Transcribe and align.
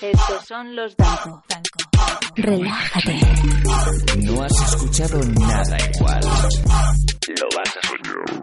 Estos 0.00 0.46
son 0.46 0.74
los 0.76 0.96
Danco. 0.96 1.42
Relájate. 2.36 3.20
No 4.16 4.42
has 4.42 4.52
escuchado 4.72 5.20
nada 5.38 5.76
igual. 5.94 6.20
Lo 6.22 7.48
vas 7.56 7.76
a 7.76 7.86
soñar. 7.86 8.42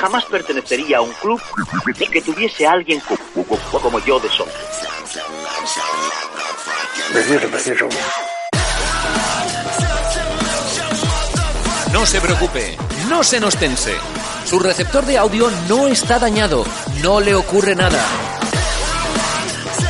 Jamás 0.00 0.24
pertenecería 0.26 0.98
a 0.98 1.00
un 1.00 1.12
club 1.14 1.40
ni 1.98 2.06
que 2.10 2.22
tuviese 2.22 2.66
a 2.66 2.72
alguien 2.72 3.00
co- 3.00 3.16
co- 3.70 3.80
como 3.80 3.98
yo 4.04 4.20
de 4.20 4.28
preciso. 7.48 7.88
No 11.92 12.04
se 12.06 12.20
preocupe, 12.20 12.76
no 13.08 13.24
se 13.24 13.40
nos 13.40 13.56
tense. 13.56 13.94
Su 14.46 14.60
receptor 14.60 15.04
de 15.04 15.18
audio 15.18 15.50
no 15.68 15.88
está 15.88 16.20
dañado, 16.20 16.64
no 17.02 17.18
le 17.18 17.34
ocurre 17.34 17.74
nada. 17.74 17.98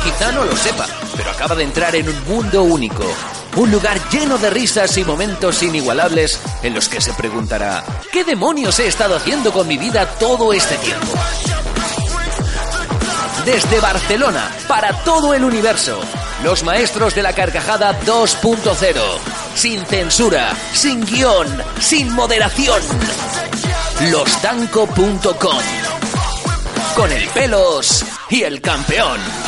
Quizá 0.03 0.31
no 0.31 0.45
lo 0.45 0.55
sepa, 0.55 0.87
pero 1.15 1.29
acaba 1.29 1.53
de 1.53 1.63
entrar 1.63 1.95
en 1.95 2.09
un 2.09 2.25
mundo 2.25 2.63
único. 2.63 3.05
Un 3.55 3.69
lugar 3.69 3.99
lleno 4.09 4.39
de 4.39 4.49
risas 4.49 4.97
y 4.97 5.03
momentos 5.03 5.61
inigualables 5.61 6.39
en 6.63 6.73
los 6.73 6.89
que 6.89 6.99
se 7.01 7.13
preguntará, 7.13 7.83
¿qué 8.11 8.23
demonios 8.23 8.79
he 8.79 8.87
estado 8.87 9.15
haciendo 9.15 9.53
con 9.53 9.67
mi 9.67 9.77
vida 9.77 10.07
todo 10.17 10.51
este 10.51 10.75
tiempo? 10.77 11.13
Desde 13.45 13.79
Barcelona, 13.79 14.51
para 14.67 14.91
todo 15.03 15.35
el 15.35 15.43
universo, 15.43 15.99
los 16.43 16.63
maestros 16.63 17.13
de 17.13 17.21
la 17.21 17.33
carcajada 17.33 17.99
2.0. 18.01 18.95
Sin 19.53 19.85
censura, 19.85 20.51
sin 20.73 21.05
guion, 21.05 21.47
sin 21.79 22.11
moderación. 22.11 22.81
Losdanco.com. 24.01 25.57
Con 26.95 27.11
el 27.11 27.27
pelos 27.29 28.05
y 28.29 28.43
el 28.43 28.61
campeón. 28.61 29.46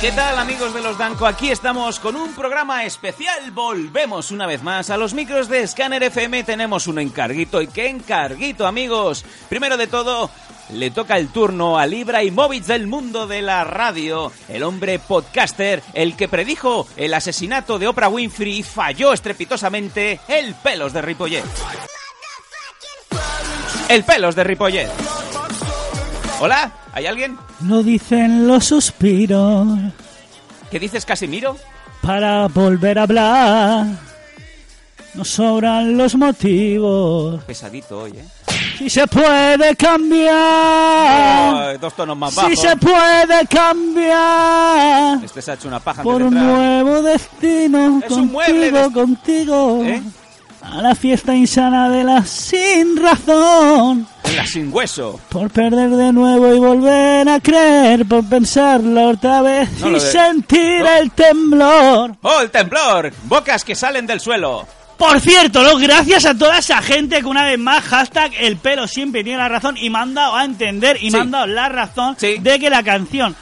¿Qué 0.00 0.12
tal 0.12 0.38
amigos 0.38 0.72
de 0.72 0.80
los 0.80 0.96
Danco? 0.96 1.26
Aquí 1.26 1.50
estamos 1.50 2.00
con 2.00 2.16
un 2.16 2.32
programa 2.32 2.84
especial. 2.86 3.50
Volvemos 3.50 4.30
una 4.30 4.46
vez 4.46 4.62
más 4.62 4.88
a 4.88 4.96
los 4.96 5.12
micros 5.12 5.46
de 5.50 5.66
Scanner 5.68 6.02
FM. 6.02 6.42
Tenemos 6.44 6.86
un 6.86 6.98
encarguito. 7.00 7.60
¿Y 7.60 7.66
qué 7.66 7.88
encarguito 7.90 8.66
amigos? 8.66 9.26
Primero 9.50 9.76
de 9.76 9.88
todo, 9.88 10.30
le 10.70 10.90
toca 10.90 11.18
el 11.18 11.28
turno 11.28 11.78
a 11.78 11.84
Libra 11.84 12.24
y 12.24 12.30
Móvil 12.30 12.64
del 12.64 12.86
mundo 12.86 13.26
de 13.26 13.42
la 13.42 13.62
radio. 13.64 14.32
El 14.48 14.62
hombre 14.62 14.98
podcaster, 14.98 15.82
el 15.92 16.16
que 16.16 16.28
predijo 16.28 16.88
el 16.96 17.12
asesinato 17.12 17.78
de 17.78 17.88
Oprah 17.88 18.08
Winfrey 18.08 18.60
y 18.60 18.62
falló 18.62 19.12
estrepitosamente, 19.12 20.18
el 20.28 20.54
pelos 20.54 20.94
de 20.94 21.02
Ripollet. 21.02 21.44
El 23.90 24.02
pelos 24.04 24.34
de 24.34 24.44
Ripollet. 24.44 24.88
Hola, 26.40 26.72
¿hay 26.92 27.06
alguien? 27.06 27.36
Lo 27.66 27.82
dicen 27.82 28.46
los 28.46 28.64
suspiros 28.66 29.66
¿Qué 30.70 30.78
dices, 30.78 31.04
Casimiro? 31.04 31.56
para 32.02 32.46
volver 32.48 32.98
a 32.98 33.02
hablar. 33.02 33.86
Nos 35.14 35.28
sobran 35.28 35.96
los 35.98 36.14
motivos. 36.14 37.42
Pesadito 37.44 38.02
hoy, 38.02 38.12
¿eh? 38.12 38.24
Si 38.78 38.88
se 38.88 39.06
puede 39.08 39.74
cambiar. 39.76 40.32
Ay, 41.70 41.78
dos 41.78 41.92
tonos 41.94 42.16
más 42.16 42.34
bajos. 42.34 42.50
Si 42.50 42.56
se 42.56 42.74
puede 42.76 43.46
cambiar. 43.50 45.22
Este 45.24 45.42
se 45.42 45.50
ha 45.50 45.54
hecho 45.54 45.68
una 45.68 45.80
paja 45.80 46.02
Por 46.02 46.22
un 46.22 46.32
nuevo 46.34 47.02
destino. 47.02 48.00
Es 48.06 48.12
un 48.12 48.30
mueble 48.32 48.70
Contigo, 48.70 48.92
contigo. 48.92 49.84
¿Eh? 49.84 50.02
A 50.72 50.80
la 50.82 50.94
fiesta 50.94 51.34
insana 51.34 51.88
de 51.90 52.04
la 52.04 52.24
sin 52.24 52.96
razón. 52.96 54.06
La 54.36 54.46
sin 54.46 54.72
hueso. 54.72 55.18
Por 55.28 55.50
perder 55.50 55.90
de 55.90 56.12
nuevo 56.12 56.54
y 56.54 56.58
volver 56.60 57.28
a 57.28 57.40
creer, 57.40 58.06
por 58.06 58.28
pensarlo 58.28 59.08
otra 59.08 59.42
vez 59.42 59.68
No 59.80 59.88
y 59.90 59.94
de- 59.94 60.00
sentir 60.00 60.80
no. 60.82 60.92
el 60.96 61.10
temblor. 61.10 62.16
¡Oh, 62.22 62.40
el 62.40 62.50
temblor! 62.50 63.12
Bocas 63.24 63.64
que 63.64 63.74
salen 63.74 64.06
del 64.06 64.20
suelo. 64.20 64.66
Por 64.96 65.18
cierto, 65.18 65.62
¿no? 65.62 65.76
gracias 65.78 66.26
a 66.26 66.36
toda 66.36 66.58
esa 66.58 66.80
gente 66.82 67.20
que 67.20 67.26
una 67.26 67.44
vez 67.46 67.58
más, 67.58 67.82
hashtag 67.84 68.32
el 68.38 68.56
pelo 68.58 68.86
siempre 68.86 69.24
tiene 69.24 69.38
la 69.38 69.48
razón 69.48 69.76
y 69.78 69.88
me 69.90 69.98
han 69.98 70.14
dado 70.14 70.36
a 70.36 70.44
entender 70.44 70.98
y 71.00 71.10
Sí. 71.10 71.16
me 71.16 71.20
han 71.22 71.30
dado 71.30 71.46
la 71.46 71.68
razón 71.70 72.16
Sí. 72.18 72.36
de 72.38 72.58
que 72.60 72.68
la 72.70 72.82
canción 72.82 73.34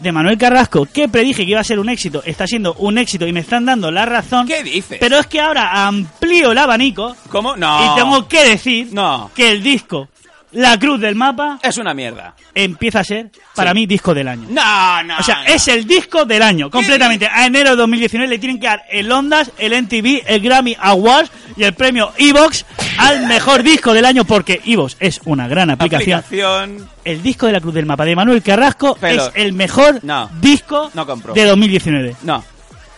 de 0.00 0.12
Manuel 0.12 0.36
Carrasco, 0.38 0.86
que 0.86 1.08
predije 1.08 1.44
que 1.44 1.50
iba 1.52 1.60
a 1.60 1.64
ser 1.64 1.78
un 1.78 1.88
éxito, 1.88 2.22
está 2.24 2.46
siendo 2.46 2.74
un 2.74 2.98
éxito 2.98 3.26
y 3.26 3.32
me 3.32 3.40
están 3.40 3.64
dando 3.64 3.90
la 3.90 4.04
razón. 4.04 4.46
¿Qué 4.46 4.62
dices? 4.62 4.98
Pero 5.00 5.18
es 5.18 5.26
que 5.26 5.40
ahora 5.40 5.86
amplío 5.86 6.52
el 6.52 6.58
abanico 6.58 7.16
¿Cómo? 7.28 7.56
No. 7.56 7.92
y 7.92 7.98
tengo 7.98 8.26
que 8.28 8.44
decir 8.44 8.88
No. 8.92 9.30
que 9.34 9.50
el 9.52 9.62
disco 9.62 10.08
La 10.52 10.78
Cruz 10.78 11.00
del 11.00 11.14
Mapa 11.16 11.58
Es 11.62 11.78
una 11.78 11.94
mierda. 11.94 12.34
empieza 12.54 13.00
a 13.00 13.04
ser, 13.04 13.30
para 13.56 13.70
Sí. 13.70 13.74
mí, 13.74 13.86
disco 13.86 14.14
del 14.14 14.28
año. 14.28 14.46
No, 14.50 15.02
no. 15.02 15.18
O 15.18 15.22
sea, 15.22 15.42
no. 15.42 15.46
es 15.54 15.66
el 15.68 15.84
disco 15.86 16.24
del 16.24 16.42
año, 16.42 16.70
completamente. 16.70 17.26
A 17.26 17.46
enero 17.46 17.70
de 17.70 17.76
2019 17.76 18.28
le 18.28 18.38
tienen 18.38 18.60
que 18.60 18.66
dar 18.68 18.84
el 18.90 19.10
Ondas, 19.10 19.50
el 19.58 19.72
NTV, 19.72 20.22
el 20.26 20.40
Grammy 20.40 20.76
Awards 20.78 21.30
y 21.56 21.64
el 21.64 21.72
premio 21.74 22.12
Evox 22.18 22.64
al 22.98 23.26
mejor 23.26 23.62
disco 23.62 23.92
del 23.92 24.04
año 24.04 24.24
porque 24.24 24.60
Evox 24.64 24.96
es 25.00 25.20
una 25.24 25.48
gran 25.48 25.70
aplicación. 25.70 26.20
Aplicación. 26.20 26.88
El 27.04 27.22
disco 27.22 27.46
de 27.46 27.52
la 27.52 27.60
Cruz 27.60 27.74
del 27.74 27.86
Mapa 27.86 28.04
de 28.04 28.16
Manuel 28.16 28.42
Carrasco 28.42 28.96
Pero- 29.00 29.26
es 29.26 29.30
el 29.34 29.52
mejor 29.52 30.00
No. 30.02 30.30
disco 30.40 30.90
No 30.94 31.04
de 31.34 31.44
2019. 31.44 32.16
No. 32.22 32.42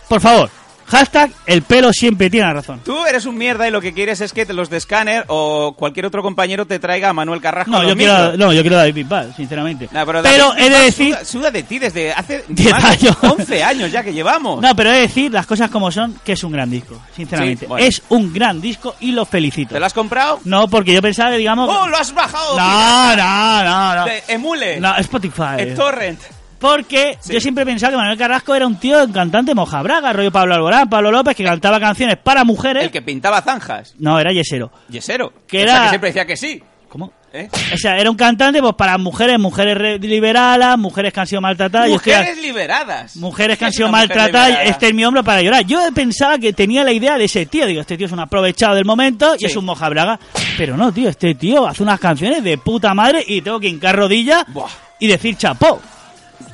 Por 0.07 0.21
favor, 0.21 0.49
hashtag 0.87 1.31
el 1.45 1.61
pelo 1.61 1.91
siempre 1.93 2.29
tiene 2.29 2.51
razón. 2.53 2.81
Tú 2.83 3.05
eres 3.05 3.25
un 3.25 3.37
mierda 3.37 3.67
y 3.67 3.71
lo 3.71 3.81
que 3.81 3.93
quieres 3.93 4.21
es 4.21 4.33
que 4.33 4.45
los 4.45 4.69
de 4.69 4.79
Scanner 4.79 5.25
o 5.27 5.75
cualquier 5.77 6.05
otro 6.05 6.21
compañero 6.21 6.65
te 6.65 6.79
traiga 6.79 7.09
a 7.09 7.13
Manuel 7.13 7.41
Carrasco. 7.41 7.71
No, 7.71 7.83
yo 7.83 7.95
quiero, 7.95 8.37
no, 8.37 8.53
yo 8.53 8.61
quiero 8.61 8.77
a 8.77 8.79
David 8.79 8.95
Bisbal, 8.95 9.33
sinceramente. 9.35 9.89
No, 9.91 10.05
pero 10.05 10.23
pero 10.23 10.55
he 10.57 10.69
de 10.69 10.79
decir... 10.79 11.13
Suda, 11.15 11.25
suda 11.25 11.51
de 11.51 11.63
ti 11.63 11.79
desde 11.79 12.13
hace 12.13 12.43
años. 12.73 13.17
11 13.21 13.63
años 13.63 13.91
ya 13.91 14.03
que 14.03 14.13
llevamos. 14.13 14.61
No, 14.61 14.75
pero 14.75 14.91
he 14.91 14.95
de 14.95 15.01
decir 15.01 15.31
las 15.31 15.45
cosas 15.45 15.69
como 15.69 15.91
son, 15.91 16.19
que 16.23 16.33
es 16.33 16.43
un 16.43 16.51
gran 16.51 16.69
disco, 16.69 16.99
sinceramente. 17.15 17.65
Sí, 17.65 17.69
bueno. 17.69 17.85
Es 17.85 18.01
un 18.09 18.33
gran 18.33 18.61
disco 18.61 18.95
y 18.99 19.11
lo 19.11 19.25
felicito. 19.25 19.73
¿Te 19.73 19.79
lo 19.79 19.85
has 19.85 19.93
comprado? 19.93 20.39
No, 20.45 20.67
porque 20.67 20.93
yo 20.93 21.01
pensaba 21.01 21.31
que, 21.31 21.37
digamos... 21.37 21.69
¡Oh, 21.69 21.87
lo 21.87 21.97
has 21.97 22.13
bajado! 22.13 22.57
No, 22.57 23.15
no, 23.15 23.63
no, 23.63 23.95
no. 23.95 24.05
De 24.05 24.23
emule. 24.27 24.79
No, 24.79 24.95
Spotify. 24.97 25.55
El 25.59 25.75
torrent. 25.75 26.19
Porque 26.59 27.17
Sí. 27.21 27.33
yo 27.33 27.39
siempre 27.39 27.65
pensaba 27.65 27.91
que 27.91 27.97
Manuel 27.97 28.17
Carrasco 28.17 28.55
era 28.55 28.65
un 28.65 28.77
tío 28.77 29.03
un 29.03 29.11
cantante 29.13 29.53
mojabraga, 29.53 30.11
rollo 30.13 30.31
Pablo 30.31 30.55
Alborán, 30.55 30.89
Pablo 30.89 31.11
López, 31.11 31.35
que 31.35 31.43
cantaba 31.43 31.79
canciones 31.79 32.17
para 32.17 32.43
mujeres. 32.43 32.83
El 32.83 32.91
que 32.91 33.01
pintaba 33.01 33.41
zanjas. 33.41 33.93
No, 33.99 34.19
era 34.19 34.31
yesero. 34.31 34.71
Yesero. 34.89 35.31
Que 35.47 35.63
O 35.63 35.65
sea, 35.65 35.71
era- 35.73 35.83
que 35.83 35.89
siempre 35.89 36.09
decía 36.09 36.25
que 36.25 36.37
sí. 36.37 36.63
¿Cómo? 36.89 37.11
¿Eh? 37.33 37.49
O 37.73 37.77
sea, 37.77 37.97
era 37.97 38.09
un 38.09 38.15
cantante 38.15 38.61
pues 38.61 38.73
para 38.75 38.97
mujeres, 38.97 39.37
mujeres 39.37 39.77
re- 39.77 39.99
liberadas, 39.99 40.77
mujeres 40.79 41.11
que 41.13 41.19
han 41.19 41.27
sido 41.27 41.41
maltratadas. 41.41 41.87
Yo 41.89 41.95
Mujeres 41.95 42.41
liberadas. 42.41 43.15
Mujeres 43.17 43.57
que 43.57 43.59
¿Qué 43.59 43.65
han 43.65 43.73
sido 43.73 43.89
maltratadas, 43.89 44.47
liberada? 44.47 44.63
este 44.71 44.87
es 44.87 44.93
mi 44.93 45.03
hombro 45.03 45.23
para 45.23 45.41
llorar. 45.41 45.65
Yo 45.65 45.79
pensaba 45.93 46.37
que 46.39 46.53
tenía 46.53 46.83
la 46.85 46.93
idea 46.93 47.17
de 47.17 47.25
ese 47.25 47.45
tío. 47.45 47.65
Digo, 47.67 47.81
este 47.81 47.97
tío 47.97 48.07
es 48.07 48.13
un 48.13 48.21
aprovechado 48.21 48.75
del 48.75 48.85
momento 48.85 49.35
y 49.35 49.39
Sí. 49.39 49.45
es 49.47 49.55
un 49.57 49.65
mojabraga. 49.65 50.17
Pero 50.57 50.77
no, 50.77 50.91
tío, 50.93 51.09
este 51.09 51.35
tío 51.35 51.67
hace 51.67 51.83
unas 51.83 51.99
canciones 51.99 52.41
de 52.43 52.57
puta 52.57 52.93
madre 52.93 53.23
y 53.27 53.41
tengo 53.41 53.59
que 53.59 53.67
hincar 53.67 53.95
rodillas 53.95 54.45
Buah. 54.47 54.69
y 54.97 55.07
decir 55.07 55.35
chapó. 55.35 55.81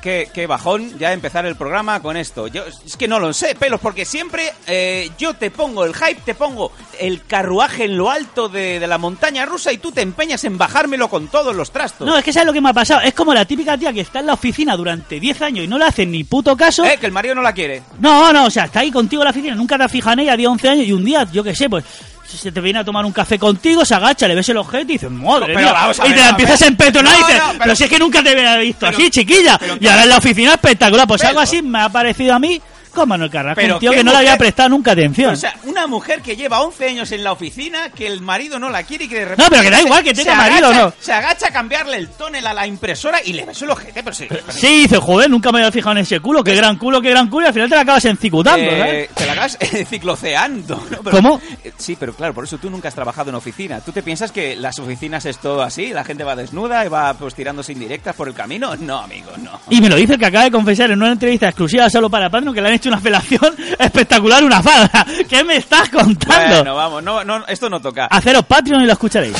Qué, 0.01 0.29
qué 0.33 0.47
bajón 0.47 0.97
ya 0.97 1.13
empezar 1.13 1.45
el 1.45 1.55
programa 1.55 2.01
con 2.01 2.17
esto. 2.17 2.47
Yo 2.47 2.63
es 2.65 2.97
que 2.97 3.07
no 3.07 3.19
lo 3.19 3.31
sé, 3.33 3.55
pelos, 3.55 3.79
porque 3.79 4.05
siempre 4.05 4.51
eh, 4.67 5.09
yo 5.17 5.33
te 5.33 5.49
pongo 5.49 5.85
el 5.85 5.93
hype, 5.95 6.21
te 6.25 6.35
pongo 6.35 6.71
el 6.99 7.25
carruaje 7.25 7.85
en 7.85 7.97
lo 7.97 8.09
alto 8.09 8.49
de, 8.49 8.79
de 8.79 8.87
la 8.87 8.97
montaña 8.97 9.45
rusa 9.45 9.71
y 9.71 9.77
tú 9.77 9.91
te 9.91 10.01
empeñas 10.01 10.43
en 10.43 10.57
bajármelo 10.57 11.09
con 11.09 11.27
todos 11.27 11.55
los 11.55 11.71
trastos. 11.71 12.05
No, 12.05 12.17
es 12.17 12.23
que 12.23 12.33
sabes 12.33 12.47
lo 12.47 12.53
que 12.53 12.61
me 12.61 12.69
ha 12.69 12.73
pasado. 12.73 13.01
Es 13.01 13.13
como 13.13 13.33
la 13.33 13.45
típica 13.45 13.77
tía 13.77 13.93
que 13.93 14.01
está 14.01 14.19
en 14.19 14.27
la 14.27 14.33
oficina 14.33 14.75
durante 14.75 15.19
10 15.19 15.41
años 15.41 15.65
y 15.65 15.67
no 15.67 15.77
le 15.77 15.85
hacen 15.85 16.11
ni 16.11 16.23
puto 16.23 16.57
caso. 16.57 16.83
Eh, 16.85 16.97
que 16.99 17.05
el 17.05 17.11
marido 17.11 17.35
no 17.35 17.41
la 17.41 17.53
quiere. 17.53 17.83
No, 17.99 18.33
no, 18.33 18.45
o 18.45 18.49
sea, 18.49 18.65
está 18.65 18.81
ahí 18.81 18.91
contigo 18.91 19.21
en 19.21 19.25
la 19.25 19.31
oficina, 19.31 19.55
nunca 19.55 19.77
te 19.77 19.87
fijado 19.89 20.13
en 20.13 20.19
ella, 20.19 20.37
10, 20.37 20.49
11 20.49 20.69
años 20.69 20.87
y 20.87 20.93
un 20.93 21.05
día, 21.05 21.27
yo 21.31 21.43
qué 21.43 21.55
sé, 21.55 21.69
pues 21.69 21.83
se 22.25 22.51
te 22.51 22.61
viene 22.61 22.79
a 22.79 22.83
tomar 22.83 23.05
un 23.05 23.11
café 23.11 23.37
contigo, 23.37 23.85
se 23.85 23.93
agacha, 23.95 24.27
le 24.27 24.35
ves 24.35 24.47
el 24.49 24.57
ojete 24.57 24.83
y 24.83 24.95
dices, 24.95 25.11
madre 25.11 25.47
Pero 25.53 25.59
mía", 25.59 25.71
vamos 25.73 25.99
a 25.99 26.07
y 26.07 26.11
te 26.13 26.19
la 26.19 26.29
empiezas 26.29 26.61
a 26.61 26.65
empetronar 26.67 27.13
y 27.13 27.17
dices, 27.17 27.35
no, 27.37 27.43
pero, 27.49 27.59
pero- 27.63 27.75
si 27.75 27.83
es 27.83 27.89
que 27.89 27.99
nunca 27.99 28.23
te 28.23 28.29
había 28.31 28.57
visto 28.57 28.85
pero- 28.85 28.97
así, 28.97 29.09
chiquilla. 29.09 29.59
y 29.79 29.87
ahora 29.87 30.03
en 30.03 30.09
la 30.09 30.17
oficina 30.17 30.53
espectacular, 30.53 31.07
pues 31.07 31.23
algo 31.23 31.39
así 31.39 31.61
me 31.61 31.79
ha 31.79 31.89
parecido 31.89 32.33
a 32.33 32.39
mí 32.39 32.61
con 32.93 33.09
Manuel 33.09 33.29
Carrasco, 33.29 33.59
Pero 33.61 33.73
un 33.75 33.79
tío 33.79 33.91
que 33.91 34.03
no 34.03 34.11
le 34.11 34.17
había 34.19 34.37
prestado 34.37 34.69
nunca 34.69 34.91
atención. 34.91 35.33
O 35.33 35.35
sea, 35.35 35.53
una 35.63 35.87
mujer 35.87 36.21
que 36.21 36.35
lleva 36.35 36.61
11 36.61 36.87
años 36.89 37.11
en 37.11 37.23
la 37.23 37.31
oficina, 37.31 37.89
que 37.89 38.07
el 38.07 38.21
marido 38.21 38.59
no 38.59 38.69
la 38.69 38.83
quiere 38.83 39.05
y 39.05 39.07
que 39.07 39.15
de 39.19 39.25
repente... 39.25 39.43
No, 39.43 39.49
pero 39.49 39.61
que 39.63 39.69
da 39.69 39.81
igual 39.81 40.03
que 40.03 40.13
tenga 40.13 40.35
marido 40.35 40.67
o 40.69 40.71
agacha- 40.71 40.83
no. 40.85 40.93
Se 40.99 41.13
agacha 41.13 41.47
a 41.47 41.51
cambiarle 41.51 41.97
el 41.97 42.09
tonel 42.09 42.45
a 42.47 42.53
la 42.53 42.67
impresora 42.67 43.19
y 43.23 43.33
le 43.33 43.45
ves 43.45 43.61
el 43.61 43.69
ojete, 43.71 44.03
pero 44.03 44.15
sí... 44.15 44.25
pero- 44.29 44.43
sí, 44.51 44.81
dice, 44.83 44.97
joder, 44.97 45.29
nunca 45.29 45.51
me 45.51 45.59
había 45.59 45.71
fijado 45.71 45.91
en 45.93 45.99
ese 45.99 46.19
culo, 46.19 46.43
qué 46.43 46.55
gran 46.55 46.77
culo, 46.77 47.01
qué 47.01 47.09
gran 47.09 47.29
culo, 47.29 47.45
y 47.45 47.47
al 47.47 47.53
final 47.53 47.69
te 47.69 47.75
la 47.75 47.81
acabas 47.81 48.05
encicutando, 48.05 48.65
Eh, 48.71 48.77
¿sabes? 48.79 49.09
te 49.09 49.25
la 49.25 49.31
acabas 49.33 49.57
cicloceando. 49.89 50.75
¿no? 50.89 50.97
Pero- 51.03 51.11
¿Cómo? 51.17 51.41
Eh, 51.63 51.71
Sí, 51.77 51.97
pero 51.99 52.13
claro, 52.13 52.33
por 52.33 52.43
eso 52.45 52.57
tú 52.57 52.69
nunca 52.69 52.87
has 52.87 52.95
trabajado 52.95 53.29
en 53.29 53.35
oficina. 53.35 53.81
¿Tú 53.81 53.91
te 53.91 54.03
piensas 54.03 54.31
que 54.31 54.55
las 54.55 54.79
oficinas 54.79 55.25
es 55.25 55.37
todo 55.39 55.61
así? 55.63 55.87
¿La 55.91 56.03
gente 56.03 56.23
va 56.23 56.35
desnuda 56.35 56.85
y 56.85 56.89
va 56.89 57.13
pues 57.15 57.33
tirándose 57.35 57.71
indirectas 57.73 58.15
por 58.15 58.27
el 58.27 58.33
camino? 58.33 58.75
No, 58.77 58.99
amigo, 58.99 59.31
no. 59.37 59.59
Y 59.69 59.81
me 59.81 59.89
lo 59.89 59.95
dice 59.95 60.13
el 60.13 60.19
que 60.19 60.25
acaba 60.27 60.45
de 60.45 60.51
confesar 60.51 60.91
en 60.91 61.01
una 61.01 61.11
entrevista 61.11 61.47
exclusiva 61.47 61.89
solo 61.89 62.09
para 62.09 62.29
Patreon 62.29 62.53
que 62.53 62.61
le 62.61 62.67
han 62.69 62.73
hecho 62.75 62.82
una 62.89 62.99
felación 62.99 63.55
espectacular, 63.79 64.43
una 64.43 64.61
falda. 64.61 65.05
¿Qué 65.29 65.43
me 65.43 65.57
estás 65.57 65.89
contando? 65.89 66.55
Bueno, 66.55 66.75
vamos, 66.75 67.03
no, 67.03 67.23
no, 67.23 67.45
esto 67.47 67.69
no 67.69 67.81
toca. 67.81 68.05
Haceros 68.05 68.45
Patreon 68.45 68.83
y 68.83 68.85
lo 68.85 68.93
escucharéis. 68.93 69.35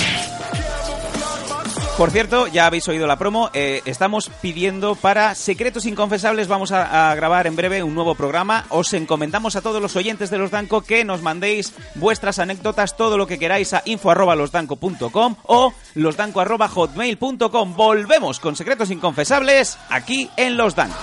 Por 1.97 2.09
cierto, 2.09 2.47
ya 2.47 2.65
habéis 2.65 2.87
oído 2.87 3.05
la 3.05 3.19
promo, 3.19 3.51
eh, 3.53 3.83
estamos 3.85 4.31
pidiendo 4.41 4.95
para 4.95 5.35
Secretos 5.35 5.85
Inconfesables, 5.85 6.47
vamos 6.47 6.71
a, 6.71 7.11
a 7.11 7.15
grabar 7.15 7.45
en 7.45 7.55
breve 7.55 7.83
un 7.83 7.93
nuevo 7.93 8.15
programa. 8.15 8.65
Os 8.69 8.93
encomendamos 8.93 9.55
a 9.55 9.61
todos 9.61 9.79
los 9.79 9.95
oyentes 9.95 10.31
de 10.31 10.39
Los 10.39 10.49
Danco 10.49 10.81
que 10.81 11.05
nos 11.05 11.21
mandéis 11.21 11.71
vuestras 11.93 12.39
anécdotas, 12.39 12.97
todo 12.97 13.15
lo 13.15 13.27
que 13.27 13.37
queráis 13.37 13.73
a 13.75 13.83
info 13.85 14.09
arroba 14.09 14.35
losdanco.com 14.35 15.35
o 15.43 15.71
losdanco 15.93 16.41
arroba 16.41 16.67
hotmail.com. 16.67 17.75
Volvemos 17.75 18.39
con 18.39 18.55
Secretos 18.55 18.89
Inconfesables 18.89 19.77
aquí 19.89 20.31
en 20.35 20.57
Los 20.57 20.75
Danco. 20.75 20.97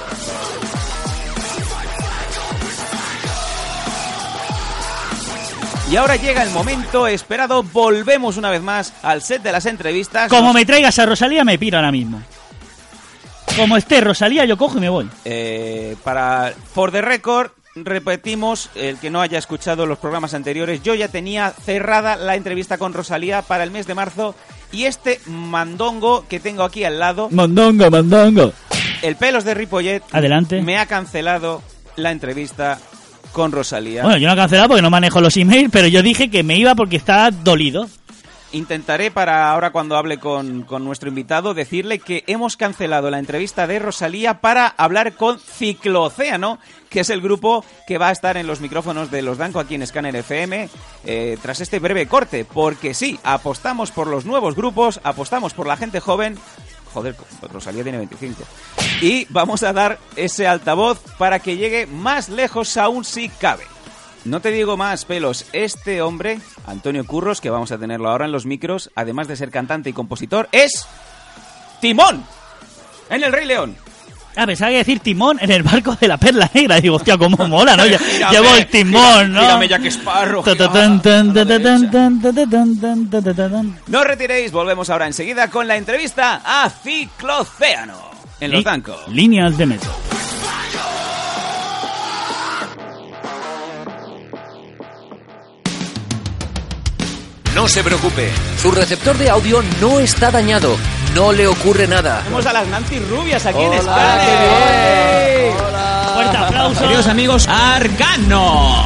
Y 5.91 5.97
ahora 5.97 6.15
llega 6.15 6.43
el 6.45 6.51
momento 6.51 7.09
esperado, 7.09 7.65
volvemos 7.65 8.37
una 8.37 8.49
vez 8.51 8.63
más 8.63 8.93
al 9.03 9.23
set 9.23 9.43
de 9.43 9.51
las 9.51 9.67
entrevistas. 9.67 10.29
Como 10.31 10.53
me 10.53 10.65
traigas 10.65 10.99
a 11.01 11.07
Rosalía, 11.07 11.45
me 11.45 11.59
piro 11.59 11.79
ahora 11.79 11.91
mismo. 11.91 12.23
Como 13.57 13.77
esté 13.77 14.01
Rosalía, 14.01 14.45
yo 14.45 14.57
cojo 14.57 14.79
y 14.79 14.81
me 14.81 14.89
voy. 14.89 15.11
Eh, 15.25 15.97
para 16.05 16.53
For 16.73 16.93
the 16.93 17.03
Record, 17.03 17.51
repetimos, 17.75 18.71
el 18.77 18.99
que 18.99 19.11
no 19.11 19.21
haya 19.21 19.39
escuchado 19.39 19.85
los 19.87 19.99
programas 19.99 20.33
anteriores, 20.35 20.81
yo 20.85 20.95
ya 20.95 21.09
tenía 21.09 21.51
cerrada 21.51 22.15
la 22.15 22.37
entrevista 22.37 22.79
con 22.79 22.93
Rosalía 22.95 23.43
para 23.43 23.65
el 23.65 23.73
mes 23.73 23.89
de 23.89 23.95
marzo 23.97 24.37
y 24.71 24.85
este 24.85 25.21
mandongo 25.27 26.25
que 26.29 26.39
tengo 26.39 26.63
aquí 26.63 26.85
al 26.85 27.01
lado, 27.01 27.29
Mondongo, 27.33 27.91
mondongo. 27.91 28.53
el 29.03 29.17
pelos 29.17 29.43
de 29.43 29.55
Ripollet, 29.55 30.05
Adelante. 30.13 30.63
me 30.63 30.79
ha 30.79 30.87
cancelado 30.87 31.63
la 31.97 32.13
entrevista 32.13 32.79
con 33.33 33.53
Rosalía. 33.53 34.03
Bueno, 34.03 34.19
yo 34.19 34.27
no 34.27 34.35
he 34.35 34.37
cancelado 34.37 34.69
porque 34.69 34.83
no 34.83 34.91
manejo 34.91 35.21
los 35.21 35.37
emails, 35.37 35.71
pero 35.73 35.89
yo 35.89 36.03
dije 36.03 36.31
que 36.31 36.43
me 36.43 36.57
iba 36.57 36.75
porque 36.75 36.97
estaba 36.97 37.31
dolido. 37.31 37.89
Intentaré 38.53 39.13
para 39.13 39.53
ahora 39.53 39.71
cuando 39.71 39.97
hable 39.97 40.19
con, 40.19 40.63
con 40.63 40.85
nuestro 40.85 41.09
invitado 41.09 41.55
decirle 41.55 42.01
que 42.01 42.25
hemos 42.27 42.57
cancelado 42.57 43.09
la 43.09 43.21
entrevista 43.21 43.69
de 43.69 43.79
Rosalía 43.79 44.41
para 44.41 44.67
hablar 44.67 45.13
con 45.13 45.39
Ciclocéano, 45.39 46.59
que 46.89 47.01
es 47.01 47.11
el 47.11 47.21
grupo 47.21 47.65
que 47.87 47.97
va 47.97 48.09
a 48.09 48.13
estar 48.13 48.37
en 48.37 48.49
los 48.49 48.61
micrófonos 48.61 49.13
de 49.13 49.23
los 49.23 49.39
Danco 49.39 49.61
aquí 49.61 49.77
en 49.77 49.87
Scanner 49.87 50.17
FM 50.17 50.69
eh, 51.05 51.39
tras 51.41 51.61
este 51.61 51.79
breve 51.79 52.09
corte. 52.09 52.45
Porque 52.45 52.93
sí, 52.93 53.21
apostamos 53.23 53.93
por 53.93 54.09
los 54.09 54.25
nuevos 54.25 54.57
grupos, 54.57 55.01
apostamos 55.05 55.55
por 55.55 55.69
la 55.69 55.77
gente 55.77 56.01
joven. 56.01 56.37
Joder, 56.93 57.15
Rosalía 57.53 57.83
tiene 57.83 57.99
25. 57.99 58.43
Y 59.01 59.27
vamos 59.31 59.63
a 59.63 59.73
dar 59.73 59.99
ese 60.17 60.47
altavoz 60.47 61.01
para 61.19 61.39
que 61.39 61.57
llegue 61.57 61.87
más 61.87 62.29
lejos 62.29 62.77
aún 62.77 63.05
si 63.05 63.29
cabe. 63.29 63.65
No 64.25 64.41
te 64.41 64.51
digo 64.51 64.77
más, 64.77 65.05
pelos. 65.05 65.47
Este 65.53 66.03
hombre, 66.03 66.41
Antonio 66.67 67.07
Curros, 67.07 67.41
que 67.41 67.49
vamos 67.49 67.73
a 67.73 67.79
tenerlo 67.79 68.11
ahora 68.11 68.27
en 68.27 68.33
los 68.33 68.45
micros, 68.45 68.91
además 68.95 69.29
de 69.29 69.37
ser 69.37 69.51
cantante 69.51 69.91
y 69.91 69.95
compositor, 69.95 70.49
es 70.53 70.87
Timón 71.81 72.25
en 73.09 73.25
El 73.25 73.33
Rey 73.33 73.47
León. 73.47 73.77
Ah, 74.37 74.47
pensaba 74.47 74.71
que 74.71 74.79
decir 74.79 75.01
timón 75.01 75.39
en 75.41 75.51
el 75.51 75.63
barco 75.63 75.97
de 76.01 76.09
la 76.09 76.17
perla 76.17 76.51
negra. 76.55 76.79
Y 76.79 76.83
digo, 76.83 76.97
hostia, 76.97 77.19
cómo 77.19 77.37
mola, 77.49 77.77
¿no? 77.77 77.85
Llevo 78.31 78.55
el 78.57 78.67
timón, 78.67 79.33
¿no? 79.33 79.41
Gírame 79.41 79.69
Jack 79.69 79.85
Sparrow. 79.87 80.45
No 83.87 84.01
os 84.01 84.07
retiréis, 84.07 84.53
volvemos 84.53 84.89
ahora 84.91 85.07
enseguida 85.07 85.49
con 85.49 85.67
la 85.67 85.77
entrevista 85.77 86.43
a 86.45 86.71
Ciclocéano 86.71 88.11
en 88.41 88.53
Los 88.53 88.65
Danco. 88.65 88.97
Líneas 89.09 89.57
de 89.59 89.67
metro. 89.67 89.91
No 97.55 97.67
se 97.67 97.83
preocupe, 97.83 98.31
su 98.63 98.71
receptor 98.71 99.19
de 99.19 99.29
audio 99.29 99.61
no 99.81 99.99
está 99.99 100.31
dañado, 100.31 100.77
no 101.15 101.33
le 101.33 101.47
ocurre 101.47 101.87
nada. 101.87 102.21
Tenemos 102.23 102.47
a 102.47 102.53
las 102.53 102.67
Nancy 102.69 102.99
Rubias 103.01 103.45
aquí 103.47 103.61
en 103.61 103.69
Hola, 103.73 103.83
Scanner. 103.83 104.27
qué 104.27 105.51
bien. 105.51 106.15
Fuerte 106.15 106.37
aplauso. 106.37 106.81
Queridos 106.83 107.07
amigos, 107.07 107.49
Arcano. 107.49 108.85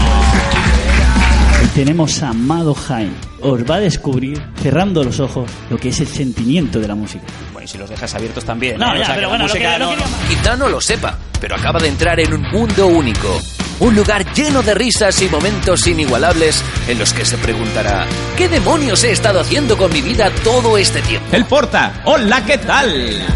Y 1.63 1.67
tenemos 1.69 2.23
a 2.23 2.29
Amado 2.31 2.75
Jaime. 2.75 3.15
Os 3.41 3.61
va 3.69 3.77
a 3.77 3.81
descubrir, 3.81 4.43
cerrando 4.63 5.05
los 5.05 5.21
ojos, 5.21 5.51
lo 5.69 5.77
que 5.77 5.91
es 5.91 6.01
el 6.01 6.09
sentimiento 6.09 6.81
de 6.81 6.89
la 6.89 6.95
música. 6.95 7.25
Y 7.65 7.67
si 7.67 7.79
los 7.79 7.89
dejas 7.89 8.15
abiertos 8.15 8.45
también. 8.45 8.79
No, 8.79 8.89
¿eh? 8.95 8.97
O 8.97 8.99
ya, 8.99 9.07
sea, 9.07 9.15
que 9.15 9.21
pero 9.21 9.29
bueno, 9.31 9.45
lo 9.47 9.49
música 9.49 9.79
lo 9.79 9.85
no- 9.87 9.91
que 9.93 9.97
no- 9.97 10.03
llama- 10.05 10.29
Quizá 10.29 10.57
no 10.57 10.69
lo 10.69 10.81
sepa, 10.83 11.19
pero 11.41 11.57
acaba 11.57 11.81
de 11.81 11.89
entrar 11.89 12.21
en 12.21 12.35
un 12.35 12.43
mundo 12.43 12.87
único. 12.89 13.41
Un 13.81 13.97
lugar 13.97 14.31
lleno 14.35 14.63
de 14.63 14.75
risas 14.75 15.21
y 15.23 15.29
momentos 15.31 15.87
inigualables 15.87 16.63
en 16.89 16.99
los 16.99 17.15
que 17.15 17.25
se 17.25 17.39
preguntará, 17.39 18.07
¿qué 18.37 18.49
demonios 18.49 19.03
he 19.05 19.13
estado 19.13 19.41
haciendo 19.41 19.79
con 19.79 19.91
mi 19.93 20.03
vida 20.03 20.31
todo 20.45 20.77
este 20.77 21.01
tiempo? 21.01 21.35
El 21.35 21.47
Porta. 21.47 22.03
Hola, 22.05 22.45
¿qué 22.45 22.59
tal? 22.59 23.27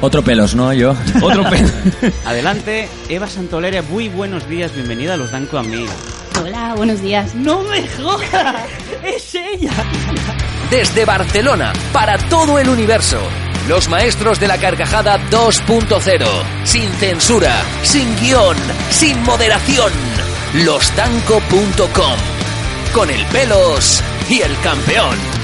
Otro 0.00 0.22
pelos, 0.24 0.56
¿no? 0.56 0.72
Yo. 0.72 0.96
Otro 1.22 1.48
pelo. 1.48 1.68
Adelante, 2.26 2.88
Eva 3.08 3.28
Santolera, 3.28 3.80
muy 3.82 4.08
buenos 4.08 4.48
días, 4.48 4.74
bienvenida 4.74 5.14
a 5.14 5.16
los 5.16 5.30
Danco 5.30 5.56
Amiga. 5.56 5.92
Hola, 6.42 6.74
buenos 6.76 7.00
días. 7.00 7.32
¡No 7.36 7.62
me 7.62 7.86
jodas! 7.88 8.56
¡Es 9.04 9.34
ella! 9.36 9.70
Desde 10.70 11.04
Barcelona, 11.06 11.72
para 11.94 12.18
todo 12.28 12.58
el 12.58 12.68
universo, 12.68 13.18
los 13.68 13.88
maestros 13.88 14.40
de 14.40 14.48
la 14.48 14.58
carcajada 14.58 15.18
2.0, 15.30 16.26
sin 16.64 16.90
censura, 16.94 17.62
sin 17.82 18.16
guion, 18.16 18.56
sin 18.90 19.22
moderación, 19.22 19.92
losdanco.com, 20.64 22.18
con 22.94 23.10
el 23.10 23.24
pelos 23.26 24.02
y 24.30 24.40
el 24.40 24.58
campeón. 24.60 25.37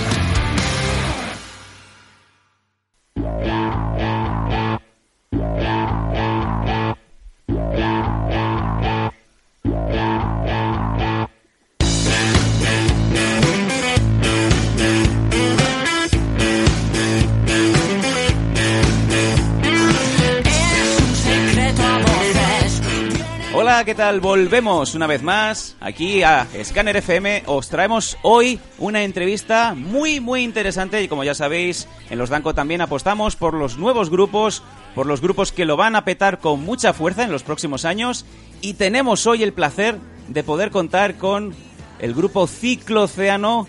¿Qué 23.85 23.95
tal? 23.95 24.21
Volvemos 24.21 24.95
una 24.95 25.07
vez 25.07 25.23
más 25.23 25.77
aquí 25.79 26.23
a 26.23 26.47
Scanner 26.65 26.97
FM. 26.97 27.43
Os 27.45 27.69
traemos 27.69 28.17
hoy 28.23 28.59
una 28.79 29.03
entrevista 29.03 29.75
muy, 29.75 30.21
muy 30.21 30.43
interesante 30.43 31.03
y 31.03 31.09
como 31.09 31.23
ya 31.23 31.35
sabéis, 31.35 31.87
en 32.09 32.19
los 32.19 32.31
Danco 32.31 32.55
también 32.55 32.81
apostamos 32.81 33.37
por 33.37 33.53
los 33.53 33.77
nuevos 33.77 34.09
grupos, 34.09 34.63
por 34.95 35.05
los 35.05 35.21
grupos 35.21 35.53
que 35.53 35.67
lo 35.67 35.77
van 35.77 35.97
a 35.97 36.05
petar 36.05 36.39
con 36.39 36.65
mucha 36.65 36.95
fuerza 36.95 37.25
en 37.25 37.33
los 37.33 37.43
próximos 37.43 37.85
años 37.85 38.25
y 38.63 38.75
tenemos 38.75 39.27
hoy 39.27 39.43
el 39.43 39.53
placer 39.53 39.99
de 40.29 40.43
poder 40.43 40.71
contar 40.71 41.17
con 41.17 41.55
el 41.99 42.15
grupo 42.15 42.47
Ciclocéano 42.47 43.69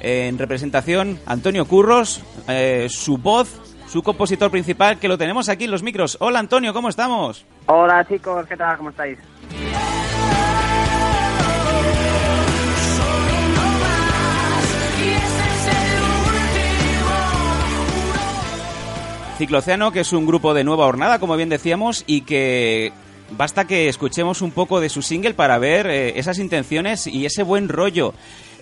en 0.00 0.36
representación 0.36 1.18
Antonio 1.24 1.64
Curros, 1.64 2.20
eh, 2.48 2.88
su 2.90 3.16
voz, 3.16 3.48
su 3.94 4.02
compositor 4.02 4.50
principal, 4.50 4.98
que 4.98 5.06
lo 5.06 5.16
tenemos 5.16 5.48
aquí 5.48 5.66
en 5.66 5.70
los 5.70 5.84
micros. 5.84 6.16
Hola 6.18 6.40
Antonio, 6.40 6.72
¿cómo 6.72 6.88
estamos? 6.88 7.46
Hola 7.66 8.04
chicos, 8.04 8.44
¿qué 8.48 8.56
tal? 8.56 8.76
¿Cómo 8.76 8.90
estáis? 8.90 9.20
Ciclocéano, 19.38 19.92
que 19.92 20.00
es 20.00 20.12
un 20.12 20.26
grupo 20.26 20.54
de 20.54 20.64
nueva 20.64 20.86
hornada, 20.86 21.20
como 21.20 21.36
bien 21.36 21.48
decíamos, 21.48 22.02
y 22.08 22.22
que 22.22 22.92
basta 23.30 23.64
que 23.64 23.88
escuchemos 23.88 24.42
un 24.42 24.50
poco 24.50 24.80
de 24.80 24.88
su 24.88 25.02
single 25.02 25.34
para 25.34 25.58
ver 25.58 25.86
eh, 25.86 26.18
esas 26.18 26.40
intenciones 26.40 27.06
y 27.06 27.26
ese 27.26 27.44
buen 27.44 27.68
rollo. 27.68 28.12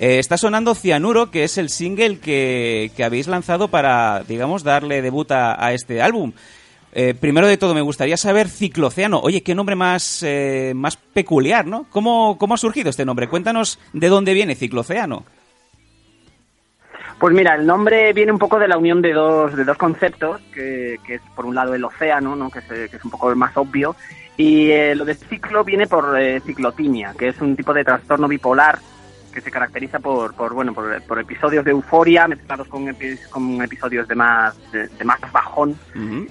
Eh, 0.02 0.18
está 0.18 0.36
sonando 0.36 0.74
Cianuro, 0.74 1.30
que 1.30 1.44
es 1.44 1.58
el 1.58 1.68
single 1.68 2.18
que, 2.18 2.90
que 2.96 3.04
habéis 3.04 3.28
lanzado 3.28 3.68
para, 3.68 4.24
digamos, 4.26 4.64
darle 4.64 5.00
debut 5.00 5.30
a, 5.30 5.72
este 5.72 6.02
álbum. 6.02 6.32
Eh, 6.90 7.14
primero 7.14 7.46
de 7.46 7.56
todo, 7.56 7.72
me 7.72 7.82
gustaría 7.82 8.16
saber 8.16 8.48
Ciclocéano. 8.48 9.20
Oye, 9.20 9.44
qué 9.44 9.54
nombre 9.54 9.76
más, 9.76 10.24
eh, 10.24 10.72
más 10.74 10.96
peculiar, 10.96 11.66
¿no? 11.66 11.86
¿Cómo, 11.88 12.36
¿Cómo 12.36 12.54
ha 12.54 12.56
surgido 12.56 12.90
este 12.90 13.04
nombre? 13.04 13.28
Cuéntanos 13.28 13.78
de 13.92 14.08
dónde 14.08 14.34
viene 14.34 14.56
Ciclocéano. 14.56 15.24
Pues 17.20 17.32
mira, 17.32 17.54
el 17.54 17.64
nombre 17.64 18.12
viene 18.12 18.32
un 18.32 18.40
poco 18.40 18.58
de 18.58 18.66
la 18.66 18.78
unión 18.78 19.02
de 19.02 19.12
dos, 19.12 19.54
de 19.54 19.62
dos 19.62 19.76
conceptos, 19.76 20.40
que, 20.52 20.98
que 21.06 21.14
es 21.14 21.22
por 21.36 21.46
un 21.46 21.54
lado 21.54 21.76
el 21.76 21.84
océano, 21.84 22.34
¿no? 22.34 22.50
que, 22.50 22.58
es, 22.58 23.04
un 23.04 23.10
poco 23.12 23.32
más 23.36 23.56
obvio, 23.56 23.94
y 24.36 24.68
eh, 24.72 24.96
lo 24.96 25.04
de 25.04 25.14
ciclo 25.14 25.62
viene 25.62 25.86
por 25.86 26.20
eh, 26.20 26.40
ciclotimia, 26.40 27.14
que 27.16 27.28
es 27.28 27.40
un 27.40 27.54
tipo 27.54 27.72
de 27.72 27.84
trastorno 27.84 28.26
bipolar 28.26 28.80
que 29.32 29.40
se 29.40 29.50
caracteriza 29.50 29.98
por, 29.98 30.34
por 30.34 30.52
bueno 30.52 30.74
por, 30.74 31.00
por 31.02 31.18
episodios 31.18 31.64
de 31.64 31.70
euforia 31.70 32.28
mezclados 32.28 32.68
con, 32.68 32.86
epi- 32.86 33.18
con 33.30 33.62
episodios 33.62 34.06
de 34.06 34.14
más 34.14 34.54
de, 34.72 34.88
de 34.88 35.04
más 35.04 35.18
bajón. 35.32 35.74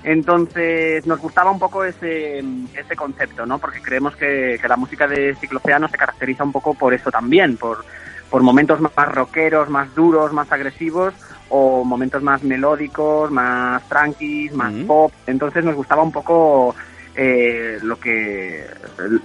Entonces 0.03 1.05
nos 1.07 1.19
gustaba 1.19 1.51
un 1.51 1.59
poco 1.59 1.83
ese, 1.83 2.43
ese 2.75 2.95
concepto, 2.95 3.45
¿no? 3.45 3.57
Porque 3.59 3.81
creemos 3.81 4.15
que, 4.15 4.57
que 4.61 4.67
la 4.67 4.75
música 4.77 5.07
de 5.07 5.35
Ciclocéano 5.35 5.87
se 5.87 5.97
caracteriza 5.97 6.43
un 6.43 6.51
poco 6.51 6.73
por 6.73 6.93
eso 6.93 7.09
también, 7.09 7.57
por, 7.57 7.83
por 8.29 8.43
momentos 8.43 8.79
más 8.81 8.93
rockeros, 9.13 9.69
más 9.69 9.93
duros, 9.95 10.31
más 10.33 10.51
agresivos, 10.51 11.13
o 11.49 11.83
momentos 11.83 12.21
más 12.23 12.43
melódicos, 12.43 13.29
más 13.31 13.87
tranquis, 13.89 14.53
más 14.53 14.73
pop. 14.87 15.11
Entonces 15.27 15.65
nos 15.65 15.75
gustaba 15.75 16.01
un 16.03 16.11
poco 16.11 16.75
eh, 17.15 17.79
lo 17.81 17.97
que 17.99 18.65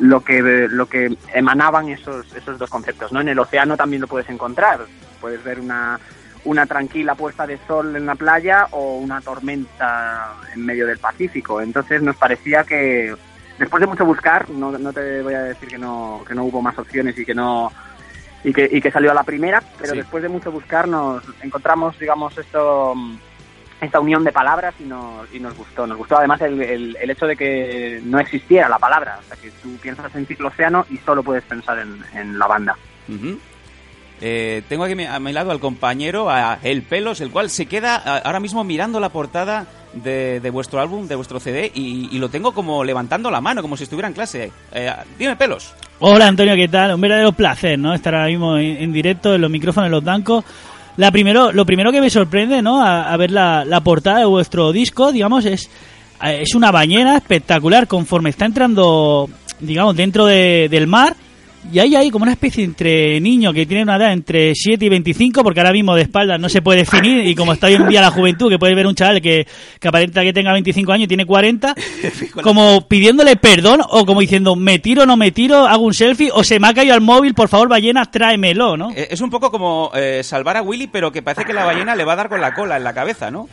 lo 0.00 0.20
que 0.22 0.40
lo 0.70 0.86
que 0.86 1.16
emanaban 1.34 1.88
esos 1.88 2.32
esos 2.34 2.58
dos 2.58 2.68
conceptos, 2.70 3.12
¿no? 3.12 3.20
En 3.20 3.28
el 3.28 3.38
océano 3.38 3.76
también 3.76 4.02
lo 4.02 4.08
puedes 4.08 4.28
encontrar. 4.28 4.80
Puedes 5.20 5.42
ver 5.44 5.60
una 5.60 5.98
una 6.44 6.64
tranquila 6.66 7.14
puesta 7.16 7.46
de 7.46 7.58
sol 7.66 7.96
en 7.96 8.06
la 8.06 8.14
playa 8.14 8.68
o 8.70 8.98
una 8.98 9.20
tormenta 9.20 10.32
en 10.54 10.64
medio 10.64 10.86
del 10.86 10.98
Pacífico. 10.98 11.60
Entonces 11.60 12.02
nos 12.02 12.16
parecía 12.16 12.62
que 12.64 13.14
después 13.58 13.80
de 13.80 13.86
mucho 13.86 14.04
buscar, 14.04 14.48
no, 14.50 14.76
no 14.78 14.92
te 14.92 15.22
voy 15.22 15.34
a 15.34 15.42
decir 15.42 15.68
que 15.68 15.78
no 15.78 16.22
que 16.26 16.34
no 16.34 16.44
hubo 16.44 16.62
más 16.62 16.78
opciones 16.78 17.18
y 17.18 17.24
que 17.24 17.34
no 17.34 17.72
y 18.44 18.52
que, 18.52 18.68
y 18.70 18.80
que 18.80 18.92
salió 18.92 19.10
a 19.10 19.14
la 19.14 19.24
primera, 19.24 19.60
pero 19.78 19.92
Sí. 19.92 19.98
después 19.98 20.22
de 20.22 20.28
mucho 20.28 20.52
buscar 20.52 20.86
nos 20.86 21.22
encontramos, 21.42 21.98
digamos, 21.98 22.36
esto 22.38 22.94
mm, 22.94 23.16
esta 23.80 24.00
unión 24.00 24.24
de 24.24 24.32
palabras 24.32 24.74
y 24.80 24.84
nos, 24.84 25.32
y 25.34 25.40
nos 25.40 25.56
gustó. 25.56 25.86
Nos 25.86 25.98
gustó 25.98 26.16
además 26.18 26.40
el, 26.40 26.60
el, 26.62 26.96
el 27.00 27.10
hecho 27.10 27.26
de 27.26 27.36
que 27.36 28.00
no 28.04 28.18
existiera 28.18 28.68
la 28.68 28.78
palabra, 28.78 29.18
o 29.20 29.28
sea, 29.28 29.36
que 29.36 29.50
tú 29.62 29.76
piensas 29.76 30.14
en 30.14 30.26
ciclo 30.26 30.48
océano 30.48 30.86
y 30.90 30.96
solo 30.98 31.22
puedes 31.22 31.44
pensar 31.44 31.78
en, 31.78 32.02
en 32.14 32.38
la 32.38 32.46
banda. 32.46 32.76
Eh, 34.20 34.62
tengo 34.68 34.84
aquí 34.84 35.04
a 35.04 35.20
mi 35.20 35.32
lado 35.32 35.50
al 35.50 35.60
compañero, 35.60 36.30
a 36.30 36.58
El 36.62 36.82
Pelos, 36.82 37.20
el 37.20 37.30
cual 37.30 37.50
se 37.50 37.66
queda 37.66 37.96
ahora 37.96 38.40
mismo 38.40 38.64
mirando 38.64 38.98
la 38.98 39.10
portada 39.10 39.66
de, 39.92 40.40
de 40.40 40.50
vuestro 40.50 40.80
álbum, 40.80 41.06
de 41.06 41.14
vuestro 41.16 41.38
CD, 41.38 41.70
y, 41.74 42.08
y 42.10 42.18
lo 42.18 42.30
tengo 42.30 42.52
como 42.52 42.82
levantando 42.82 43.30
la 43.30 43.42
mano, 43.42 43.60
como 43.60 43.76
si 43.76 43.84
estuviera 43.84 44.08
en 44.08 44.14
clase. 44.14 44.50
Eh, 44.72 44.92
dime, 45.18 45.36
Pelos. 45.36 45.74
Hola 45.98 46.28
Antonio, 46.28 46.54
¿qué 46.54 46.68
tal? 46.68 46.94
Un 46.94 47.00
verdadero 47.00 47.32
placer, 47.32 47.78
¿no? 47.78 47.92
Estar 47.94 48.14
ahora 48.14 48.28
mismo 48.28 48.56
en, 48.56 48.78
en 48.78 48.92
directo 48.92 49.34
en 49.34 49.40
los 49.42 49.50
micrófonos 49.50 49.88
de 49.90 49.96
los 49.96 50.04
Dancos. 50.04 50.44
La 50.96 51.10
primero, 51.10 51.52
lo 51.52 51.66
primero 51.66 51.92
que 51.92 52.00
me 52.00 52.08
sorprende, 52.10 52.62
¿no? 52.62 52.82
A, 52.82 53.14
ver 53.16 53.30
la, 53.30 53.64
la 53.64 53.80
portada 53.80 54.20
de 54.20 54.24
vuestro 54.24 54.72
disco, 54.72 55.12
digamos, 55.12 55.44
es, 55.44 55.68
es 56.24 56.54
una 56.54 56.70
bañera 56.70 57.16
espectacular 57.16 57.86
conforme 57.86 58.30
está 58.30 58.46
entrando, 58.46 59.28
digamos, 59.60 59.94
dentro 59.96 60.24
de- 60.24 60.68
del 60.70 60.86
mar. 60.86 61.14
Y 61.72 61.78
hay 61.80 61.96
ahí 61.96 62.10
como 62.10 62.22
una 62.22 62.32
especie 62.32 62.64
entre 62.64 63.20
niño 63.20 63.52
que 63.52 63.66
tiene 63.66 63.82
una 63.82 63.96
edad 63.96 64.12
entre 64.12 64.54
7 64.54 64.84
y 64.84 64.88
25, 64.88 65.42
porque 65.42 65.60
ahora 65.60 65.72
mismo 65.72 65.94
de 65.94 66.02
espaldas 66.02 66.40
no 66.40 66.48
se 66.48 66.62
puede 66.62 66.80
definir, 66.80 67.26
y 67.26 67.34
como 67.34 67.52
está 67.52 67.66
hoy 67.66 67.74
en 67.74 67.88
día 67.88 68.00
la 68.00 68.10
juventud, 68.10 68.48
que 68.48 68.58
puedes 68.58 68.76
ver 68.76 68.86
un 68.86 68.94
chaval 68.94 69.20
que, 69.20 69.46
que 69.80 69.88
aparenta 69.88 70.22
que 70.22 70.32
tenga 70.32 70.52
25 70.52 70.92
años 70.92 71.04
y 71.04 71.08
tiene 71.08 71.26
40, 71.26 71.74
como 72.42 72.86
pidiéndole 72.86 73.36
perdón 73.36 73.80
o 73.88 74.06
como 74.06 74.20
diciendo, 74.20 74.54
me 74.54 74.78
tiro, 74.78 75.06
no 75.06 75.16
me 75.16 75.32
tiro, 75.32 75.66
hago 75.66 75.84
un 75.84 75.94
selfie, 75.94 76.30
o 76.32 76.44
se 76.44 76.60
me 76.60 76.68
ha 76.68 76.74
caído 76.74 76.94
el 76.94 77.00
móvil, 77.00 77.34
por 77.34 77.48
favor, 77.48 77.68
ballena, 77.68 78.04
tráemelo, 78.06 78.76
¿no? 78.76 78.90
Eh, 78.92 79.08
es 79.10 79.20
un 79.20 79.30
poco 79.30 79.50
como 79.50 79.90
eh, 79.94 80.22
salvar 80.22 80.56
a 80.56 80.62
Willy, 80.62 80.86
pero 80.86 81.10
que 81.10 81.22
parece 81.22 81.44
que 81.44 81.52
la 81.52 81.64
ballena 81.64 81.96
le 81.96 82.04
va 82.04 82.12
a 82.12 82.16
dar 82.16 82.28
con 82.28 82.40
la 82.40 82.54
cola 82.54 82.76
en 82.76 82.84
la 82.84 82.94
cabeza, 82.94 83.30
¿no? 83.30 83.48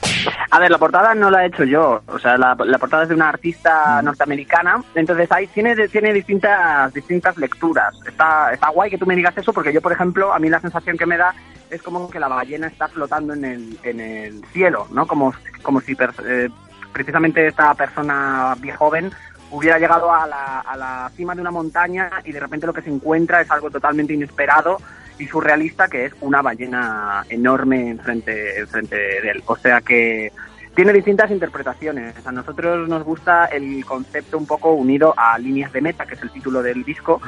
A 0.51 0.60
ver, 0.60 0.70
la 0.70 0.77
portada 0.77 1.15
no 1.15 1.32
la 1.32 1.43
he 1.43 1.48
hecho 1.48 1.63
yo, 1.63 2.01
o 2.08 2.20
sea, 2.20 2.38
la, 2.38 2.55
la 2.63 2.77
portada 2.77 3.03
es 3.03 3.10
de 3.10 3.15
una 3.15 3.29
artista 3.29 4.01
norteamericana, 4.01 4.84
entonces 4.96 5.32
ahí 5.32 5.48
tiene, 5.48 5.75
tiene 5.88 6.13
distintas, 6.13 6.93
distintas 6.93 7.38
lecturas. 7.38 7.93
Está, 8.06 8.52
está 8.54 8.70
guay 8.70 8.90
que 8.90 8.98
tú 8.98 9.06
me 9.06 9.16
digas 9.16 9.38
eso, 9.38 9.54
porque 9.54 9.72
yo, 9.74 9.82
por 9.82 9.92
ejemplo, 9.92 10.34
a 10.34 10.40
mí 10.40 10.50
la 10.50 10.60
sensación 10.60 10.98
que 10.98 11.06
me 11.06 11.18
da 11.18 11.34
es 11.70 11.82
como 11.82 12.10
que 12.10 12.20
la 12.20 12.28
ballena 12.28 12.68
está 12.68 12.88
flotando 12.88 13.34
en 13.34 13.46
el, 13.46 13.80
en 13.84 14.00
el 14.00 14.46
cielo, 14.52 14.88
¿no? 14.92 15.08
Como, 15.08 15.34
como 15.62 15.82
si 15.82 15.96
per- 15.96 16.14
eh, 16.26 16.50
precisamente 16.92 17.48
esta 17.48 17.74
persona 17.74 18.56
bien 18.60 18.76
joven 18.76 19.12
hubiera 19.52 19.80
llegado 19.80 20.14
a 20.14 20.28
la, 20.28 20.60
a 20.62 20.76
la 20.78 21.12
cima 21.16 21.34
de 21.36 21.42
una 21.42 21.52
montaña 21.52 22.10
y 22.26 22.32
de 22.32 22.40
repente 22.40 22.68
lo 22.68 22.74
que 22.74 22.82
se 22.82 22.90
encuentra 22.90 23.42
es 23.42 23.50
algo 23.52 23.70
totalmente 23.72 24.14
inesperado 24.14 24.80
y 25.20 25.28
surrealista 25.28 25.88
que 25.88 26.06
es 26.06 26.14
una 26.22 26.42
ballena 26.42 27.24
enorme 27.30 27.92
enfrente, 27.92 28.60
enfrente 28.60 28.96
de 28.96 29.30
él. 29.30 29.44
O 29.46 29.56
sea 29.56 29.80
que 29.82 30.32
tiene 30.75 30.92
distintas 30.94 31.30
interpretaciones. 31.32 32.15
A 32.25 32.32
nosotros 32.32 32.88
nos 32.89 33.03
gusta 33.03 33.46
el 33.46 33.86
concepto 33.86 34.38
un 34.38 34.46
poco 34.48 34.74
unido 34.74 35.13
a 35.15 35.38
Líneas 35.38 35.72
de 35.72 35.82
Meta, 35.82 36.06
que 36.06 36.15
es 36.15 36.22
el 36.24 36.32
título 36.32 36.62
del 36.63 36.84
disco, 36.84 37.22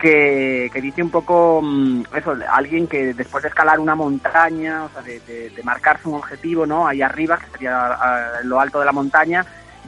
que, 0.00 0.70
que 0.72 0.80
dice 0.80 1.02
un 1.02 1.10
poco 1.10 1.60
mm, 1.62 2.02
eso, 2.16 2.36
alguien 2.50 2.86
que 2.86 3.12
después 3.14 3.42
de 3.42 3.48
escalar 3.48 3.80
una 3.80 3.94
montaña, 3.94 4.84
o 4.84 4.88
sea, 4.90 5.02
de, 5.02 5.20
de- 5.20 5.50
de 5.50 5.62
marcarse 5.62 6.08
un 6.08 6.14
objetivo, 6.14 6.66
¿no? 6.66 6.86
Ahí 6.86 7.02
arriba, 7.02 7.38
que 7.38 7.46
sería 7.50 7.96
lo 8.44 8.60
alto 8.60 8.78
de 8.80 8.84
la 8.86 8.92
montaña, 8.92 9.44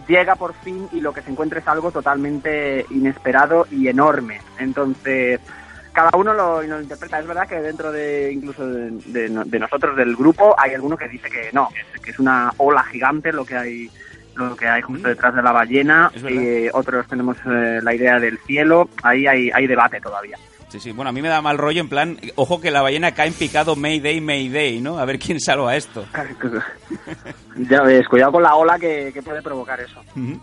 llega 0.08 0.34
por 0.36 0.54
fin 0.54 0.88
y 0.92 1.00
lo 1.00 1.12
que 1.12 1.22
se 1.22 1.30
encuentra 1.30 1.60
es 1.60 1.68
algo 1.68 1.90
totalmente 1.90 2.84
inesperado 2.90 3.66
y 3.70 3.88
enorme. 3.88 4.40
Entonces, 4.58 5.40
cada 5.96 6.10
uno 6.16 6.34
lo, 6.34 6.62
lo 6.62 6.80
interpreta. 6.80 7.18
Es 7.18 7.26
verdad 7.26 7.48
que 7.48 7.56
dentro 7.60 7.90
de 7.90 8.30
incluso 8.32 8.66
de, 8.66 8.90
de 9.06 9.28
no- 9.30 9.44
de 9.44 9.58
nosotros, 9.58 9.96
del 9.96 10.14
grupo, 10.14 10.54
hay 10.58 10.74
alguno 10.74 10.96
que 10.96 11.08
dice 11.08 11.28
que 11.30 11.48
no, 11.52 11.68
que 12.04 12.10
es, 12.10 12.18
una 12.18 12.52
ola 12.58 12.84
gigante 12.84 13.32
lo 13.32 13.44
que 13.44 13.56
hay 13.56 13.90
lo 14.36 14.54
que 14.54 14.68
hay 14.68 14.82
justo 14.82 15.08
Mm. 15.08 15.10
detrás 15.12 15.34
de 15.34 15.42
la 15.42 15.50
ballena. 15.52 16.12
Eh, 16.28 16.68
otros 16.74 17.06
tenemos 17.08 17.38
eh, 17.46 17.80
la 17.82 17.94
idea 17.94 18.18
del 18.18 18.38
cielo. 18.46 18.90
Ahí 19.02 19.26
hay, 19.26 19.50
hay 19.52 19.66
debate 19.66 19.98
todavía. 20.00 20.36
Sí, 20.68 20.78
sí. 20.80 20.92
Bueno, 20.92 21.08
a 21.08 21.12
mí 21.12 21.22
me 21.22 21.28
da 21.28 21.40
mal 21.40 21.56
rollo 21.56 21.80
en 21.80 21.88
plan, 21.88 22.18
ojo 22.34 22.60
que 22.60 22.70
la 22.70 22.82
ballena 22.82 23.12
cae 23.14 23.28
en 23.28 23.34
picado 23.34 23.76
Mayday, 23.76 24.20
Mayday, 24.20 24.80
¿no? 24.80 24.98
A 24.98 25.04
ver 25.06 25.18
quién 25.18 25.40
salva 25.40 25.74
esto. 25.76 26.04
ya 27.56 27.82
ves, 27.82 28.06
cuidado 28.08 28.32
con 28.32 28.42
la 28.42 28.54
ola 28.56 28.78
que, 28.78 29.10
que 29.14 29.22
puede 29.22 29.42
provocar 29.42 29.80
eso. 29.80 30.00
Ujú. 30.16 30.38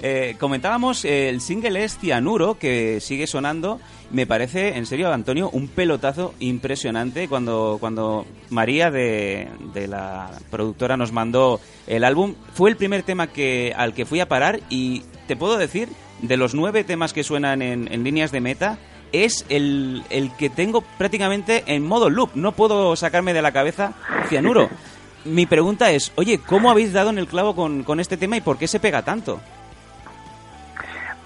Eh, 0.00 0.36
comentábamos, 0.38 1.04
eh, 1.04 1.28
el 1.28 1.40
single 1.40 1.84
es 1.84 1.98
Cianuro, 1.98 2.58
que 2.58 3.00
sigue 3.00 3.26
sonando. 3.26 3.80
Me 4.10 4.26
parece, 4.26 4.76
en 4.76 4.86
serio, 4.86 5.12
Antonio, 5.12 5.50
un 5.50 5.68
pelotazo 5.68 6.34
impresionante 6.38 7.28
cuando, 7.28 7.78
cuando 7.80 8.24
María 8.48 8.90
de, 8.90 9.48
de 9.74 9.88
la 9.88 10.30
productora 10.50 10.96
nos 10.96 11.12
mandó 11.12 11.60
el 11.86 12.04
álbum. 12.04 12.34
Fue 12.54 12.70
el 12.70 12.76
primer 12.76 13.02
tema 13.02 13.26
que, 13.26 13.74
al 13.76 13.92
que 13.92 14.06
fui 14.06 14.20
a 14.20 14.28
parar 14.28 14.60
y 14.70 15.02
te 15.26 15.36
puedo 15.36 15.58
decir, 15.58 15.88
de 16.22 16.36
los 16.36 16.54
nueve 16.54 16.84
temas 16.84 17.12
que 17.12 17.24
suenan 17.24 17.60
en, 17.60 17.92
en 17.92 18.04
líneas 18.04 18.32
de 18.32 18.40
meta, 18.40 18.78
es 19.12 19.44
el, 19.48 20.02
el 20.10 20.30
que 20.36 20.48
tengo 20.48 20.82
prácticamente 20.96 21.64
en 21.66 21.84
modo 21.84 22.08
loop. 22.08 22.30
No 22.34 22.52
puedo 22.52 22.94
sacarme 22.94 23.34
de 23.34 23.42
la 23.42 23.52
cabeza 23.52 23.94
Cianuro. 24.28 24.70
Mi 25.24 25.44
pregunta 25.46 25.90
es, 25.90 26.12
oye, 26.14 26.38
¿cómo 26.38 26.70
habéis 26.70 26.92
dado 26.92 27.10
en 27.10 27.18
el 27.18 27.26
clavo 27.26 27.54
con, 27.54 27.82
con 27.82 27.98
este 28.00 28.16
tema 28.16 28.36
y 28.36 28.40
por 28.40 28.56
qué 28.56 28.68
se 28.68 28.80
pega 28.80 29.02
tanto? 29.02 29.40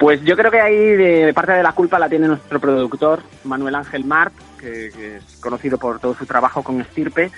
Pues 0.02 0.20
yo 0.24 0.36
creo 0.36 0.50
que 0.50 0.60
ahí 0.60 0.96
de 0.96 1.32
parte 1.32 1.52
de 1.52 1.62
la 1.62 1.74
culpa 1.74 1.96
la 1.96 2.08
tiene 2.08 2.26
nuestro 2.26 2.58
productor, 2.58 3.22
Manuel 3.44 3.76
Ángel 3.76 4.04
Mart, 4.04 4.34
que, 4.58 4.88
es 4.88 5.36
conocido 5.38 5.78
por 5.78 6.00
todo 6.00 6.12
su 6.16 6.26
trabajo 6.26 6.64
con 6.64 6.80
Estirpe, 6.80 7.30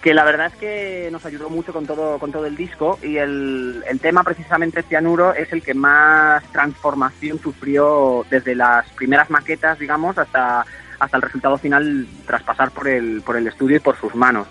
que 0.00 0.14
la 0.14 0.22
verdad 0.22 0.46
es 0.46 0.54
que 0.54 1.08
nos 1.10 1.26
ayudó 1.26 1.50
mucho 1.50 1.72
con 1.72 1.84
todo, 1.84 2.20
con 2.20 2.30
todo 2.30 2.46
el 2.46 2.54
disco 2.54 3.00
y 3.02 3.16
el, 3.16 3.82
el 3.90 3.98
tema 3.98 4.22
precisamente 4.22 4.84
Cianuro 4.84 5.34
es 5.34 5.52
el 5.52 5.64
que 5.64 5.74
más 5.74 6.44
transformación 6.52 7.40
sufrió 7.40 8.24
desde 8.30 8.54
las 8.54 8.88
primeras 8.90 9.28
maquetas, 9.28 9.76
digamos, 9.80 10.16
hasta, 10.16 10.64
hasta 11.00 11.16
el 11.16 11.22
resultado 11.24 11.58
final 11.58 12.06
tras 12.24 12.44
pasar 12.44 12.70
por 12.70 12.86
el, 12.86 13.20
por 13.22 13.36
el 13.36 13.48
estudio 13.48 13.78
y 13.78 13.80
por 13.80 13.96
sus 13.96 14.14
manos. 14.14 14.46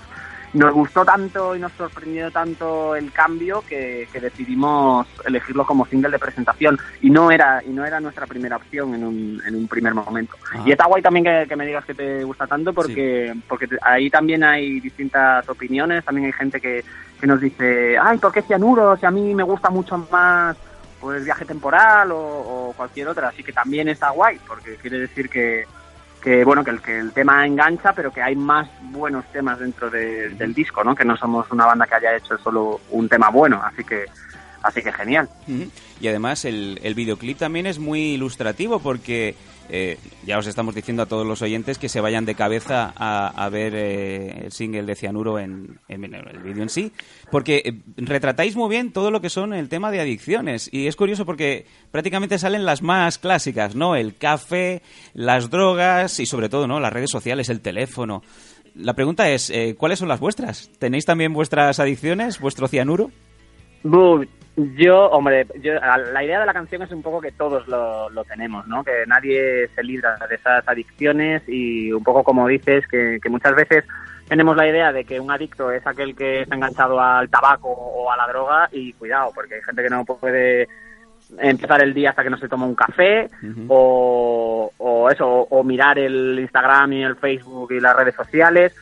Nos 0.56 0.74
gustó 0.74 1.04
tanto 1.04 1.56
y 1.56 1.60
nos 1.60 1.72
sorprendió 1.74 2.32
tanto 2.32 2.96
el 2.96 3.12
cambio 3.12 3.64
que, 3.68 4.08
que 4.12 4.20
decidimos 4.22 5.06
elegirlo 5.26 5.66
como 5.66 5.86
single 5.86 6.12
de 6.12 6.20
presentación 6.20 6.78
y 7.02 7.10
no 7.10 7.30
era 7.30 7.62
y 7.64 7.70
no 7.70 7.86
era 7.86 8.00
nuestra 8.00 8.26
primera 8.26 8.56
opción 8.56 8.94
en 8.96 9.04
un, 9.04 9.42
en 9.46 9.56
un 9.56 9.68
primer 9.68 9.94
momento. 9.94 10.36
Ajá. 10.54 10.64
Y 10.66 10.72
está 10.72 10.86
guay 10.86 11.02
también 11.02 11.26
que, 11.26 11.46
que 11.50 11.56
me 11.56 11.66
digas 11.66 11.84
que 11.86 11.94
te 11.94 12.24
gusta 12.24 12.48
tanto 12.48 12.74
porque 12.74 13.34
porque 13.50 13.68
te- 13.68 13.78
ahí 13.82 14.10
también 14.10 14.44
hay 14.44 14.80
distintas 14.80 15.48
opiniones, 15.50 16.06
también 16.06 16.28
hay 16.28 16.34
gente 16.34 16.62
que, 16.62 16.84
que 17.20 17.28
nos 17.28 17.42
dice, 17.42 17.98
ay, 17.98 18.18
¿por 18.18 18.32
qué 18.32 18.42
cianuro? 18.42 18.96
Si 18.98 19.06
a 19.06 19.12
mí 19.12 19.34
me 19.36 19.44
gusta 19.44 19.70
mucho 19.70 19.98
más 20.12 20.56
pues 21.02 21.26
viaje 21.26 21.46
temporal 21.46 22.12
o, 22.14 22.18
o 22.18 22.74
cualquier 22.78 23.10
otra, 23.10 23.28
así 23.28 23.44
que 23.44 23.52
también 23.52 23.90
está 23.90 24.10
guay 24.12 24.40
porque 24.48 24.76
quiere 24.78 25.00
decir 25.00 25.30
que 25.30 25.66
que 26.26 26.44
bueno 26.44 26.64
que 26.64 26.72
el, 26.72 26.82
que 26.82 26.98
el 26.98 27.12
tema 27.14 27.46
engancha 27.46 27.94
pero 27.94 28.12
que 28.12 28.20
hay 28.22 28.36
más 28.36 28.68
buenos 28.92 29.24
temas 29.32 29.60
dentro 29.60 29.92
de- 29.92 30.30
del 30.30 30.56
disco 30.56 30.84
no 30.84 30.96
que 30.96 31.06
no 31.06 31.16
somos 31.16 31.50
una 31.52 31.68
banda 31.68 31.86
que 31.86 31.94
haya 31.96 32.18
hecho 32.18 32.36
solo 32.40 32.82
un 32.90 33.08
tema 33.08 33.30
bueno 33.30 33.62
así 33.64 33.84
que 33.84 34.06
así 34.64 34.82
que 34.82 34.92
genial. 34.92 35.30
Y 36.02 36.08
además 36.08 36.44
el, 36.44 36.80
el 36.82 36.96
videoclip 36.96 37.38
también 37.38 37.68
es 37.68 37.78
muy 37.78 38.16
ilustrativo 38.16 38.80
porque 38.80 39.36
eh, 39.70 39.98
ya 40.26 40.38
os 40.38 40.48
estamos 40.48 40.76
diciendo 40.76 41.04
a 41.04 41.06
todos 41.06 41.26
los 41.26 41.42
oyentes 41.42 41.78
que 41.78 41.90
se 41.90 42.02
vayan 42.02 42.26
de 42.26 42.36
cabeza 42.36 42.94
a, 42.96 43.50
ver 43.50 43.74
eh, 43.76 44.46
el 44.46 44.52
single 44.52 44.84
de 44.84 44.96
Cianuro 44.96 45.40
en, 45.40 45.80
el 45.88 46.40
vídeo 46.44 46.64
en 46.64 46.70
sí, 46.70 46.92
porque 47.32 47.62
eh, 47.66 47.74
retratáis 47.98 48.56
muy 48.56 48.70
bien 48.70 48.92
todo 48.92 49.12
lo 49.12 49.22
que 49.22 49.30
son 49.30 49.54
el 49.54 49.70
tema 49.70 49.92
de 49.92 50.02
adicciones 50.02 50.70
y 50.72 50.88
es 50.88 50.96
curioso 50.96 51.26
porque 51.26 51.66
prácticamente 51.92 52.38
salen 52.38 52.66
las 52.66 52.82
más 52.82 53.18
clásicas, 53.18 53.76
¿no? 53.76 53.96
El 53.96 54.16
café, 54.16 54.82
las 55.14 55.50
drogas 55.50 56.20
y 56.20 56.26
sobre 56.26 56.50
todo, 56.50 56.68
¿no? 56.68 56.80
Las 56.80 56.94
redes 56.94 57.12
sociales, 57.12 57.50
el 57.50 57.62
teléfono. 57.62 58.22
La 58.76 58.94
pregunta 58.94 59.30
es, 59.30 59.50
eh, 59.50 59.76
¿cuáles 59.78 60.00
son 60.00 60.10
las 60.10 60.20
vuestras? 60.20 60.70
¿Tenéis 60.80 61.06
también 61.06 61.34
vuestras 61.34 61.80
adicciones, 61.80 62.40
vuestro 62.40 62.68
cianuro? 62.68 63.10
Bu, 63.84 64.26
yo, 64.56 65.08
hombre, 65.08 65.46
yo, 65.62 65.74
la 65.74 66.24
idea 66.24 66.40
de 66.40 66.46
la 66.46 66.54
canción 66.54 66.82
es 66.82 66.92
un 66.92 67.02
poco 67.02 67.20
que 67.20 67.32
todos 67.32 67.68
lo, 67.68 68.10
lo 68.10 68.24
tenemos, 68.24 68.66
¿no? 68.68 68.84
Que 68.84 69.04
nadie 69.06 69.68
se 69.76 69.84
libra 69.84 70.18
de 70.30 70.36
esas 70.36 70.66
adicciones 70.68 71.44
y 71.48 71.92
un 71.92 72.04
poco 72.04 72.24
como 72.24 72.48
dices, 72.48 72.88
que, 72.88 73.20
que 73.22 73.30
muchas 73.30 73.54
veces 73.56 73.84
tenemos 74.30 74.56
la 74.56 74.68
idea 74.68 74.94
de 74.94 75.04
que 75.04 75.20
un 75.20 75.30
adicto 75.30 75.72
es 75.72 75.86
aquel 75.86 76.16
que 76.16 76.42
está 76.42 76.56
enganchado 76.56 77.00
al 77.02 77.30
tabaco 77.30 77.70
o 77.70 78.10
a 78.12 78.18
la 78.18 78.28
droga 78.28 78.70
y 78.72 78.94
cuidado, 78.94 79.32
porque 79.36 79.56
hay 79.56 79.62
gente 79.62 79.84
que 79.84 79.90
no 79.90 80.06
puede 80.06 80.68
empezar 81.38 81.82
el 81.82 81.94
día 81.94 82.12
hasta 82.12 82.24
que 82.24 82.30
no 82.30 82.38
se 82.38 82.48
toma 82.48 82.66
un 82.66 82.76
café 82.76 83.28
o, 83.68 84.72
o 84.78 85.10
eso, 85.10 85.28
o, 85.28 85.64
mirar 85.64 86.00
el 86.00 86.40
Instagram 86.40 86.94
y 86.94 87.04
el 87.04 87.16
Facebook 87.16 87.72
y 87.72 87.80
las 87.80 87.96
redes 87.96 88.16
sociales. 88.16 88.74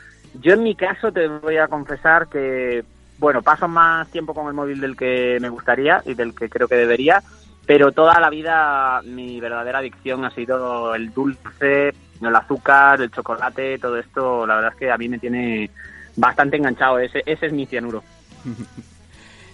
Yo 0.42 0.53
en 0.53 0.63
mi 0.63 0.75
caso 0.75 1.12
te 1.12 1.27
voy 1.27 1.58
a 1.58 1.68
confesar 1.68 2.27
que, 2.27 2.84
bueno, 3.17 3.41
paso 3.41 3.67
más 3.67 4.08
tiempo 4.10 4.34
con 4.34 4.48
el 4.48 4.53
móvil 4.53 4.82
del 4.82 4.96
que 4.96 5.38
me 5.41 5.50
gustaría 5.50 6.01
y 6.05 6.13
del 6.13 6.36
que 6.36 6.50
creo 6.50 6.67
que 6.67 6.75
debería, 6.75 7.22
pero 7.65 7.91
toda 7.91 8.20
la 8.20 8.29
vida 8.29 9.01
mi 9.03 9.39
verdadera 9.39 9.79
adicción 9.79 10.25
ha 10.25 10.32
sido 10.32 10.93
el 10.96 11.13
dulce, 11.13 11.93
el 12.22 12.36
azúcar, 12.36 13.01
el 13.01 13.12
chocolate, 13.12 13.77
todo 13.79 13.98
esto, 13.98 14.46
la 14.46 14.55
verdad 14.55 14.72
es 14.74 14.79
que 14.79 14.91
a 14.91 14.98
mí 14.98 15.08
me 15.10 15.20
tiene 15.20 15.70
bastante 16.15 16.58
enganchado, 16.58 17.00
ese, 17.00 17.24
ese 17.25 17.48
es 17.48 17.53
mi 17.53 17.65
cianuro. 17.65 18.03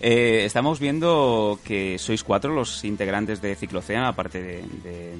Eh, 0.02 0.46
estamos 0.46 0.80
viendo 0.80 1.60
que 1.66 1.98
sois 2.00 2.24
cuatro 2.24 2.54
los 2.54 2.86
integrantes 2.86 3.42
de 3.42 3.56
Ciclocéano, 3.56 4.08
aparte 4.08 4.42
de, 4.42 4.64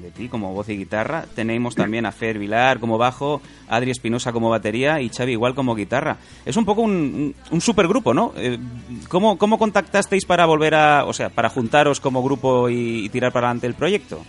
de, 0.00 0.10
ti 0.10 0.28
como 0.28 0.54
voz 0.54 0.70
y 0.70 0.76
guitarra. 0.76 1.24
Tenemos 1.34 1.74
también 1.74 2.06
a 2.06 2.12
Fer 2.12 2.38
Vilar 2.38 2.80
como 2.80 2.96
bajo, 2.96 3.42
Adri 3.68 3.90
Espinosa 3.90 4.32
como 4.32 4.48
batería 4.48 5.00
y 5.00 5.10
Xavi 5.10 5.32
igual 5.32 5.54
como 5.54 5.74
guitarra. 5.74 6.16
Es 6.46 6.56
un 6.56 6.64
poco 6.64 6.80
un, 6.80 7.34
un 7.50 7.60
supergrupo, 7.60 8.14
¿no? 8.14 8.32
Eh, 8.36 8.58
¿cómo, 9.08 9.36
¿Cómo 9.36 9.58
contactasteis 9.58 10.24
para 10.24 10.46
volver 10.46 10.74
a, 10.74 11.04
o 11.04 11.12
sea, 11.12 11.28
para 11.28 11.50
juntaros 11.50 12.00
como 12.00 12.22
grupo 12.22 12.70
y, 12.70 13.04
y 13.04 13.08
tirar 13.10 13.32
para 13.32 13.48
adelante 13.48 13.66
el 13.66 13.74
proyecto? 13.74 14.22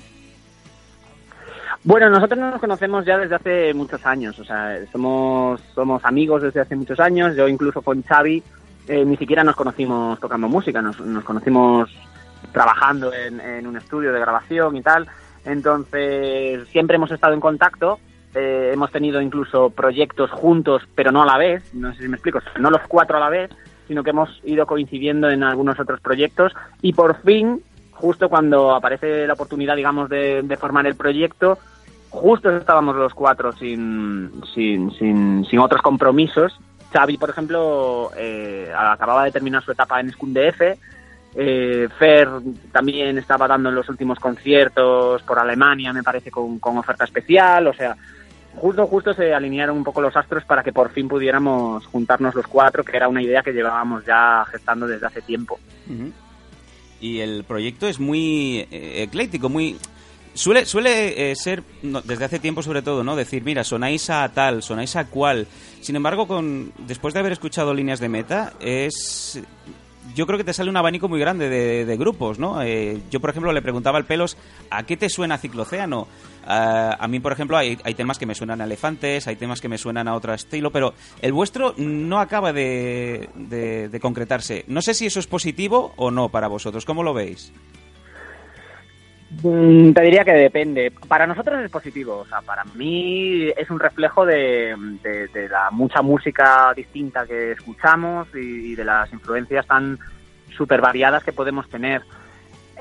Bueno, 1.83 2.09
nosotros 2.09 2.37
nos 2.37 2.59
conocemos 2.59 3.05
ya 3.05 3.17
desde 3.17 3.35
hace 3.35 3.73
muchos 3.73 4.05
años, 4.05 4.37
o 4.37 4.43
sea, 4.43 4.77
somos, 4.91 5.59
somos 5.73 6.03
amigos 6.05 6.43
desde 6.43 6.59
hace 6.59 6.75
muchos 6.75 6.99
años. 6.99 7.35
Yo 7.35 7.47
incluso 7.47 7.81
con 7.81 8.03
Xavi 8.03 8.43
eh, 8.87 9.05
ni 9.05 9.17
siquiera 9.17 9.43
nos 9.43 9.55
conocimos 9.55 10.19
tocando 10.19 10.47
música, 10.47 10.81
nos, 10.81 10.99
nos 10.99 11.23
conocimos 11.23 11.89
trabajando 12.51 13.13
en, 13.13 13.39
en, 13.39 13.67
un 13.67 13.77
estudio 13.77 14.11
de 14.11 14.19
grabación 14.19 14.75
y 14.75 14.81
tal. 14.81 15.07
Entonces, 15.45 16.67
siempre 16.69 16.95
hemos 16.95 17.11
estado 17.11 17.33
en 17.33 17.39
contacto, 17.39 17.99
eh, 18.33 18.71
hemos 18.73 18.91
tenido 18.91 19.21
incluso 19.21 19.69
proyectos 19.69 20.31
juntos, 20.31 20.83
pero 20.95 21.11
no 21.11 21.23
a 21.23 21.25
la 21.25 21.37
vez, 21.37 21.73
no 21.73 21.93
sé 21.93 22.03
si 22.03 22.07
me 22.07 22.15
explico, 22.15 22.39
no 22.59 22.69
los 22.69 22.81
cuatro 22.87 23.17
a 23.17 23.19
la 23.19 23.29
vez, 23.29 23.51
sino 23.87 24.03
que 24.03 24.11
hemos 24.11 24.29
ido 24.43 24.65
coincidiendo 24.65 25.29
en 25.29 25.43
algunos 25.43 25.79
otros 25.79 25.99
proyectos. 25.99 26.53
Y 26.81 26.93
por 26.93 27.21
fin, 27.21 27.61
justo 27.91 28.29
cuando 28.29 28.73
aparece 28.73 29.27
la 29.27 29.33
oportunidad, 29.33 29.75
digamos, 29.75 30.09
de, 30.09 30.41
de 30.43 30.57
formar 30.57 30.85
el 30.87 30.95
proyecto, 30.95 31.57
justo 32.09 32.55
estábamos 32.55 32.95
los 32.95 33.13
cuatro 33.13 33.51
sin, 33.53 34.31
sin, 34.53 34.91
sin, 34.91 35.45
sin 35.45 35.59
otros 35.59 35.81
compromisos 35.81 36.59
Xavi, 36.91 37.17
por 37.17 37.29
ejemplo, 37.29 38.11
eh, 38.17 38.71
acababa 38.75 39.25
de 39.25 39.31
terminar 39.31 39.63
su 39.63 39.71
etapa 39.71 39.99
en 39.99 40.11
SCUNDF. 40.11 40.61
Eh, 41.33 41.87
Fer 41.97 42.27
también 42.71 43.17
estaba 43.17 43.47
dando 43.47 43.69
en 43.69 43.75
los 43.75 43.87
últimos 43.87 44.19
conciertos 44.19 45.21
por 45.23 45.39
Alemania, 45.39 45.93
me 45.93 46.03
parece, 46.03 46.29
con, 46.29 46.59
oferta 46.61 47.05
especial. 47.05 47.67
O 47.67 47.73
sea, 47.73 47.95
justo, 48.55 48.85
justo 48.87 49.13
se 49.13 49.33
alinearon 49.33 49.77
un 49.77 49.83
poco 49.83 50.01
los 50.01 50.15
astros 50.15 50.43
para 50.43 50.63
que 50.63 50.73
por 50.73 50.91
fin 50.91 51.07
pudiéramos 51.07 51.85
juntarnos 51.87 52.35
los 52.35 52.47
cuatro, 52.47 52.83
que 52.83 52.97
era 52.97 53.07
una 53.07 53.21
idea 53.21 53.41
que 53.41 53.53
llevábamos 53.53 54.05
ya 54.05 54.45
gestando 54.51 54.85
desde 54.87 55.07
hace 55.07 55.21
tiempo. 55.21 55.59
Y 56.99 57.19
el 57.19 57.45
proyecto 57.45 57.87
es 57.87 57.99
muy 57.99 58.67
eh, 58.69 59.03
ecléctico, 59.03 59.47
muy 59.47 59.77
Suele, 60.33 60.65
suele 60.65 61.31
eh, 61.31 61.35
ser, 61.35 61.63
no, 61.83 62.01
desde 62.01 62.25
hace 62.25 62.39
tiempo 62.39 62.63
sobre 62.63 62.81
todo, 62.81 63.03
¿no? 63.03 63.15
Decir, 63.15 63.43
mira, 63.43 63.63
sonáis 63.63 64.09
a 64.09 64.27
tal, 64.29 64.63
sonáis 64.63 64.95
a 64.95 65.05
cual. 65.05 65.47
Sin 65.81 65.95
embargo, 65.95 66.27
con, 66.27 66.71
después 66.87 67.13
de 67.13 67.19
haber 67.19 67.33
escuchado 67.33 67.73
líneas 67.73 67.99
de 67.99 68.09
meta, 68.09 68.53
es... 68.59 69.41
Yo 70.15 70.25
creo 70.25 70.37
que 70.37 70.43
te 70.43 70.53
sale 70.53 70.69
un 70.69 70.77
abanico 70.77 71.07
muy 71.07 71.19
grande 71.19 71.47
de, 71.47 71.85
de 71.85 71.97
grupos, 71.97 72.39
¿no? 72.39 72.61
Eh, 72.63 73.01
yo, 73.11 73.19
por 73.19 73.29
ejemplo, 73.29 73.53
le 73.53 73.61
preguntaba 73.61 73.97
al 73.97 74.05
Pelos, 74.05 74.35
¿a 74.69 74.83
qué 74.83 74.97
te 74.97 75.09
suena 75.09 75.37
Ciclocéano? 75.37 76.07
Uh, 76.43 76.95
a 76.99 77.07
mí, 77.07 77.19
por 77.19 77.31
ejemplo, 77.31 77.55
hay, 77.55 77.77
hay, 77.83 77.93
temas 77.93 78.17
que 78.17 78.25
me 78.25 78.33
suenan 78.33 78.61
a 78.61 78.63
elefantes, 78.63 79.27
hay 79.27 79.35
temas 79.35 79.61
que 79.61 79.69
me 79.69 79.77
suenan 79.77 80.07
a 80.07 80.15
otro 80.15 80.33
estilo, 80.33 80.71
pero 80.71 80.95
el 81.21 81.31
vuestro 81.31 81.75
no 81.77 82.19
acaba 82.19 82.51
de, 82.51 83.29
de, 83.35 83.89
de 83.89 83.99
concretarse. 83.99 84.65
No 84.67 84.81
sé 84.81 84.95
si 84.95 85.05
eso 85.05 85.19
es 85.19 85.27
positivo 85.27 85.93
o 85.97 86.09
no 86.09 86.29
para 86.29 86.47
vosotros. 86.47 86.83
¿Cómo 86.83 87.03
lo 87.03 87.13
veis? 87.13 87.53
Mm, 89.43 89.93
Te 89.93 90.01
diría 90.01 90.25
que 90.25 90.33
depende. 90.33 90.91
Para 91.07 91.25
nosotros 91.25 91.63
es 91.63 91.71
positivo. 91.71 92.17
O 92.19 92.25
sea, 92.25 92.41
para 92.41 92.63
mí 92.75 93.47
es 93.57 93.69
un 93.69 93.79
reflejo 93.79 94.25
de, 94.25 94.75
la 95.49 95.71
mucha 95.71 96.01
música 96.01 96.73
distinta 96.75 97.25
que 97.25 97.53
escuchamos 97.53 98.27
y, 98.35 98.75
de 98.75 98.85
las 98.85 99.11
influencias 99.13 99.65
tan 99.65 99.97
súper 100.55 100.81
variadas 100.81 101.23
que 101.23 101.33
podemos 101.33 101.69
tener. 101.69 102.01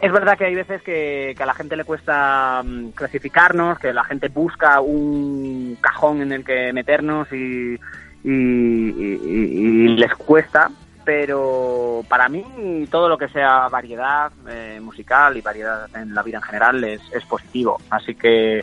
Es 0.03 0.11
verdad 0.13 0.37
que 0.37 0.47
hay 0.47 0.55
veces 0.55 0.83
que, 0.83 1.37
a 1.39 1.47
la 1.47 1.55
gente 1.55 1.77
le 1.77 1.85
cuesta 1.85 2.63
um, 2.65 2.91
clasificarnos, 2.93 3.79
que 3.79 3.93
la 3.93 4.03
gente 4.05 4.29
busca 4.29 4.81
un 4.81 5.77
cajón 5.81 6.23
en 6.23 6.33
el 6.33 6.45
que 6.45 6.73
meternos 6.73 7.31
y, 7.33 7.79
y 8.25 9.89
les 9.89 10.15
cuesta, 10.15 10.71
pero 11.05 12.05
para 12.09 12.29
mí 12.29 12.87
todo 12.91 13.09
lo 13.09 13.17
que 13.17 13.29
sea 13.29 13.69
variedad 13.69 14.31
eh, 14.49 14.79
musical 14.83 15.37
y 15.37 15.41
variedad 15.41 15.89
en 15.97 16.15
la 16.15 16.23
vida 16.23 16.39
en 16.39 16.43
general 16.43 16.85
es, 16.85 17.01
es 17.13 17.25
positivo. 17.25 17.81
Así 17.91 18.15
que 18.15 18.63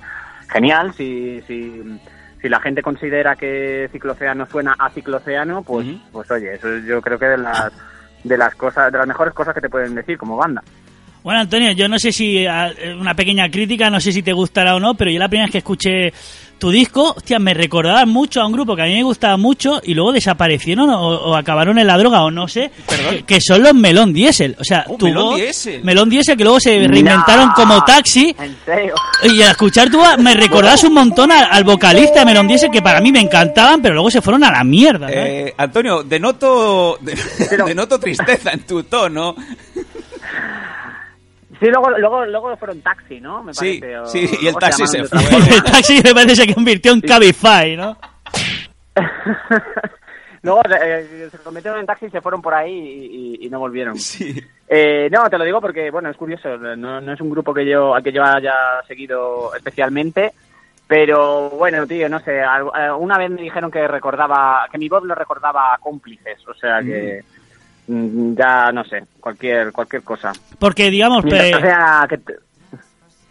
genial, 0.51 0.93
si, 0.93 1.41
si, 1.47 1.99
si, 2.41 2.49
la 2.49 2.59
gente 2.59 2.81
considera 2.81 3.35
que 3.35 3.89
Cicloceano 3.91 4.45
suena 4.45 4.75
a 4.77 4.89
Cicloceano, 4.89 5.63
pues, 5.63 5.87
uh 5.87 5.89
-huh. 5.91 6.01
pues 6.11 6.31
oye, 6.31 6.53
eso 6.53 6.77
yo 6.77 7.01
creo 7.01 7.19
que 7.19 7.25
de 7.25 7.37
las, 7.37 7.71
de 8.23 8.37
las 8.37 8.55
cosas, 8.55 8.91
de 8.91 8.97
las 8.97 9.07
mejores 9.07 9.33
cosas 9.33 9.53
que 9.53 9.61
te 9.61 9.69
pueden 9.69 9.95
decir 9.95 10.17
como 10.17 10.37
banda. 10.37 10.63
Bueno, 11.23 11.41
Antonio, 11.41 11.73
yo 11.73 11.89
no 11.89 11.99
sé 11.99 12.13
si 12.13 12.45
una 12.47 13.13
pequeña 13.13 13.49
crítica, 13.49 13.89
no 13.89 13.99
sé 13.99 14.13
si 14.13 14.23
te 14.23 14.31
gustará 14.31 14.75
o 14.75 14.79
no, 14.79 14.93
pero 14.95 15.11
yo 15.11 15.19
la 15.19 15.27
primera 15.27 15.47
vez 15.47 15.51
que 15.51 15.57
escuché 15.57 16.13
tu 16.57 16.71
disco, 16.71 17.13
hostia, 17.15 17.39
me 17.39 17.53
recordaba 17.53 18.05
mucho 18.05 18.41
a 18.41 18.47
un 18.47 18.53
grupo 18.53 18.75
que 18.75 18.81
a 18.81 18.85
mí 18.85 18.95
me 18.95 19.03
gustaba 19.03 19.37
mucho 19.37 19.81
y 19.83 19.93
luego 19.93 20.11
desaparecieron 20.11 20.89
o, 20.89 20.99
o 20.99 21.35
acabaron 21.35 21.77
en 21.77 21.87
la 21.87 21.97
droga 21.97 22.23
o 22.23 22.31
no 22.31 22.47
sé, 22.47 22.71
que, 22.87 23.23
que, 23.23 23.41
son 23.41 23.63
los 23.63 23.73
Melón 23.73 24.13
Diesel. 24.13 24.55
O 24.59 24.63
sea, 24.63 24.85
oh, 24.87 24.97
tu 24.97 25.05
Melón 25.05 25.25
voz, 25.25 25.35
Diesel. 25.37 25.83
Melón 25.83 26.09
Diesel 26.09 26.37
que 26.37 26.43
luego 26.43 26.59
se 26.59 26.87
reinventaron 26.87 27.47
no, 27.47 27.53
como 27.53 27.83
taxi. 27.83 28.35
¿En 28.39 28.55
serio? 28.65 28.95
Y 29.23 29.41
al 29.41 29.51
escuchar 29.51 29.89
tu 29.89 29.99
voz 29.99 30.17
me 30.17 30.33
recordabas 30.33 30.83
un 30.83 30.93
montón 30.93 31.31
al, 31.31 31.47
al, 31.51 31.63
vocalista 31.63 32.19
de 32.19 32.25
Melón 32.25 32.47
Diesel 32.47 32.71
que 32.71 32.81
para 32.81 33.01
mí 33.01 33.11
me 33.11 33.21
encantaban, 33.21 33.81
pero 33.81 33.93
luego 33.93 34.09
se 34.09 34.21
fueron 34.21 34.43
a 34.43 34.51
la 34.51 34.63
mierda. 34.63 35.07
Eh, 35.11 35.53
Antonio, 35.57 36.03
denoto, 36.03 36.99
denoto 37.65 37.99
tristeza 37.99 38.51
en 38.51 38.61
tu 38.61 38.83
tono. 38.83 39.35
Sí, 41.59 41.65
luego, 41.67 41.89
luego, 41.97 42.25
luego 42.25 42.57
fueron 42.57 42.81
taxi, 42.81 43.19
¿no? 43.19 43.43
Me 43.43 43.53
sí, 43.53 43.79
parece, 43.79 43.99
o, 43.99 44.05
sí, 44.05 44.29
y 44.41 44.47
el 44.47 44.55
taxi 44.55 44.85
se 44.85 45.03
fue. 45.05 45.19
el 45.55 45.63
taxi 45.63 46.01
me 46.03 46.13
parece 46.13 46.27
que 46.27 46.49
se 46.49 46.53
convirtió 46.53 46.91
en 46.91 47.01
sí. 47.01 47.07
Cabify, 47.07 47.75
¿no? 47.75 47.97
luego 50.43 50.61
eh, 50.81 51.29
se 51.31 51.37
convirtieron 51.39 51.79
en 51.79 51.85
taxi 51.85 52.05
y 52.05 52.09
se 52.11 52.21
fueron 52.21 52.41
por 52.41 52.53
ahí 52.53 52.71
y, 52.71 53.39
y, 53.41 53.45
y 53.47 53.49
no 53.49 53.59
volvieron. 53.59 53.97
Sí. 53.97 54.39
Eh, 54.67 55.09
no, 55.11 55.29
te 55.29 55.37
lo 55.37 55.45
digo 55.45 55.59
porque, 55.61 55.89
bueno, 55.89 56.09
es 56.09 56.17
curioso, 56.17 56.57
no, 56.57 57.01
no 57.01 57.13
es 57.13 57.21
un 57.21 57.29
grupo 57.29 57.53
que 57.53 57.65
yo, 57.65 57.95
al 57.95 58.03
que 58.03 58.11
yo 58.11 58.23
haya 58.23 58.53
seguido 58.87 59.55
especialmente, 59.55 60.33
pero 60.85 61.49
bueno, 61.51 61.87
tío, 61.87 62.07
no 62.07 62.19
sé, 62.19 62.41
una 62.99 63.17
vez 63.17 63.31
me 63.31 63.41
dijeron 63.41 63.71
que 63.71 63.87
recordaba, 63.87 64.67
que 64.71 64.77
mi 64.77 64.89
voz 64.89 65.03
lo 65.03 65.15
recordaba 65.15 65.73
a 65.73 65.77
cómplices, 65.79 66.47
o 66.47 66.53
sea 66.53 66.81
que... 66.83 67.23
Mm 67.23 67.36
ya 67.87 68.71
no 68.71 68.83
sé, 68.83 69.03
cualquier 69.19 69.71
cualquier 69.71 70.03
cosa. 70.03 70.31
Porque 70.59 70.89
digamos, 70.89 71.23
pe... 71.23 71.55
o 71.55 71.59
sea, 71.59 72.05
que 72.09 72.17
te... 72.17 72.33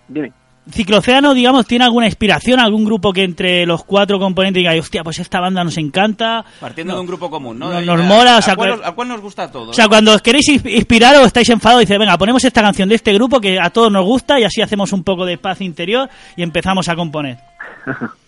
dime. 0.08 0.32
Cicloceano, 0.68 1.32
digamos, 1.32 1.64
tiene 1.64 1.84
alguna 1.84 2.06
inspiración, 2.06 2.58
algún 2.58 2.84
grupo 2.84 3.12
que 3.12 3.22
entre 3.22 3.64
los 3.66 3.84
cuatro 3.84 4.18
componentes 4.18 4.60
diga, 4.60 4.72
hostia, 4.76 5.04
pues 5.04 5.20
esta 5.20 5.38
banda 5.38 5.62
nos 5.62 5.78
encanta. 5.78 6.44
Partiendo 6.58 6.92
no, 6.92 6.96
de 6.96 7.00
un 7.02 7.06
grupo 7.06 7.30
común, 7.30 7.56
¿no? 7.56 7.70
Nos, 7.70 7.84
nos 7.84 8.00
mola, 8.04 8.38
o 8.38 8.42
sea, 8.42 8.54
¿a 8.54 8.56
cuál, 8.56 8.80
¿a 8.82 8.90
cuál, 8.90 9.06
nos 9.06 9.20
gusta 9.20 9.44
a 9.44 9.52
todos? 9.52 9.68
O 9.68 9.72
sea, 9.72 9.86
cuando 9.86 10.12
os 10.12 10.22
queréis 10.22 10.48
inspirar 10.48 11.14
o 11.18 11.24
estáis 11.24 11.48
enfadados, 11.50 11.82
dice, 11.82 11.96
venga, 11.98 12.18
ponemos 12.18 12.44
esta 12.44 12.62
canción 12.62 12.88
de 12.88 12.96
este 12.96 13.12
grupo 13.14 13.40
que 13.40 13.60
a 13.60 13.70
todos 13.70 13.92
nos 13.92 14.04
gusta 14.04 14.40
y 14.40 14.44
así 14.44 14.60
hacemos 14.60 14.92
un 14.92 15.04
poco 15.04 15.24
de 15.24 15.38
paz 15.38 15.60
interior 15.60 16.08
y 16.36 16.42
empezamos 16.42 16.88
a 16.88 16.96
componer. 16.96 17.38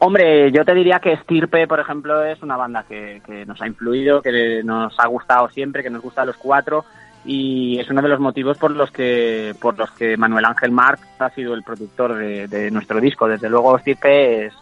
Hombre, 0.00 0.50
yo 0.52 0.64
te 0.64 0.74
diría 0.74 0.98
que 0.98 1.12
Estirpe, 1.12 1.66
por 1.66 1.80
ejemplo, 1.80 2.22
es 2.24 2.42
una 2.42 2.56
banda 2.56 2.84
que, 2.86 3.22
que, 3.24 3.46
nos 3.46 3.60
ha 3.62 3.66
influido, 3.66 4.20
que 4.20 4.62
nos 4.64 4.98
ha 4.98 5.06
gustado 5.06 5.48
siempre, 5.48 5.82
que 5.82 5.90
nos 5.90 6.02
gusta 6.02 6.22
a 6.22 6.26
los 6.26 6.36
cuatro 6.36 6.84
y 7.24 7.78
es 7.78 7.88
uno 7.88 8.02
de 8.02 8.08
los 8.08 8.20
motivos 8.20 8.58
por 8.58 8.70
los 8.70 8.90
que 8.90 9.54
por 9.60 9.78
los 9.78 9.90
que 9.92 10.16
Manuel 10.16 10.44
Ángel 10.44 10.72
Marc 10.72 11.00
ha 11.18 11.30
sido 11.30 11.54
el 11.54 11.62
productor 11.62 12.16
de, 12.16 12.48
de 12.48 12.70
nuestro 12.70 13.00
disco. 13.00 13.26
Desde 13.26 13.48
luego, 13.48 13.76
Estirpe 13.76 14.46
es, 14.46 14.54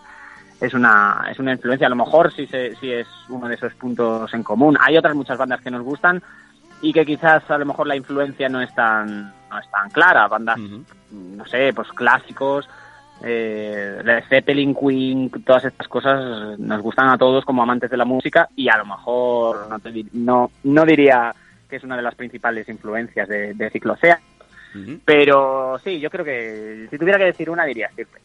es 0.61 0.75
una 0.75 1.27
es 1.31 1.38
una 1.38 1.53
influencia. 1.53 1.88
A 1.88 1.90
lo 1.90 1.97
mejor 1.97 2.33
sí, 2.33 2.47
se, 2.47 2.77
sí 2.77 2.92
es 2.92 3.09
uno 3.29 3.49
de 3.49 3.57
esos 3.57 3.75
puntos 3.75 4.33
en 4.35 4.45
común. 4.45 4.79
Hay 4.81 4.97
otras 4.97 5.16
muchas 5.16 5.38
bandas 5.38 5.61
que 5.61 5.71
nos 5.71 5.83
gustan 5.83 6.23
y 6.81 6.92
que 6.92 7.05
quizás 7.05 7.49
a 7.51 7.59
lo 7.59 7.66
mejor 7.66 7.87
la 7.87 7.97
influencia 7.97 8.49
no 8.49 8.61
es 8.61 8.73
tan 8.75 9.33
no 9.51 9.59
es 9.59 9.68
tan 9.71 9.90
clara. 9.90 10.29
Bandas, 10.29 10.59
uh 10.59 10.62
-huh. 10.62 10.85
no 11.11 11.47
sé, 11.47 11.73
pues 11.75 11.88
clásicos 11.88 12.68
Eh, 13.25 14.01
Led 14.03 14.25
Zeppelin, 14.29 14.75
Queen, 14.75 15.31
todas 15.45 15.65
estas 15.65 15.87
cosas 15.87 16.59
nos 16.59 16.83
gustan 16.83 17.09
a 17.09 17.19
todos 17.19 17.45
como 17.45 17.63
amantes 17.63 17.91
de 17.91 17.97
la 17.97 18.05
música 18.05 18.49
y 18.57 18.69
a 18.69 18.77
lo 18.77 18.85
mejor 18.85 19.69
no, 19.69 19.79
te 19.79 20.05
no, 20.13 20.51
no 20.65 20.85
diría 20.85 21.35
que 21.69 21.77
es 21.77 21.85
una 21.85 21.97
de 21.97 22.03
las 22.03 22.15
principales 22.15 22.69
influencias 22.69 23.29
de, 23.29 23.55
de 23.55 23.71
Ciclocea, 23.71 24.21
Ujú. 24.75 24.99
pero 25.05 25.79
sí, 25.85 26.01
yo 26.01 26.11
creo 26.11 26.25
que 26.25 26.89
si 26.91 26.99
tuviera 26.99 27.19
que 27.19 27.27
decir 27.27 27.49
una 27.49 27.65
diría 27.65 27.91
Stirpe. 27.93 28.19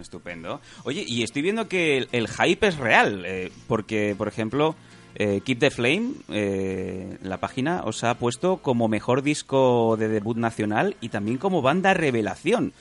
Estupendo. 0.00 0.60
Oye, 0.84 1.04
y 1.06 1.22
estoy 1.22 1.42
viendo 1.42 1.68
que 1.68 1.98
el, 1.98 2.08
el 2.12 2.28
hype 2.28 2.66
es 2.66 2.78
real, 2.78 3.24
eh, 3.26 3.52
porque, 3.68 4.14
por 4.16 4.28
ejemplo, 4.28 4.74
eh, 5.16 5.40
Keep 5.44 5.58
the 5.58 5.70
Flame, 5.70 6.12
eh, 6.28 7.18
la 7.22 7.38
página, 7.38 7.82
os 7.84 8.04
ha 8.04 8.14
puesto 8.14 8.58
como 8.58 8.88
mejor 8.88 9.22
disco 9.22 9.96
de 9.98 10.08
debut 10.08 10.36
nacional 10.36 10.96
y 11.00 11.08
también 11.08 11.36
como 11.36 11.62
banda 11.62 11.94
revelación. 11.94 12.72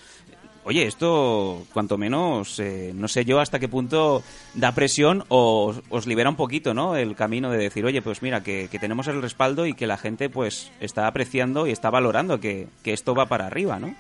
Oye, 0.70 0.86
esto, 0.86 1.64
cuanto 1.74 1.98
menos, 1.98 2.60
eh, 2.60 2.92
no 2.94 3.08
sé 3.08 3.26
yo 3.26 3.40
hasta 3.40 3.58
qué 3.58 3.68
punto 3.68 4.22
da 4.54 4.72
presión 4.74 5.24
o 5.28 5.74
os, 5.90 6.06
libera 6.06 6.30
un 6.30 6.36
poquito, 6.36 6.76
¿no? 6.76 6.96
El 6.96 7.16
camino 7.16 7.50
de 7.50 7.58
decir, 7.58 7.84
oye, 7.86 8.04
pues 8.04 8.22
mira, 8.22 8.44
que, 8.44 8.68
que 8.70 8.78
tenemos 8.78 9.08
el 9.08 9.20
respaldo 9.20 9.66
y 9.66 9.74
que 9.74 9.88
la 9.88 9.98
gente, 9.98 10.30
pues, 10.30 10.72
está 10.80 11.08
apreciando 11.08 11.66
y 11.66 11.72
está 11.72 11.90
valorando 11.90 12.40
que, 12.40 12.68
que 12.84 12.94
esto 12.94 13.16
va 13.16 13.26
para 13.26 13.48
arriba, 13.48 13.80
¿no? 13.80 13.96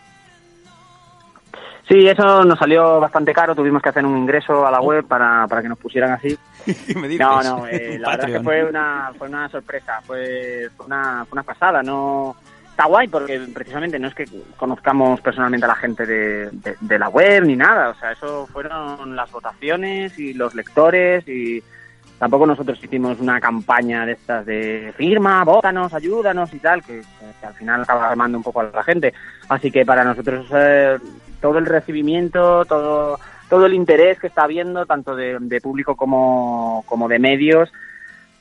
Sí, 1.87 2.07
eso 2.07 2.43
nos 2.43 2.59
salió 2.59 2.99
bastante 2.99 3.33
caro, 3.33 3.55
tuvimos 3.55 3.81
que 3.81 3.89
hacer 3.89 4.05
un 4.05 4.15
ingreso 4.15 4.67
a 4.67 4.69
la 4.69 4.79
web 4.79 5.07
para, 5.07 5.47
para 5.47 5.63
que 5.63 5.69
nos 5.69 5.79
pusieran 5.79 6.11
así. 6.11 6.37
¿Qué 6.85 6.93
me 6.93 7.07
dices? 7.07 7.25
No, 7.25 7.41
no, 7.41 7.65
eh, 7.65 7.97
la 7.99 8.11
verdad 8.11 8.29
es 8.29 8.37
que 8.37 8.43
fue 8.43 8.63
una, 8.63 9.11
fue 9.17 9.27
una 9.27 9.49
sorpresa, 9.49 10.01
fue, 10.05 10.69
fue 10.77 10.85
una, 10.85 11.25
fue 11.25 11.35
una 11.35 11.43
pasada, 11.43 11.81
no 11.81 12.35
está 12.79 12.87
guay 12.87 13.09
porque 13.09 13.37
precisamente 13.53 13.99
no 13.99 14.07
es 14.07 14.15
que 14.15 14.25
conozcamos 14.55 15.19
personalmente 15.19 15.65
a 15.65 15.67
la 15.67 15.75
gente 15.75 16.05
de, 16.05 16.49
de- 16.79 16.97
la 16.99 17.09
web 17.09 17.43
ni 17.43 17.57
nada, 17.57 17.89
o 17.89 17.95
sea, 17.95 18.13
eso 18.13 18.47
fueron 18.47 19.17
las 19.17 19.29
votaciones 19.33 20.17
y 20.17 20.33
los 20.33 20.55
lectores 20.55 21.27
y 21.27 21.61
tampoco 22.17 22.45
nosotros 22.45 22.81
hicimos 22.81 23.19
una 23.19 23.41
campaña 23.41 24.05
de 24.05 24.13
estas 24.13 24.45
de 24.45 24.93
firma, 24.95 25.43
votanos, 25.43 25.93
ayúdanos 25.93 26.53
y 26.53 26.59
tal, 26.59 26.81
que, 26.81 27.01
que 27.41 27.45
al 27.45 27.53
final 27.53 27.81
acaba 27.81 28.09
armando 28.09 28.37
un 28.37 28.43
poco 28.45 28.61
a 28.61 28.71
la 28.73 28.83
gente. 28.83 29.13
Así 29.49 29.71
que 29.71 29.85
para 29.85 30.05
nosotros 30.05 30.47
eh, 30.53 30.97
todo 31.41 31.57
el 31.57 31.65
recibimiento, 31.65 32.63
todo 32.63 33.19
todo 33.49 33.65
el 33.65 33.73
interés 33.73 34.19
que 34.19 34.27
está 34.27 34.43
habiendo, 34.43 34.85
tanto 34.85 35.15
de, 35.17 35.37
de 35.41 35.59
público 35.59 35.95
como, 35.97 36.83
como 36.85 37.07
de 37.09 37.19
medios, 37.19 37.69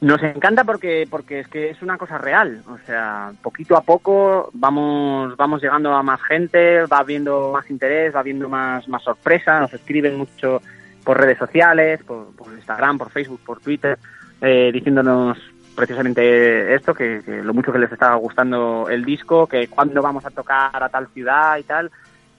nos 0.01 0.23
encanta 0.23 0.65
porque 0.65 1.07
porque 1.11 1.41
es 1.41 1.49
que 1.49 1.71
es 1.71 1.83
una 1.83 1.99
cosa 1.99 2.19
real. 2.19 2.63
O 2.69 2.79
sea, 2.87 3.33
poquito 3.43 3.77
a 3.77 3.83
poco 3.83 4.51
vamos 4.53 5.37
vamos 5.37 5.61
llegando 5.61 5.93
a 5.95 6.03
más 6.03 6.23
gente, 6.23 6.87
va 6.87 6.99
habiendo 6.99 7.53
más 7.53 7.69
interés, 7.71 8.15
va 8.15 8.21
habiendo 8.21 8.49
más, 8.49 8.87
más 8.89 9.03
sorpresa, 9.03 9.61
nos 9.61 9.75
escriben 9.75 10.17
mucho 10.17 10.63
por 11.05 11.19
redes 11.19 11.39
sociales, 11.39 12.03
por, 12.05 12.29
Instagram, 12.55 12.99
por 12.99 13.11
Facebook, 13.11 13.41
por 13.45 13.61
Twitter, 13.61 13.99
eh, 14.41 14.71
diciéndonos 14.73 15.39
precisamente 15.75 16.75
esto, 16.75 16.93
que, 16.93 17.23
que 17.25 17.43
lo 17.43 17.55
mucho 17.55 17.73
que 17.73 17.79
les 17.79 17.91
está 17.91 18.15
gustando 18.17 18.89
el 18.91 19.05
disco, 19.05 19.47
que 19.47 19.69
cuándo 19.69 20.03
vamos 20.03 20.27
a 20.27 20.31
tocar 20.31 20.83
a 20.83 20.89
tal 20.89 21.09
ciudad 21.09 21.57
y 21.57 21.63
tal. 21.63 21.91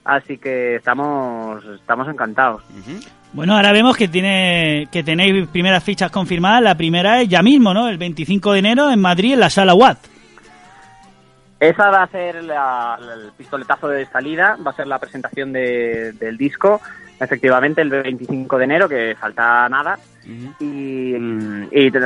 Así 0.04 0.38
que 0.38 0.76
estamos 0.76 1.62
estamos 1.64 2.08
encantados. 2.08 2.62
Ujú. 2.70 2.98
Bueno, 3.32 3.54
ahora 3.54 3.70
vemos 3.72 3.96
que 3.96 4.08
tiene 4.08 4.88
que 4.90 5.02
tenéis 5.04 5.46
primeras 5.48 5.84
fichas 5.84 6.10
confirmadas. 6.10 6.62
La 6.62 6.74
primera 6.74 7.20
es 7.20 7.28
ya 7.28 7.42
mismo, 7.42 7.72
¿no? 7.72 7.88
El 7.88 7.98
25 7.98 8.52
de 8.52 8.58
enero 8.58 8.90
en 8.90 9.00
Madrid, 9.00 9.34
en 9.34 9.40
la 9.40 9.50
sala 9.50 9.74
Watt. 9.74 9.98
Esa 11.60 11.90
va 11.90 12.02
a 12.04 12.06
ser 12.08 12.42
la- 12.42 12.98
el 12.98 13.32
pistoletazo 13.32 13.88
de 13.88 14.06
salida, 14.06 14.56
va 14.66 14.70
a 14.70 14.74
ser 14.74 14.86
la 14.86 14.98
presentación 14.98 15.52
de- 15.52 16.12
del 16.14 16.38
disco, 16.38 16.80
efectivamente 17.20 17.82
el 17.82 17.90
25 17.90 18.56
de 18.56 18.64
enero, 18.64 18.88
que 18.88 19.14
falta 19.20 19.68
nada. 19.68 19.98
Y, 20.60 21.14
y 21.70 21.90
te- 21.90 22.00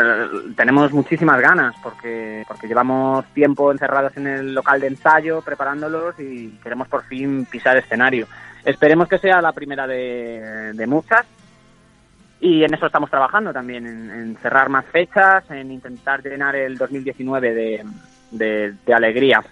tenemos 0.56 0.92
muchísimas 0.92 1.40
ganas 1.40 1.74
porque, 1.82 2.44
porque 2.48 2.66
llevamos 2.66 3.24
tiempo 3.34 3.70
encerrados 3.72 4.16
en 4.16 4.26
el 4.26 4.54
local 4.54 4.80
de 4.80 4.86
ensayo 4.88 5.42
preparándolos 5.42 6.18
y 6.18 6.50
queremos 6.62 6.88
por 6.88 7.04
fin 7.04 7.46
pisar 7.50 7.76
escenario. 7.76 8.26
Esperemos 8.64 9.08
que 9.08 9.18
sea 9.18 9.42
la 9.42 9.52
primera 9.52 9.86
de, 9.86 10.72
de 10.74 10.86
muchas 10.86 11.26
y 12.40 12.62
en 12.64 12.74
eso 12.74 12.86
estamos 12.86 13.10
trabajando 13.10 13.52
también, 13.52 13.86
en, 13.86 14.10
en 14.10 14.36
cerrar 14.38 14.68
más 14.68 14.84
fechas, 14.86 15.44
en 15.50 15.70
intentar 15.70 16.22
llenar 16.22 16.56
el 16.56 16.76
2019 16.76 17.54
de, 17.54 17.84
de, 18.30 18.74
de 18.86 18.94
alegría. 18.94 19.42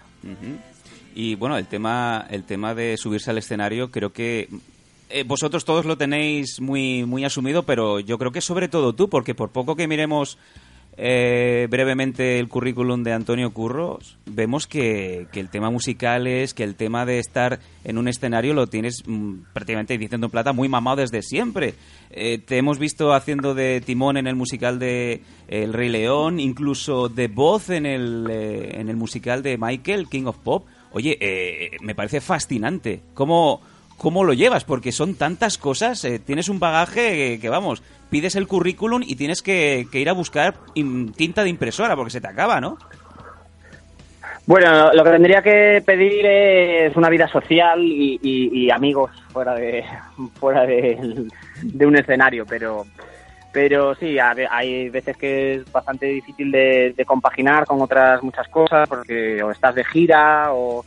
Y 1.14 1.34
bueno, 1.36 1.56
el 1.58 1.66
tema, 1.66 2.26
el 2.30 2.44
tema 2.44 2.74
de 2.74 2.96
subirse 2.96 3.30
al 3.30 3.38
escenario, 3.38 3.90
creo 3.90 4.12
que 4.12 4.48
eh, 5.12 5.24
vosotros 5.24 5.64
todos 5.66 5.84
lo 5.84 5.98
tenéis 5.98 6.60
muy, 6.60 7.04
muy 7.04 7.24
asumido, 7.24 7.64
pero 7.64 8.00
yo 8.00 8.16
creo 8.18 8.32
que 8.32 8.40
sobre 8.40 8.68
todo 8.68 8.94
tú, 8.94 9.10
porque 9.10 9.34
por 9.34 9.50
poco 9.50 9.76
que 9.76 9.86
miremos 9.86 10.38
eh, 10.96 11.66
brevemente 11.70 12.38
el 12.38 12.48
currículum 12.48 13.02
de 13.02 13.12
Antonio 13.12 13.52
Curros, 13.52 14.16
vemos 14.24 14.66
que, 14.66 15.26
el 15.34 15.50
tema 15.50 15.70
musical 15.70 16.26
es, 16.26 16.54
que 16.54 16.64
el 16.64 16.76
tema 16.76 17.04
de 17.04 17.18
estar 17.18 17.60
en 17.84 17.98
un 17.98 18.08
escenario 18.08 18.54
lo 18.54 18.68
tienes 18.68 19.02
mm, 19.06 19.52
prácticamente 19.52 19.98
diciendo 19.98 20.28
en 20.28 20.30
plata 20.30 20.54
muy 20.54 20.70
mamado 20.70 20.96
desde 20.96 21.20
siempre. 21.20 21.74
Eh, 22.10 22.38
te 22.38 22.56
hemos 22.56 22.78
visto 22.78 23.12
haciendo 23.12 23.54
de 23.54 23.82
timón 23.82 24.16
en 24.16 24.26
el 24.26 24.34
musical 24.34 24.78
de 24.78 25.20
El 25.46 25.74
Rey 25.74 25.90
León, 25.90 26.40
incluso 26.40 27.10
de 27.10 27.28
voz 27.28 27.68
en 27.68 27.84
el, 27.84 28.30
en 28.30 28.88
el 28.88 28.96
musical 28.96 29.42
de 29.42 29.58
Michael, 29.58 30.08
King 30.08 30.24
of 30.24 30.38
Pop. 30.38 30.64
Oye, 30.94 31.18
me 31.80 31.94
parece 31.94 32.20
fascinante. 32.20 33.00
¿Cómo, 33.14 33.62
¿Cómo 34.02 34.24
lo 34.24 34.32
llevas? 34.32 34.64
Porque 34.64 34.90
son 34.90 35.14
tantas 35.14 35.58
cosas, 35.58 36.04
eh, 36.04 36.18
tienes 36.18 36.48
un 36.48 36.58
bagaje 36.58 37.38
que, 37.40 37.48
vamos, 37.48 37.84
pides 38.10 38.34
el 38.34 38.48
currículum 38.48 39.00
y 39.06 39.14
tienes 39.14 39.42
que, 39.42 39.86
que 39.92 40.00
ir 40.00 40.08
a 40.08 40.12
buscar 40.12 40.54
tinta 41.16 41.44
de 41.44 41.48
impresora 41.48 41.94
porque 41.94 42.10
se 42.10 42.20
te 42.20 42.26
acaba, 42.26 42.60
¿no? 42.60 42.76
Bueno, 44.44 44.92
lo 44.92 45.04
que 45.04 45.10
tendría 45.10 45.40
que 45.40 45.84
pedir 45.86 46.26
es 46.26 46.96
una 46.96 47.08
vida 47.08 47.28
social 47.28 47.80
y, 47.80 48.18
y- 48.20 48.64
y 48.64 48.70
amigos 48.72 49.12
fuera 49.32 49.54
de 49.54 49.84
fuera 50.40 50.66
de, 50.66 51.28
un 51.86 51.96
escenario, 51.96 52.44
pero 52.44 52.84
pero 53.52 53.94
sí, 53.94 54.16
hay 54.18 54.88
veces 54.88 55.16
que 55.16 55.54
es 55.56 55.70
bastante 55.70 56.06
difícil 56.06 56.50
de, 56.50 56.92
de 56.96 57.04
compaginar 57.04 57.66
con 57.66 57.80
otras 57.82 58.20
muchas 58.22 58.48
cosas 58.48 58.88
porque 58.88 59.40
o 59.44 59.52
estás 59.52 59.74
de 59.76 59.84
gira 59.84 60.52
o, 60.52 60.84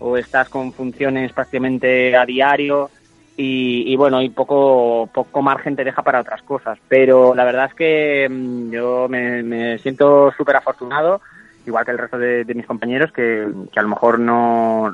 o 0.00 0.16
estás 0.16 0.48
con 0.48 0.72
funciones 0.72 1.32
prácticamente 1.32 2.16
a 2.16 2.24
diario 2.24 2.90
y, 3.36 3.84
y 3.86 3.96
bueno, 3.96 4.20
y 4.20 4.30
poco, 4.30 5.08
poco 5.12 5.42
margen 5.42 5.76
te 5.76 5.84
deja 5.84 6.02
para 6.02 6.20
otras 6.20 6.42
cosas. 6.42 6.78
Pero 6.88 7.34
la 7.34 7.44
verdad 7.44 7.66
es 7.66 7.74
que 7.74 8.28
mm, 8.28 8.70
yo 8.70 9.06
me, 9.08 9.42
me 9.42 9.78
siento 9.78 10.32
súper 10.36 10.56
afortunado, 10.56 11.20
igual 11.64 11.84
que 11.84 11.92
el 11.92 11.98
resto 11.98 12.18
de, 12.18 12.44
mis 12.54 12.66
compañeros, 12.66 13.12
que, 13.12 13.46
a 13.76 13.82
lo 13.82 13.88
mejor 13.88 14.18
no, 14.18 14.92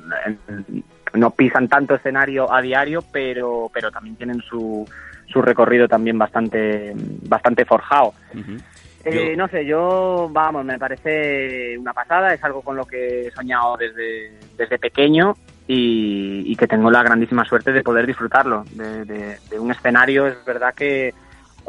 no 1.14 1.30
pisan 1.30 1.68
tanto 1.68 1.94
escenario 1.94 2.52
a 2.52 2.60
diario, 2.60 3.02
pero, 3.12 3.70
pero 3.72 3.90
también 3.90 4.16
tienen 4.16 4.40
su, 4.42 4.86
su 5.26 5.40
recorrido 5.40 5.88
también 5.88 6.18
bastante, 6.18 6.92
bastante 7.26 7.64
forjado. 7.64 8.12
Eh, 9.06 9.36
no 9.36 9.48
sé, 9.48 9.66
yo, 9.66 10.28
vamos, 10.32 10.64
me 10.64 10.78
parece 10.78 11.76
una 11.78 11.92
pasada, 11.92 12.32
es 12.32 12.42
algo 12.42 12.62
con 12.62 12.76
lo 12.76 12.86
que 12.86 13.26
he 13.26 13.30
soñado 13.32 13.76
desde, 13.76 14.30
desde 14.56 14.78
pequeño 14.78 15.36
y, 15.66 16.56
que 16.56 16.66
tengo 16.66 16.90
la 16.90 17.02
grandísima 17.02 17.44
suerte 17.44 17.72
de 17.72 17.82
poder 17.82 18.06
disfrutarlo. 18.06 18.64
De, 18.70 19.04
de- 19.04 19.38
de 19.50 19.58
un 19.58 19.70
escenario, 19.72 20.26
es 20.26 20.42
verdad 20.44 20.74
que. 20.74 21.12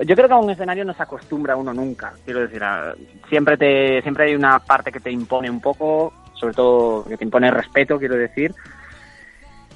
Yo 0.06 0.16
creo 0.16 0.28
que 0.28 0.34
a 0.34 0.38
un 0.38 0.50
escenario 0.50 0.84
no 0.86 0.94
se 0.94 1.04
acostumbra 1.04 1.56
uno 1.56 1.74
nunca, 1.74 2.14
quiero 2.26 2.42
decir, 2.42 2.62
a- 2.64 2.94
siempre, 3.30 3.58
te, 3.58 4.02
siempre 4.02 4.26
hay 4.26 4.36
una 4.36 4.60
parte 4.60 4.92
que 4.92 5.00
te 5.00 5.10
impone 5.12 5.50
un 5.50 5.62
poco, 5.62 6.12
sobre 6.34 6.54
todo 6.54 7.06
que 7.06 7.16
te 7.18 7.24
impone 7.24 7.50
respeto, 7.52 7.98
quiero 7.98 8.16
decir, 8.16 8.54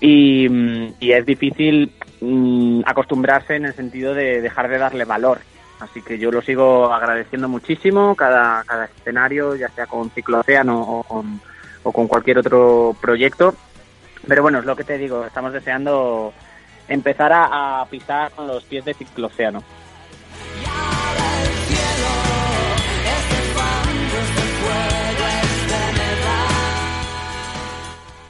y, 0.01 0.47
y 0.99 1.11
es 1.11 1.25
difícil 1.25 1.91
mm, 2.21 2.81
acostumbrarse 2.85 3.55
en 3.55 3.65
el 3.65 3.75
sentido 3.75 4.13
de 4.13 4.41
dejar 4.41 4.69
de 4.69 4.77
darle 4.77 5.05
valor. 5.05 5.39
Así 5.79 6.01
que 6.01 6.17
yo 6.17 6.31
lo 6.31 6.41
sigo 6.41 6.91
agradeciendo 6.93 7.47
muchísimo 7.47 8.15
cada, 8.15 8.63
cada 8.65 8.85
escenario, 8.85 9.55
ya 9.55 9.69
sea 9.69 9.87
con 9.87 10.09
Ciclo 10.11 10.39
Océano 10.39 10.81
o 10.81 11.91
con, 11.91 12.07
cualquier 12.07 12.39
otro 12.39 12.95
proyecto. 12.99 13.55
Pero 14.27 14.41
bueno, 14.41 14.59
es 14.59 14.65
lo 14.65 14.75
que 14.75 14.83
te 14.83 14.97
digo, 14.97 15.25
estamos 15.25 15.53
deseando 15.53 16.33
empezar 16.87 17.31
a, 17.31 17.81
a 17.81 17.85
pisar 17.85 18.31
con 18.31 18.47
los 18.47 18.63
pies 18.65 18.83
de 18.83 18.93
Ciclo 18.93 19.27
Océano. 19.27 19.63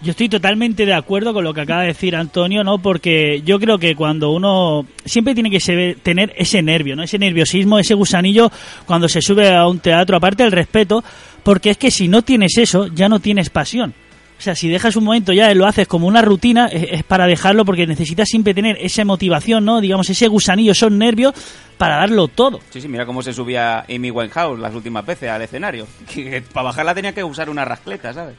Yo 0.01 0.11
estoy 0.11 0.29
totalmente 0.29 0.85
de 0.85 0.93
acuerdo 0.93 1.33
con 1.33 1.43
lo 1.43 1.53
que 1.53 1.59
acaba 1.61 1.81
de 1.81 1.87
decir 1.87 2.15
Antonio, 2.15 2.63
¿no? 2.63 2.77
Porque 2.81 3.41
yo 3.45 3.59
creo 3.59 3.77
que 3.77 3.95
cuando 3.95 4.31
uno 4.31 4.85
siempre 5.03 5.33
tiene 5.33 5.51
que 5.51 5.59
se- 5.59 5.97
tener 6.01 6.33
ese 6.37 6.61
nervio, 6.61 6.95
¿no? 6.95 7.03
Ese 7.03 7.19
nerviosismo, 7.19 7.77
ese 7.79 7.95
gusanillo 7.95 8.49
cuando 8.85 9.09
se 9.09 9.21
sube 9.21 9.53
a 9.53 9.67
un 9.67 9.79
teatro, 9.79 10.15
aparte 10.15 10.43
del 10.43 10.53
respeto, 10.53 11.03
porque 11.43 11.71
es 11.71 11.77
que 11.77 11.91
si 11.91 12.07
no 12.07 12.21
tienes 12.21 12.57
eso, 12.57 12.87
ya 12.87 13.09
no 13.09 13.19
tienes 13.19 13.49
pasión. 13.49 13.93
O 14.37 14.41
sea, 14.41 14.55
si 14.55 14.69
dejas 14.69 14.95
un 14.95 15.03
momento 15.03 15.33
ya 15.33 15.53
lo 15.53 15.65
haces 15.65 15.85
como 15.85 16.07
una 16.07 16.21
rutina, 16.21 16.67
es, 16.67 16.87
es 16.91 17.03
para 17.03 17.27
dejarlo 17.27 17.65
porque 17.65 17.85
necesitas 17.85 18.29
siempre 18.29 18.53
tener 18.53 18.77
esa 18.79 19.03
motivación, 19.03 19.65
¿no? 19.65 19.81
Digamos, 19.81 20.09
ese 20.09 20.29
gusanillo, 20.29 20.71
esos 20.71 20.93
nervios 20.93 21.33
para 21.77 21.97
darlo 21.97 22.29
todo. 22.29 22.61
Sí, 22.69 22.79
sí, 22.79 22.87
mira 22.87 23.05
cómo 23.05 23.21
se 23.21 23.33
subía 23.33 23.81
Amy 23.93 24.11
Winehouse 24.11 24.59
las 24.59 24.73
últimas 24.73 25.05
veces 25.05 25.29
al 25.29 25.41
escenario. 25.41 25.85
Que 26.13 26.41
para 26.53 26.63
bajarla 26.63 26.95
tenía 26.95 27.11
que 27.11 27.21
usar 27.21 27.49
una 27.49 27.65
rascleta, 27.65 28.13
¿sabes? 28.13 28.35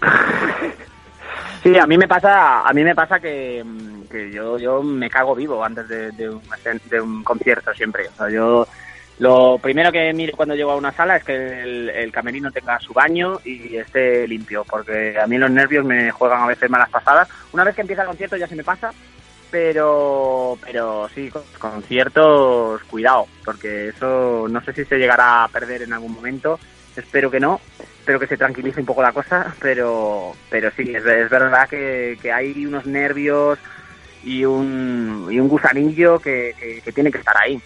Sí, 1.66 1.76
a 1.76 1.84
mí 1.84 1.98
me 1.98 2.06
pasa, 2.06 2.60
a 2.60 2.72
mí 2.72 2.84
me 2.84 2.94
pasa 2.94 3.18
que, 3.18 3.64
yo, 4.32 4.56
yo 4.56 4.82
me 4.84 5.10
cago 5.10 5.34
vivo 5.34 5.64
antes 5.64 5.88
de, 5.88 6.30
un, 7.00 7.24
concierto 7.24 7.74
siempre. 7.74 8.06
O 8.06 8.12
sea, 8.12 8.30
yo 8.30 8.68
lo 9.18 9.58
primero 9.58 9.90
que 9.90 10.12
miro 10.12 10.36
cuando 10.36 10.54
llego 10.54 10.70
a 10.70 10.76
una 10.76 10.92
sala 10.92 11.16
es 11.16 11.24
que 11.24 11.34
el, 11.34 11.90
el 11.90 12.12
camerino 12.12 12.52
tenga 12.52 12.78
su 12.78 12.92
baño 12.92 13.40
y 13.44 13.76
esté 13.78 14.28
limpio, 14.28 14.64
porque 14.64 15.18
a 15.18 15.26
mí 15.26 15.38
los 15.38 15.50
nervios 15.50 15.84
me 15.84 16.12
juegan 16.12 16.42
a 16.42 16.46
veces 16.46 16.70
malas 16.70 16.90
pasadas. 16.90 17.28
Una 17.52 17.64
vez 17.64 17.74
que 17.74 17.80
empieza 17.80 18.02
el 18.02 18.08
concierto 18.08 18.36
ya 18.36 18.46
se 18.46 18.54
me 18.54 18.62
pasa, 18.62 18.92
pero 19.50 20.56
pero 20.62 21.08
sí, 21.14 21.32
conciertos 21.58 22.80
cuidado, 22.84 23.26
porque 23.44 23.88
eso 23.88 24.46
no 24.48 24.60
sé 24.60 24.72
si 24.72 24.84
se 24.84 24.98
llegará 24.98 25.42
a 25.42 25.48
perder 25.48 25.82
en 25.82 25.94
algún 25.94 26.12
momento. 26.12 26.60
Espero 26.96 27.30
que 27.30 27.40
no, 27.40 27.60
espero 27.78 28.18
que 28.18 28.26
se 28.26 28.36
tranquilice 28.36 28.80
un 28.80 28.86
poco 28.86 29.02
la 29.02 29.12
cosa, 29.12 29.54
pero 29.60 30.34
pero 30.48 30.70
sí, 30.76 30.94
es, 30.94 31.04
verdad 31.04 31.68
que, 31.68 32.18
hay 32.32 32.64
unos 32.64 32.86
nervios 32.86 33.58
y 34.24 34.44
un, 34.44 35.28
y 35.30 35.38
un 35.38 35.48
gusanillo 35.48 36.18
que, 36.18 36.82
tiene 36.94 37.10
que 37.10 37.18
estar 37.18 37.36
ahí. 37.36 37.60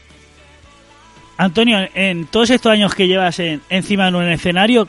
Antonio, 1.37 1.79
en 1.95 2.27
todos 2.27 2.51
estos 2.51 2.73
años 2.73 2.95
que 2.95 3.07
llevas 3.07 3.39
en- 3.39 3.63
encima 3.71 4.09
en 4.09 4.15
un 4.15 4.29
escenario, 4.29 4.89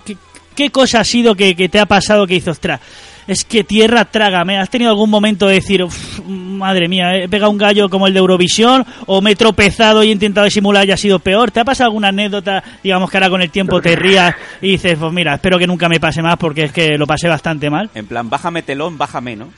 ¿qué, 0.56 0.70
cosa 0.70 1.02
ha 1.02 1.04
sido 1.06 1.36
que, 1.36 1.54
te 1.54 1.80
ha 1.80 1.86
pasado 1.86 2.28
que 2.28 2.34
dices, 2.36 2.50
ostras, 2.50 2.82
es 3.28 3.46
que 3.46 3.64
tierra 3.64 4.06
trágame? 4.06 4.58
¿Has 4.58 4.70
tenido 4.70 4.92
algún 4.92 5.10
momento 5.10 5.48
de 5.48 5.56
decir, 5.56 5.84
"Uf, 5.84 6.20
madre 6.26 6.88
mía, 6.88 7.16
he 7.16 7.30
pegado 7.30 7.52
un 7.52 7.58
gallo 7.58 7.90
como 7.90 8.08
el 8.08 8.14
de 8.14 8.20
Eurovisión 8.20 8.86
o 9.08 9.22
me 9.22 9.32
he 9.32 9.36
tropezado 9.36 10.04
y 10.04 10.10
he 10.10 10.12
intentado 10.12 10.46
disimular 10.46 10.88
y 10.88 10.92
ha 10.92 10.98
sido 10.98 11.20
peor? 11.20 11.52
¿Te 11.52 11.60
ha 11.60 11.66
pasado 11.66 11.88
alguna 11.90 12.10
anécdota, 12.10 12.64
digamos 12.84 13.10
que 13.10 13.18
ahora 13.18 13.30
con 13.30 13.42
el 13.42 13.52
tiempo 13.52 13.82
te 13.82 13.96
rías 13.96 14.36
y 14.62 14.72
dices, 14.72 14.98
pues 15.00 15.12
mira, 15.12 15.36
espero 15.36 15.58
que 15.58 15.68
nunca 15.68 15.90
me 15.90 16.00
pase 16.00 16.22
más 16.22 16.38
porque 16.38 16.66
es 16.66 16.72
que 16.72 16.98
lo 16.98 17.08
pasé 17.08 17.28
bastante 17.28 17.70
mal? 17.70 17.90
En 17.96 18.08
plan, 18.08 18.30
bájame 18.30 18.62
telón, 18.64 18.98
bájame, 18.98 19.36
¿no? 19.36 19.50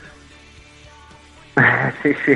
sí, 2.04 2.14
sí. 2.26 2.34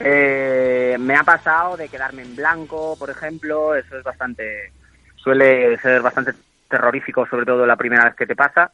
Eh, 0.00 0.96
me 0.98 1.14
ha 1.14 1.22
pasado 1.22 1.76
de 1.76 1.88
quedarme 1.88 2.22
en 2.22 2.34
blanco, 2.34 2.96
por 2.98 3.10
ejemplo, 3.10 3.74
eso 3.74 3.96
es 3.96 4.02
bastante, 4.02 4.72
suele 5.16 5.78
ser 5.78 6.02
bastante 6.02 6.32
terrorífico, 6.68 7.26
sobre 7.26 7.46
todo 7.46 7.64
la 7.66 7.76
primera 7.76 8.04
vez 8.04 8.14
que 8.16 8.26
te 8.26 8.34
pasa. 8.34 8.70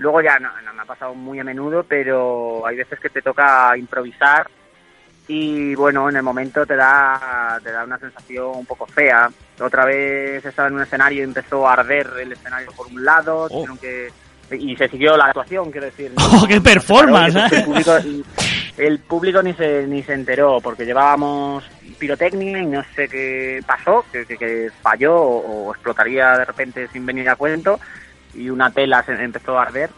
Luego 0.00 0.22
ya 0.22 0.38
no, 0.38 0.48
no 0.62 0.72
me 0.72 0.80
ha 0.82 0.84
pasado 0.86 1.14
muy 1.14 1.38
a 1.40 1.44
menudo, 1.44 1.84
pero 1.86 2.66
hay 2.66 2.76
veces 2.76 2.98
que 2.98 3.10
te 3.10 3.20
toca 3.22 3.76
improvisar 3.76 4.48
y 5.28 5.74
bueno, 5.74 6.08
en 6.08 6.16
el 6.16 6.22
momento 6.22 6.64
te 6.66 6.74
da, 6.74 7.60
te 7.62 7.70
da 7.70 7.84
una 7.84 7.98
sensación 7.98 8.46
un 8.56 8.66
poco 8.66 8.86
fea. 8.86 9.28
Otra 9.60 9.84
vez 9.84 10.44
estaba 10.44 10.68
en 10.68 10.74
un 10.76 10.82
escenario 10.82 11.20
y 11.20 11.24
empezó 11.24 11.68
a 11.68 11.74
arder 11.74 12.08
el 12.20 12.32
escenario 12.32 12.72
por 12.72 12.86
un 12.86 13.04
lado, 13.04 13.46
que 13.80 14.08
y 14.52 14.74
se 14.74 14.88
siguió 14.88 15.16
la 15.16 15.26
actuación, 15.26 15.70
quiero 15.70 15.86
decir. 15.86 16.12
¡Oh, 16.18 16.46
qué 16.48 16.60
performance! 16.60 17.34
Pues 17.34 17.52
¿eh? 17.52 17.56
el 17.58 17.64
público, 17.64 17.92
el 18.78 18.98
público 19.00 19.42
ni 19.42 19.52
se 19.52 19.86
ni 19.86 20.02
se 20.02 20.14
enteró 20.14 20.60
porque 20.62 20.84
llevábamos 20.86 21.62
pirotecnia 21.98 22.58
y 22.58 22.66
no 22.66 22.82
sé 22.96 23.06
qué 23.06 23.60
pasó, 23.66 24.04
que, 24.10 24.24
que- 24.24 24.38
que 24.38 24.70
falló 24.82 25.14
o, 25.14 25.66
o 25.68 25.72
explotaría 25.74 26.38
de 26.38 26.44
repente 26.46 26.88
sin 26.88 27.04
venir 27.06 27.28
a 27.28 27.36
cuento 27.36 27.78
y 28.34 28.50
una 28.50 28.70
tela 28.70 29.02
se 29.04 29.12
empezó 29.12 29.58
a 29.58 29.62
arder 29.62 29.90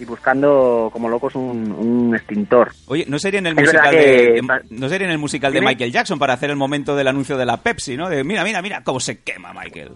y 0.00 0.04
buscando 0.04 0.90
como 0.92 1.08
locos 1.08 1.34
un, 1.36 1.70
un 1.72 2.14
extintor. 2.16 2.72
Oye, 2.86 3.04
¿no 3.08 3.18
sería 3.18 3.38
en 3.38 3.46
el 3.46 3.58
Es 3.58 3.64
musical 3.64 3.94
de, 3.94 4.00
que- 4.00 4.40
no 4.74 4.88
sería 4.88 5.06
en 5.06 5.12
el 5.12 5.18
musical 5.18 5.52
de. 5.52 5.60
Michael 5.60 5.92
Jackson 5.92 6.18
para 6.18 6.32
hacer 6.34 6.50
el 6.50 6.56
momento 6.56 6.96
del 6.96 7.06
anuncio 7.08 7.36
de 7.36 7.46
la 7.46 7.58
Pepsi, 7.58 7.96
¿no? 7.96 8.08
De 8.08 8.24
mira, 8.24 8.42
mira, 8.44 8.60
mira 8.62 8.82
cómo 8.82 8.98
se 9.00 9.20
quema 9.22 9.52
Michael. 9.52 9.92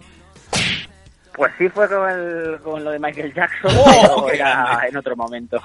Pues 1.35 1.51
sí 1.57 1.69
fue 1.69 1.87
con, 1.87 2.09
el, 2.09 2.59
con 2.61 2.83
lo 2.83 2.91
de 2.91 2.99
Michael 2.99 3.33
Jackson, 3.33 3.71
¡Oh, 3.77 4.25
pero 4.25 4.35
era 4.35 4.81
en 4.89 4.97
otro 4.97 5.15
momento. 5.15 5.61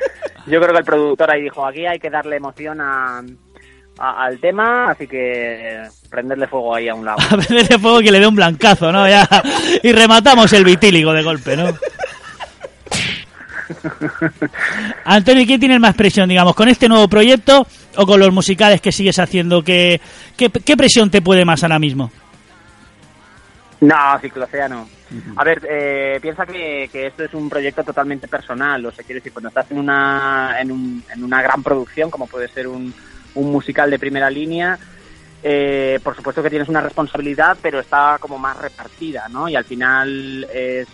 Yo 0.46 0.58
creo 0.60 0.72
que 0.72 0.78
el 0.78 0.84
productor 0.84 1.30
ahí 1.30 1.42
dijo, 1.42 1.66
aquí 1.66 1.84
hay 1.84 1.98
que 1.98 2.08
darle 2.08 2.36
emoción 2.36 2.80
a, 2.80 3.22
a- 3.98 4.24
al 4.24 4.38
tema, 4.38 4.90
así 4.90 5.06
que 5.06 5.82
prenderle 6.10 6.46
fuego 6.46 6.74
ahí 6.74 6.88
a 6.88 6.94
un 6.94 7.04
lado. 7.04 7.18
De 7.48 7.78
fuego 7.78 8.00
que 8.00 8.10
le 8.10 8.20
dé 8.20 8.26
un 8.26 8.36
blancazo, 8.36 8.90
¿no? 8.92 9.08
Ya, 9.08 9.28
y 9.82 9.92
rematamos 9.92 10.52
el 10.52 10.64
vitíligo 10.64 11.12
de 11.12 11.22
golpe, 11.22 11.56
¿no? 11.56 11.66
Antonio, 15.04 15.44
¿quién 15.46 15.60
tiene 15.60 15.78
más 15.78 15.94
presión, 15.94 16.28
digamos, 16.28 16.54
con 16.54 16.68
este 16.68 16.88
nuevo 16.88 17.08
proyecto 17.08 17.66
o 17.96 18.06
con 18.06 18.18
los 18.20 18.32
musicales 18.32 18.80
que 18.80 18.92
sigues 18.92 19.18
haciendo? 19.18 19.62
¿Qué, 19.62 20.00
qué, 20.36 20.50
qué 20.50 20.76
presión 20.76 21.10
te 21.10 21.20
puede 21.22 21.44
más 21.44 21.62
ahora 21.62 21.78
mismo? 21.78 22.10
No, 23.80 24.18
cicloceano. 24.20 24.88
A 25.36 25.44
ver, 25.44 25.62
eh, 25.70 26.18
piensa 26.20 26.44
que, 26.44 26.88
que 26.92 27.06
esto 27.06 27.24
es 27.24 27.32
un 27.32 27.48
proyecto 27.48 27.82
totalmente 27.84 28.26
personal. 28.28 28.84
O 28.84 28.90
sea, 28.90 29.04
quiero 29.04 29.20
decir, 29.20 29.32
cuando 29.32 29.48
estás 29.48 29.70
en 29.70 29.78
una, 29.78 30.56
en, 30.60 30.72
un- 30.72 31.04
en 31.14 31.24
una 31.24 31.40
gran 31.42 31.62
producción, 31.62 32.10
como 32.10 32.26
puede 32.26 32.48
ser 32.48 32.66
un, 32.66 32.92
un 33.34 33.52
musical 33.52 33.90
de 33.90 33.98
primera 33.98 34.30
línea, 34.30 34.78
eh, 35.42 36.00
por 36.02 36.16
supuesto 36.16 36.42
que 36.42 36.50
tienes 36.50 36.68
una 36.68 36.80
responsabilidad, 36.80 37.56
pero 37.62 37.78
está 37.78 38.18
como 38.20 38.38
más 38.38 38.58
repartida, 38.58 39.28
¿no? 39.28 39.48
Y 39.48 39.54
al 39.54 39.64
final 39.64 40.46
es, 40.52 40.88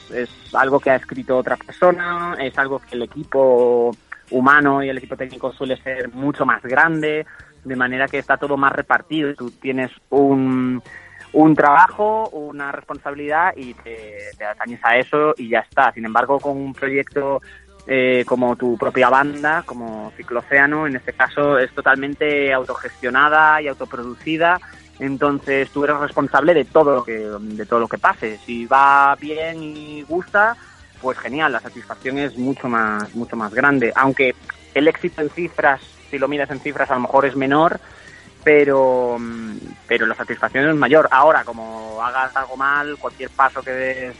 algo 0.52 0.78
que 0.78 0.90
ha 0.90 0.96
escrito 0.96 1.36
otra 1.36 1.56
persona, 1.56 2.36
es 2.38 2.56
algo 2.58 2.78
que 2.78 2.94
el 2.94 3.02
equipo 3.02 3.90
humano 4.30 4.82
y 4.82 4.88
el 4.88 4.98
equipo 4.98 5.16
técnico 5.16 5.52
suele 5.52 5.76
ser 5.78 6.10
mucho 6.12 6.44
más 6.44 6.62
grande, 6.62 7.26
de 7.64 7.76
manera 7.76 8.06
que 8.06 8.18
está 8.18 8.36
todo 8.36 8.56
más 8.56 8.72
repartido. 8.72 9.34
Tú 9.34 9.50
tienes 9.50 9.90
un, 10.10 10.82
un 11.32 11.56
trabajo, 11.56 12.28
una 12.28 12.70
responsabilidad 12.70 13.54
y 13.56 13.72
te, 13.72 14.18
te 14.36 14.44
atañes 14.44 14.80
a 14.82 14.98
eso 14.98 15.34
y 15.38 15.48
ya 15.48 15.60
está. 15.60 15.90
Sin 15.92 16.04
embargo, 16.04 16.38
con 16.38 16.58
un 16.58 16.74
proyecto 16.74 17.40
eh, 17.86 18.24
como 18.26 18.56
tu 18.56 18.78
propia 18.78 19.10
banda, 19.10 19.62
como 19.66 20.10
Cicloceano, 20.16 20.86
en 20.86 20.96
este 20.96 21.12
caso 21.12 21.58
es 21.58 21.70
totalmente 21.74 22.52
autogestionada 22.52 23.60
y 23.60 23.68
autoproducida. 23.68 24.58
Entonces 24.98 25.70
tú 25.70 25.84
eres 25.84 25.98
responsable 25.98 26.54
de 26.54 26.64
todo 26.64 26.94
lo 26.94 27.04
que 27.04 27.18
de 27.18 27.66
todo 27.66 27.80
lo 27.80 27.88
que 27.88 27.98
pase. 27.98 28.38
Si 28.38 28.64
va 28.64 29.16
bien 29.20 29.62
y 29.62 30.02
gusta, 30.02 30.56
pues 31.02 31.18
genial, 31.18 31.52
la 31.52 31.60
satisfacción 31.60 32.18
es 32.18 32.38
mucho 32.38 32.68
más 32.68 33.14
mucho 33.14 33.36
más 33.36 33.52
grande. 33.52 33.92
Aunque 33.96 34.34
el 34.72 34.88
éxito 34.88 35.20
en 35.20 35.30
cifras, 35.30 35.80
si 36.10 36.18
lo 36.18 36.28
miras 36.28 36.50
en 36.50 36.60
cifras, 36.60 36.90
a 36.90 36.94
lo 36.94 37.00
mejor 37.00 37.26
es 37.26 37.36
menor, 37.36 37.80
pero 38.42 39.18
pero 39.86 40.06
la 40.06 40.14
satisfacción 40.14 40.70
es 40.70 40.76
mayor. 40.76 41.08
Ahora, 41.10 41.44
como 41.44 42.00
hagas 42.02 42.34
algo 42.36 42.56
mal, 42.56 42.96
cualquier 42.98 43.28
paso 43.30 43.62
que 43.62 43.72
des 43.72 44.16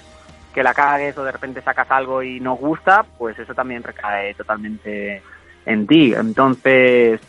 que 0.55 0.63
la 0.63 0.73
cagues 0.73 1.19
o 1.19 1.25
de 1.25 1.33
repente 1.33 1.61
sacas 1.63 1.91
algo 1.91 2.23
y 2.23 2.39
no 2.41 2.55
gusta, 2.55 3.05
pues 3.19 3.39
eso 3.39 3.53
también 3.55 3.83
recae 3.83 4.35
totalmente 4.35 5.21
en 5.67 5.87
ti. 5.87 6.15
Entonces, 6.15 7.21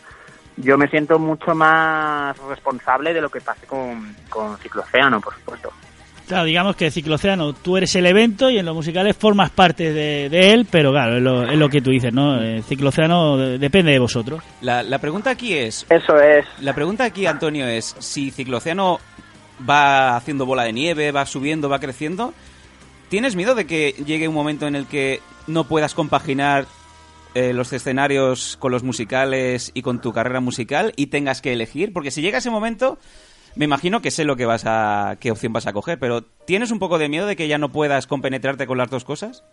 yo 0.58 0.78
me 0.78 0.88
siento 0.88 1.20
mucho 1.20 1.56
más 1.56 2.38
responsable 2.48 3.14
de 3.14 3.22
lo 3.22 3.30
que 3.30 3.42
pase 3.42 3.66
con, 3.66 4.16
con 4.30 4.58
Cicloceano, 4.60 5.20
por 5.20 5.34
supuesto. 5.34 5.72
Claro, 6.28 6.46
digamos 6.46 6.76
que 6.76 6.90
Cicloceano, 6.90 7.54
tú 7.54 7.78
eres 7.78 7.94
el 7.96 8.06
evento 8.08 8.50
y 8.50 8.58
en 8.58 8.66
los 8.66 8.74
musicales 8.74 9.16
formas 9.16 9.52
parte 9.52 9.94
de, 9.94 10.28
de 10.30 10.54
él, 10.54 10.66
pero 10.72 10.92
claro, 10.92 11.18
es 11.18 11.22
lo, 11.22 11.44
es 11.44 11.56
lo 11.58 11.70
que 11.70 11.82
tú 11.82 11.92
dices, 11.92 12.12
¿no? 12.12 12.42
Eh, 12.42 12.64
Cicloceano 12.64 13.38
de- 13.38 13.58
depende 13.60 13.92
de 13.92 14.00
vosotros. 14.00 14.44
La, 14.62 14.82
la 14.82 14.98
pregunta 14.98 15.30
aquí 15.30 15.54
es, 15.54 15.86
Eso 15.88 16.20
es. 16.20 16.44
la 16.62 16.74
pregunta 16.74 17.04
aquí, 17.04 17.28
Antonio, 17.28 17.68
es 17.68 17.96
si 18.00 18.32
Cicloceano 18.32 19.00
va 19.70 20.16
haciendo 20.16 20.48
bola 20.48 20.64
de 20.64 20.74
nieve, 20.74 21.12
va 21.12 21.28
subiendo, 21.28 21.70
va 21.70 21.78
creciendo, 21.80 22.34
¿tienes 23.16 23.38
miedo 23.38 23.56
de 23.56 23.66
que 23.66 23.92
llegue 24.06 24.28
un 24.28 24.34
momento 24.34 24.68
en 24.68 24.76
el 24.76 24.88
que 24.88 25.22
no 25.48 25.64
puedas 25.64 25.94
compaginar 25.94 26.66
eh, 27.34 27.54
los 27.54 27.72
escenarios 27.72 28.58
con 28.58 28.74
los 28.74 28.84
musicales 28.84 29.72
y 29.74 29.84
con 29.84 30.02
tu 30.02 30.12
carrera 30.12 30.42
musical 30.42 30.92
y 30.98 31.08
tengas 31.08 31.42
que 31.42 31.54
elegir? 31.54 31.94
Porque 31.94 32.12
si 32.12 32.22
llega 32.22 32.40
ese 32.40 32.50
momento, 32.50 32.98
me 33.56 33.64
imagino 33.64 34.02
que 34.02 34.12
sé 34.12 34.26
lo 34.26 34.36
que 34.36 34.46
vas 34.46 34.66
a, 34.66 35.16
qué 35.22 35.32
opción 35.32 35.54
vas 35.54 35.66
a 35.66 35.72
coger, 35.72 35.98
pero 35.98 36.24
¿tienes 36.24 36.72
un 36.72 36.80
poco 36.80 36.98
de 36.98 37.08
miedo 37.08 37.26
de 37.26 37.38
que 37.38 37.48
ya 37.48 37.58
no 37.58 37.70
puedas 37.70 38.06
compenetrarte 38.06 38.68
con 38.68 38.78
las 38.78 38.90
dos 38.90 39.06
cosas? 39.06 39.46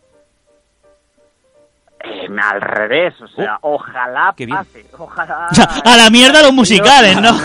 Eh, 2.03 2.27
al 2.43 2.61
revés, 2.61 3.15
o 3.21 3.29
sea, 3.29 3.61
ojalá 3.61 4.35
qué 4.37 4.45
bien. 4.45 4.59
pase, 4.59 4.85
ojalá... 4.99 5.47
O 5.53 5.55
sea, 5.55 5.67
a 5.85 5.97
la 5.97 6.11
mierda 6.11 6.43
los 6.43 6.53
musicales, 6.53 7.15
¿no? 7.23 7.39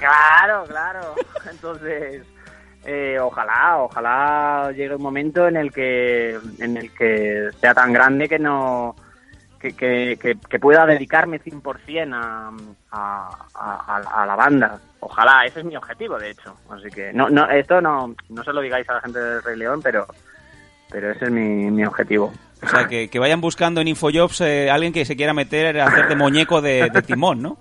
Claro, 0.00 0.64
claro. 0.66 1.14
Entonces, 1.52 2.26
eh, 2.86 3.18
ojalá, 3.18 3.78
ojalá 3.78 4.70
llegue 4.72 4.94
un 4.96 5.02
momento 5.02 5.48
en 5.48 5.56
el 5.56 5.72
que 5.72 6.38
en 6.58 6.76
el 6.76 6.90
que 6.92 7.48
sea 7.60 7.72
tan 7.72 7.92
grande 7.92 8.28
que 8.28 8.38
no 8.38 8.94
que, 9.58 9.74
que, 10.18 10.36
que- 10.50 10.58
pueda 10.58 10.84
dedicarme 10.84 11.40
100% 11.40 12.14
a, 12.92 13.30
a, 13.54 14.26
la 14.26 14.36
banda. 14.36 14.78
Ojalá, 15.00 15.46
ese 15.46 15.60
es 15.60 15.64
mi 15.64 15.74
objetivo, 15.74 16.18
de 16.18 16.30
hecho. 16.30 16.54
Así 16.68 16.90
que 16.90 17.14
no, 17.14 17.30
no, 17.30 17.48
esto 17.48 17.80
no, 17.80 18.14
no 18.28 18.44
se 18.44 18.52
lo 18.52 18.60
digáis 18.60 18.86
a 18.90 18.94
la 18.94 19.00
gente 19.00 19.18
del 19.18 19.42
Rey 19.42 19.56
León, 19.56 19.80
pero 19.82 20.06
pero 20.90 21.10
ese 21.10 21.24
es 21.24 21.30
mi, 21.30 21.84
objetivo. 21.84 22.32
sea, 22.68 22.86
que, 22.86 23.18
vayan 23.18 23.40
buscando 23.40 23.80
en 23.80 23.88
Infojobs 23.88 24.42
eh, 24.42 24.70
alguien 24.70 24.92
que 24.92 25.06
se 25.06 25.16
quiera 25.16 25.32
meter 25.32 25.80
a 25.80 25.86
hacer 25.86 26.08
de 26.08 26.16
muñeco 26.16 26.60
de 26.60 26.90
timón, 27.06 27.40
¿no? 27.40 27.56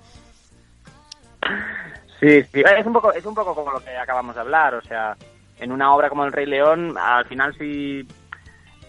Sí, 2.24 2.42
sí. 2.54 2.64
Es 2.66 2.86
un 2.86 2.94
poco, 2.94 3.12
es 3.12 3.26
un 3.26 3.36
poco 3.36 3.54
como 3.54 3.72
lo 3.72 3.84
que 3.84 3.98
acabamos 3.98 4.34
de 4.34 4.40
hablar, 4.40 4.76
o 4.76 4.82
sea, 4.82 5.14
en 5.60 5.74
una 5.74 5.94
obra 5.94 6.08
como 6.08 6.24
El 6.24 6.32
Rey 6.32 6.46
León, 6.46 6.98
al 6.98 7.26
final 7.26 7.54
si, 7.58 8.08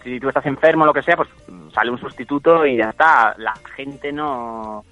si 0.01 0.21
tú 0.21 0.29
estás 0.29 0.45
enfermo 0.45 0.83
o 0.83 0.87
lo 0.87 0.93
que 0.93 1.01
sea, 1.01 1.17
pues 1.17 1.27
sale 1.73 1.91
un 1.91 1.99
sustituto 1.99 2.65
y 2.65 2.77
ya 2.77 2.91
está. 2.91 3.35
La 3.37 3.53
gente 3.75 4.13
no, 4.13 4.85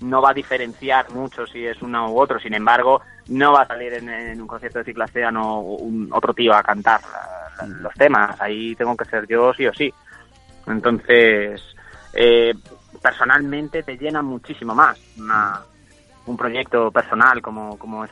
no 0.00 0.22
va 0.22 0.30
a 0.30 0.34
diferenciar 0.34 1.10
mucho 1.10 1.46
si 1.46 1.66
es 1.66 1.82
uno 1.82 2.10
u 2.10 2.18
otro. 2.18 2.40
Sin 2.40 2.54
embargo, 2.54 3.02
no 3.28 3.52
va 3.52 3.62
a 3.62 3.66
salir 3.66 3.92
en, 3.92 4.40
un 4.40 4.46
concierto 4.46 4.78
de 4.78 4.86
Ciclaseano 4.86 5.60
un 5.60 6.08
otro 6.10 6.32
tío 6.32 6.54
a 6.54 6.62
cantar 6.62 7.02
los 7.82 7.92
temas. 7.92 8.40
Ahí 8.40 8.74
tengo 8.76 8.96
que 8.96 9.04
ser 9.04 9.26
yo 9.26 9.52
sí 9.52 9.66
o 9.66 9.74
sí. 9.74 9.92
Entonces, 10.66 11.60
eh, 12.14 12.54
personalmente 13.02 13.82
te 13.82 13.98
llena 13.98 14.22
muchísimo 14.22 14.74
más 14.74 14.98
una- 15.18 15.60
un 16.30 16.36
proyecto 16.36 16.90
personal 16.90 17.42
como, 17.42 17.76
como 17.78 18.04
es. 18.04 18.10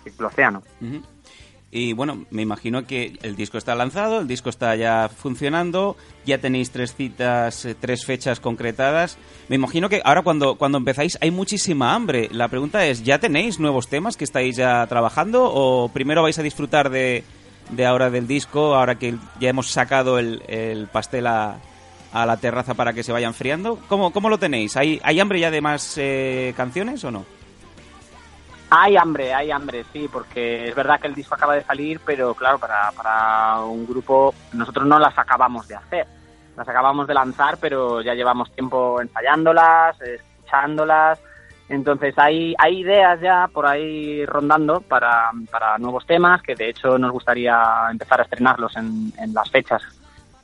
Y 1.71 1.93
bueno, 1.93 2.25
me 2.31 2.41
imagino 2.41 2.87
que 2.87 3.19
el 3.23 3.37
disco 3.37 3.59
está 3.59 3.75
lanzado, 3.75 4.21
el 4.21 4.27
disco 4.27 4.49
está 4.49 4.75
ya 4.75 5.11
funcionando, 5.11 5.97
ya 6.25 6.39
tenéis 6.39 6.71
tres 6.71 6.95
citas, 6.95 7.67
eh, 7.67 7.75
tres 7.75 8.07
fechas 8.07 8.41
concretadas. 8.41 9.19
Me 9.49 9.57
imagino 9.57 9.91
que 9.91 10.01
ahora 10.03 10.23
cuando, 10.23 10.57
cuando 10.57 10.79
empezáis 10.79 11.19
hay 11.21 11.31
muchísima 11.31 11.95
hambre. 11.95 12.31
La 12.33 12.49
pregunta 12.49 12.87
es, 12.87 13.05
¿ya 13.05 13.19
tenéis 13.19 13.61
nuevos 13.61 13.89
temas 13.89 14.17
que 14.17 14.25
estáis 14.25 14.57
ya 14.57 14.87
trabajando 14.87 15.45
o 15.45 15.91
primero 15.91 16.23
vais 16.23 16.39
a 16.39 16.43
disfrutar 16.43 16.89
de, 16.89 17.23
de 17.71 17.87
ahora 17.87 18.09
del 18.09 18.27
disco, 18.27 18.75
ahora 18.75 18.99
que 18.99 19.17
ya 19.39 19.51
hemos 19.51 19.71
sacado 19.71 20.19
el, 20.19 20.43
el 20.49 20.87
pastel 20.87 21.27
a, 21.27 21.59
a 22.13 22.25
la 22.25 22.39
terraza 22.39 22.73
para 22.73 22.95
que 22.95 23.03
se 23.03 23.13
vaya 23.13 23.27
enfriando? 23.27 23.79
¿Cómo, 23.89 24.11
cómo 24.11 24.31
lo 24.31 24.39
tenéis? 24.39 24.75
¿Hay, 24.79 25.01
¿Hay 25.05 25.21
hambre 25.21 25.41
ya 25.41 25.51
de 25.51 25.61
más 25.61 25.97
eh, 25.99 26.55
canciones 26.57 27.05
o 27.05 27.11
no? 27.11 27.27
Hay 28.71 28.97
hambre, 28.97 29.33
hay 29.33 29.51
hambre, 29.51 29.85
sí, 29.93 30.09
porque 30.13 30.69
es 30.69 30.75
verdad 30.75 31.01
que 31.01 31.07
el 31.07 31.15
disco 31.15 31.35
acaba 31.35 31.55
de 31.55 31.65
salir, 31.65 32.01
pero 32.05 32.35
claro, 32.35 32.59
para, 32.59 32.93
para 32.93 33.61
un 33.61 33.87
grupo 33.87 34.35
nosotros 34.53 34.87
no 34.87 34.99
las 34.99 35.17
acabamos 35.19 35.67
de 35.69 35.77
hacer. 35.77 36.07
Las 36.55 36.69
acabamos 36.69 37.07
de 37.07 37.15
lanzar, 37.15 37.57
pero 37.59 38.03
ya 38.03 38.15
llevamos 38.15 38.53
tiempo 38.53 39.01
ensayándolas, 39.01 39.99
escuchándolas. 40.03 41.19
Entonces 41.69 42.15
hay, 42.19 42.55
hay 42.59 42.81
ideas 42.81 43.21
ya 43.21 43.49
por 43.53 43.67
ahí 43.67 44.27
rondando 44.27 44.81
para, 44.81 45.31
para 45.51 45.79
nuevos 45.79 46.05
temas, 46.07 46.43
que 46.43 46.55
de 46.55 46.71
hecho 46.71 46.99
nos 46.99 47.13
gustaría 47.13 47.87
empezar 47.91 48.21
a 48.21 48.25
estrenarlos 48.25 48.77
en, 48.77 49.13
en 49.19 49.33
las 49.33 49.51
fechas, 49.51 49.83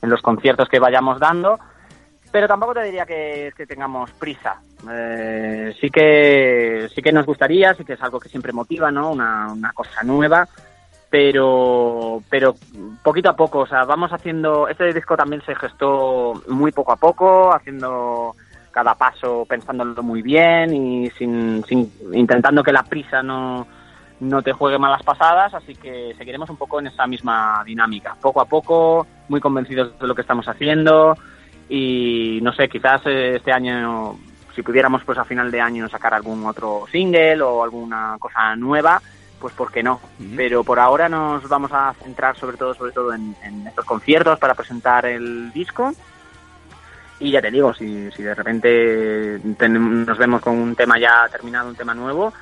en 0.01 0.09
los 0.09 0.23
conciertos 0.23 0.69
que 0.69 0.79
vayamos 0.79 1.19
dando. 1.19 1.59
Pero 2.35 2.49
tampoco 2.49 2.75
te 2.75 2.83
diría 2.83 3.07
que, 3.07 3.53
tengamos 3.68 4.11
prisa. 4.11 4.61
Eh, 4.90 5.73
sí 5.81 5.88
que 5.88 6.88
sí 6.92 7.01
que 7.01 7.12
nos 7.12 7.27
gustaría, 7.27 7.75
sí 7.75 7.85
que 7.85 7.92
es 7.92 8.03
algo 8.03 8.18
que 8.18 8.29
siempre 8.29 8.53
motiva, 8.53 8.90
¿no? 8.90 9.12
Una, 9.12 9.53
una 9.53 9.73
cosa 9.73 10.03
nueva, 10.03 10.49
pero 11.09 12.25
pero 12.29 12.57
poquito 13.05 13.31
a 13.31 13.37
poco, 13.37 13.61
o 13.61 13.66
sea, 13.68 13.85
vamos 13.85 14.12
haciendo. 14.12 14.66
Este 14.66 14.92
disco 14.92 15.16
también 15.16 15.42
se 15.47 15.55
gestó 15.55 16.33
muy 16.49 16.73
poco 16.73 16.90
a 16.90 16.97
poco, 16.97 17.55
haciendo 17.55 18.35
cada 18.73 18.97
paso 18.97 19.47
pensándolo 19.49 20.03
muy 20.03 20.20
bien 20.20 20.75
y 20.75 21.11
sin, 21.11 21.62
sin 21.68 21.88
intentando 22.12 22.64
que 22.64 22.73
la 22.73 22.83
prisa 22.83 23.23
no 23.23 23.64
no 24.18 24.42
te 24.42 24.53
juegue 24.53 24.77
malas 24.77 25.05
pasadas, 25.05 25.55
así 25.55 25.77
que 25.77 26.14
seguiremos 26.18 26.51
un 26.51 26.57
poco 26.57 26.81
en 26.81 26.88
esa 26.88 27.07
misma 27.07 27.62
dinámica, 27.64 28.16
poco 28.20 28.40
a 28.40 28.47
poco, 28.47 29.07
muy 29.29 29.38
convencidos 29.38 29.97
de 30.01 30.07
lo 30.09 30.16
que 30.16 30.23
estamos 30.23 30.49
haciendo 30.49 31.14
y 31.68 32.38
no 32.42 32.53
sé, 32.53 32.68
quizás 32.68 33.00
eh, 33.07 33.37
este 33.37 33.53
año, 33.53 34.16
si 34.55 34.62
pudiéramos 34.62 35.03
pues 35.05 35.18
a 35.18 35.24
final 35.24 35.50
de 35.50 35.61
año 35.61 35.88
sacar 35.88 36.14
algún 36.14 36.44
otro 36.46 36.85
single 36.90 37.42
o 37.42 37.62
alguna 37.64 38.16
cosa 38.18 38.55
nueva, 38.57 39.00
pues 39.40 39.55
por 39.55 39.70
qué 39.70 39.83
no. 39.83 40.00
Pero 40.37 40.62
por 40.64 40.79
ahora 40.79 41.09
nos 41.09 41.46
vamos 41.48 41.70
a 41.72 41.92
centrar 42.03 42.37
sobre 42.37 42.57
todo, 42.57 42.74
sobre 42.74 42.92
todo 42.92 43.12
en, 43.14 43.35
en 43.42 43.66
estos 43.66 43.85
conciertos 43.85 44.38
para 44.38 44.55
presentar 44.55 45.07
el 45.07 45.53
disco. 45.53 45.92
Y 47.20 47.31
ya 47.31 47.40
te 47.40 47.50
digo, 47.50 47.72
si, 47.74 48.11
si 48.12 48.22
de 48.22 48.35
repente 48.35 49.38
ten- 49.57 50.05
nos 50.05 50.18
vemos 50.18 50.42
con 50.42 50.57
un 50.57 50.74
tema 50.74 50.98
ya 50.98 51.29
terminado, 51.31 51.68
un 51.68 51.77
tema 51.77 51.94
nuevo, 51.94 52.33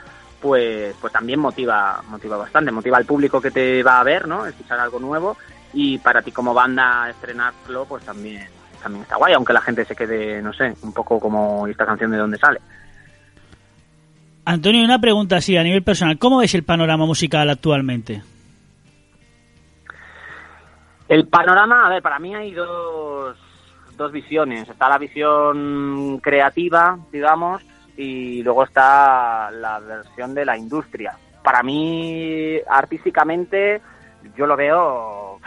pues, 0.40 0.94
pues 1.00 1.12
también 1.12 1.38
motiva, 1.38 2.02
motiva 2.08 2.36
bastante, 2.36 2.72
motiva 2.72 2.96
al 2.96 3.04
público 3.04 3.40
que 3.40 3.50
te 3.50 3.82
va 3.82 4.00
a 4.00 4.04
ver, 4.04 4.26
¿no? 4.26 4.46
Escuchar 4.46 4.80
algo 4.80 4.98
nuevo 4.98 5.36
y 5.72 5.98
para 5.98 6.22
ti 6.22 6.32
como 6.32 6.52
banda 6.54 7.08
estrenarlo, 7.10 7.84
pues 7.84 8.04
también, 8.04 8.48
también 8.82 9.02
está 9.02 9.16
guay, 9.16 9.34
aunque 9.34 9.52
la 9.52 9.60
gente 9.60 9.84
se 9.84 9.94
quede, 9.94 10.42
no 10.42 10.52
sé, 10.52 10.74
un 10.82 10.92
poco 10.92 11.20
como 11.20 11.66
¿y 11.68 11.70
esta 11.70 11.86
canción 11.86 12.10
de 12.10 12.18
dónde 12.18 12.38
sale. 12.38 12.60
Antonio, 14.44 14.84
una 14.84 14.98
pregunta 14.98 15.36
así 15.36 15.56
a 15.56 15.62
nivel 15.62 15.82
personal. 15.82 16.18
¿Cómo 16.18 16.38
ves 16.38 16.54
el 16.54 16.64
panorama 16.64 17.06
musical 17.06 17.48
actualmente? 17.48 18.22
El 21.08 21.28
panorama, 21.28 21.86
a 21.86 21.90
ver, 21.90 22.02
para 22.02 22.18
mí 22.18 22.34
hay 22.34 22.52
dos, 22.52 23.36
dos 23.96 24.12
visiones. 24.12 24.68
Está 24.68 24.88
la 24.88 24.98
visión 24.98 26.18
creativa, 26.18 26.98
digamos, 27.12 27.62
y 27.96 28.42
luego 28.42 28.64
está 28.64 29.50
la 29.50 29.78
versión 29.78 30.34
de 30.34 30.44
la 30.44 30.56
industria. 30.56 31.16
Para 31.44 31.62
mí, 31.62 32.56
artísticamente, 32.68 33.80
yo 34.36 34.46
lo 34.46 34.56
veo 34.56 35.38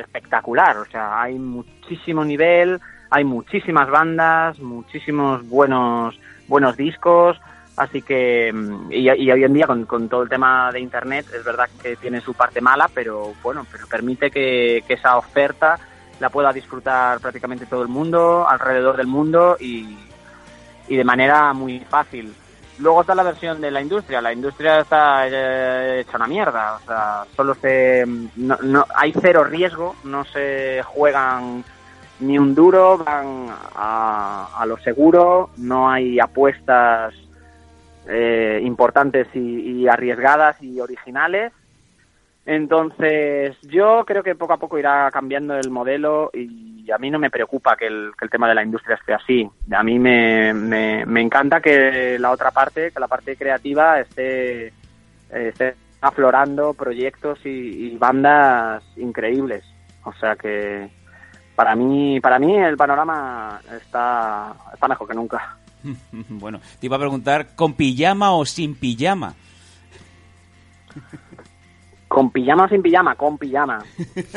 espectacular. 0.00 0.76
O 0.78 0.86
sea, 0.86 1.20
hay 1.20 1.38
muchísimo 1.38 2.24
nivel, 2.24 2.80
hay 3.10 3.24
muchísimas 3.24 3.90
bandas, 3.90 4.58
muchísimos 4.58 5.46
buenos, 5.48 6.18
buenos 6.48 6.76
discos. 6.76 7.40
Así 7.76 8.00
que, 8.00 8.52
mm, 8.52 8.90
y, 8.90 9.08
hoy 9.10 9.44
en 9.44 9.52
día 9.52 9.66
con, 9.66 9.84
con 9.84 10.08
todo 10.08 10.22
el 10.22 10.28
tema 10.28 10.72
de 10.72 10.80
Internet, 10.80 11.26
es 11.34 11.44
verdad 11.44 11.68
que 11.82 11.96
tiene 11.96 12.20
su 12.20 12.32
parte 12.32 12.60
mala, 12.60 12.88
pero 12.94 13.34
bueno, 13.42 13.66
pero 13.70 13.86
permite 13.86 14.30
que, 14.30 14.82
que 14.86 14.94
esa 14.94 15.18
oferta 15.18 15.78
la 16.18 16.30
pueda 16.30 16.52
disfrutar 16.52 17.20
prácticamente 17.20 17.66
todo 17.66 17.82
el 17.82 17.88
mundo, 17.88 18.48
alrededor 18.48 18.96
del 18.96 19.06
mundo 19.06 19.56
y, 19.60 19.98
y 20.88 20.96
de 20.96 21.04
manera 21.04 21.52
muy 21.52 21.80
fácil. 21.80 22.32
Luego 22.78 23.00
está 23.00 23.14
la 23.14 23.22
versión 23.22 23.60
de 23.60 23.70
la 23.70 23.80
industria. 23.80 24.20
La 24.20 24.32
industria 24.32 24.80
está 24.80 25.26
eh, 25.28 26.00
hecha 26.00 26.16
una 26.16 26.26
mierda. 26.26 26.76
O 26.76 26.86
sea, 26.86 27.24
solo 27.34 27.54
se. 27.54 28.04
No, 28.36 28.56
no, 28.62 28.84
hay 28.94 29.12
cero 29.20 29.44
riesgo. 29.44 29.96
No 30.04 30.24
se 30.24 30.82
juegan 30.84 31.64
ni 32.20 32.38
un 32.38 32.54
duro. 32.54 32.98
Van 32.98 33.46
a, 33.74 34.48
a 34.56 34.66
lo 34.66 34.76
seguro. 34.78 35.50
No 35.56 35.88
hay 35.90 36.20
apuestas 36.20 37.14
eh, 38.08 38.60
importantes 38.62 39.28
y, 39.34 39.82
y 39.82 39.88
arriesgadas 39.88 40.62
y 40.62 40.80
originales. 40.80 41.52
Entonces, 42.44 43.56
yo 43.62 44.04
creo 44.06 44.22
que 44.22 44.36
poco 44.36 44.52
a 44.52 44.58
poco 44.58 44.78
irá 44.78 45.10
cambiando 45.10 45.56
el 45.56 45.70
modelo 45.70 46.30
y 46.32 46.65
a 46.90 46.98
mí 46.98 47.10
no 47.10 47.18
me 47.18 47.30
preocupa 47.30 47.76
que 47.76 47.86
el, 47.86 48.12
que 48.18 48.24
el 48.24 48.30
tema 48.30 48.48
de 48.48 48.54
la 48.54 48.62
industria 48.62 48.96
esté 48.96 49.14
así. 49.14 49.48
A 49.72 49.82
mí 49.82 49.98
me, 49.98 50.52
me, 50.54 51.04
me 51.06 51.20
encanta 51.20 51.60
que 51.60 52.18
la 52.18 52.30
otra 52.30 52.50
parte, 52.50 52.90
que 52.92 53.00
la 53.00 53.08
parte 53.08 53.36
creativa 53.36 54.00
esté, 54.00 54.72
esté 55.30 55.74
aflorando 56.00 56.74
proyectos 56.74 57.38
y, 57.44 57.48
y 57.48 57.96
bandas 57.96 58.82
increíbles. 58.96 59.64
O 60.04 60.12
sea 60.14 60.36
que 60.36 60.88
para 61.56 61.74
mí, 61.74 62.20
para 62.20 62.38
mí 62.38 62.54
el 62.54 62.76
panorama 62.76 63.60
está, 63.80 64.54
está 64.72 64.88
mejor 64.88 65.08
que 65.08 65.14
nunca. 65.14 65.56
bueno, 66.12 66.60
te 66.78 66.86
iba 66.86 66.96
a 66.96 67.00
preguntar, 67.00 67.56
¿con 67.56 67.72
pijama 67.72 68.32
o 68.32 68.44
sin 68.44 68.74
pijama? 68.74 69.34
Con 72.08 72.30
pijama 72.30 72.64
o 72.64 72.68
sin 72.68 72.82
pijama, 72.82 73.14
con 73.16 73.36
pijama. 73.36 73.84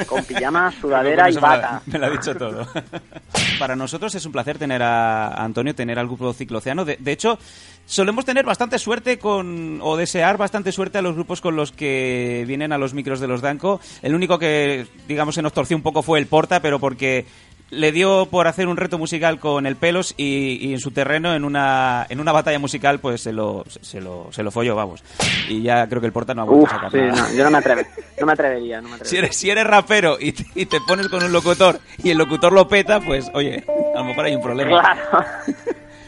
Con 0.08 0.24
pijama, 0.26 0.72
sudadera 0.82 1.28
y 1.30 1.32
eso 1.32 1.42
me 1.42 1.48
lo- 1.48 1.54
bata. 1.54 1.82
Me 1.86 2.00
lo 2.00 2.06
ha 2.08 2.10
dicho 2.10 2.36
todo. 2.36 2.68
Para 3.60 3.76
nosotros 3.76 4.14
es 4.16 4.26
un 4.26 4.32
placer 4.32 4.58
tener 4.58 4.82
a 4.82 5.28
a 5.28 5.44
Antonio, 5.44 5.76
tener 5.76 6.00
al 6.00 6.08
grupo 6.08 6.34
Cicloceano. 6.34 6.84
De, 6.84 6.98
de 7.00 7.12
hecho, 7.12 7.38
solemos 7.86 8.26
tener 8.26 8.44
bastante 8.46 8.80
suerte 8.80 9.20
con, 9.20 9.80
o 9.84 9.96
desear 9.98 10.38
bastante 10.38 10.72
suerte 10.72 10.98
a 10.98 11.02
los 11.04 11.13
grupos 11.13 11.42
con 11.42 11.56
los 11.56 11.72
que 11.72 12.44
vienen 12.48 12.72
a 12.74 12.78
los 12.80 12.94
micros 12.96 13.20
de 13.20 13.28
los 13.28 13.42
Danco. 13.42 13.80
El 14.02 14.15
único 14.15 14.40
que, 14.40 14.88
digamos, 15.08 15.36
se 15.36 15.42
nos 15.44 15.54
torció 15.54 15.78
un 15.78 15.84
poco 15.84 16.02
fue 16.02 16.17
el 16.20 16.26
Porta, 16.28 16.62
pero 16.62 16.80
porque 16.80 17.26
le 17.72 17.92
dio 17.92 18.26
por 18.26 18.48
hacer 18.48 18.67
un 18.67 18.78
reto 18.78 18.98
musical 18.98 19.40
con 19.40 19.65
el 19.65 19.76
Pelos 19.76 20.13
y, 20.17 20.58
y 20.67 20.74
en 20.74 20.80
su 20.80 20.92
terreno, 20.92 21.34
en 21.36 21.44
una, 21.44 22.06
en 22.10 22.20
una 22.20 22.32
batalla 22.32 22.60
musical, 22.60 23.00
pues 23.00 23.22
se 23.22 23.32
lo, 23.34 23.63
se 23.82 24.02
lo, 24.02 24.28
se 24.32 24.42
lo 24.44 24.52
folló, 24.52 24.76
vamos. 24.76 25.04
Y 25.48 25.62
ya 25.62 25.88
creo 25.88 26.02
que 26.02 26.08
el 26.08 26.13
Porta 26.13 26.34
no 26.34 26.42
ha 26.42 26.46
vuelto 26.46 26.63
Uf, 26.63 26.72
a 26.72 26.76
sacar 26.76 26.92
sí, 26.92 26.98
nada. 26.98 27.30
no, 27.30 27.34
yo 27.36 27.44
no 27.44 27.52
me, 27.52 27.58
atreve, 27.60 27.86
no 28.20 28.26
me 28.26 28.34
atrevería, 28.34 28.82
no 28.82 28.90
me 28.90 28.96
Si 28.96 29.02
atrevería. 29.02 29.20
eres, 29.26 29.38
si 29.38 29.50
eres 29.50 29.67
rapero 29.67 30.17
y 30.20 30.32
te, 30.32 30.46
y 30.56 30.65
te 30.65 30.80
pones 30.88 31.08
con 31.10 31.24
un 31.24 31.32
locutor 31.32 31.80
y 32.04 32.10
el 32.10 32.17
locutor 32.17 32.52
lo 32.54 32.67
peta, 32.67 33.00
pues 33.02 33.30
oye, 33.34 33.63
a 33.96 34.00
lo 34.00 34.06
mejor 34.06 34.26
hay 34.26 34.36
un 34.36 34.42
problema. 34.42 34.70
Claro. 34.82 35.26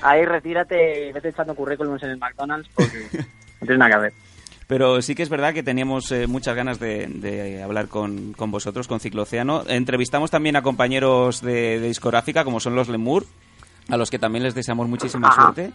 Ahí 0.03 0.25
retírate 0.25 1.09
y 1.09 1.11
vete 1.11 1.29
echando 1.29 1.53
currículums 1.53 2.01
en 2.03 2.09
el 2.09 2.17
McDonald's 2.17 2.67
porque 2.73 3.07
no 3.13 3.67
tiene 3.67 3.77
nada 3.77 3.91
que 3.91 3.97
ver. 4.01 4.13
Pero 4.71 5.01
sí 5.01 5.15
que 5.15 5.23
es 5.23 5.27
verdad 5.27 5.53
que 5.53 5.63
teníamos 5.63 6.09
eh, 6.13 6.27
muchas 6.27 6.55
ganas 6.55 6.79
de, 6.79 7.07
de 7.07 7.61
hablar 7.61 7.89
con, 7.89 8.31
con 8.31 8.51
vosotros, 8.51 8.87
con 8.87 9.01
Cicloceano. 9.01 9.65
Entrevistamos 9.67 10.31
también 10.31 10.55
a 10.55 10.61
compañeros 10.61 11.41
de, 11.41 11.77
de 11.77 11.89
discográfica, 11.89 12.45
como 12.45 12.61
son 12.61 12.73
los 12.73 12.87
Lemur, 12.87 13.25
a 13.89 13.97
los 13.97 14.09
que 14.09 14.17
también 14.17 14.43
les 14.43 14.55
deseamos 14.55 14.87
muchísima 14.87 15.27
Ajá. 15.27 15.41
suerte. 15.41 15.73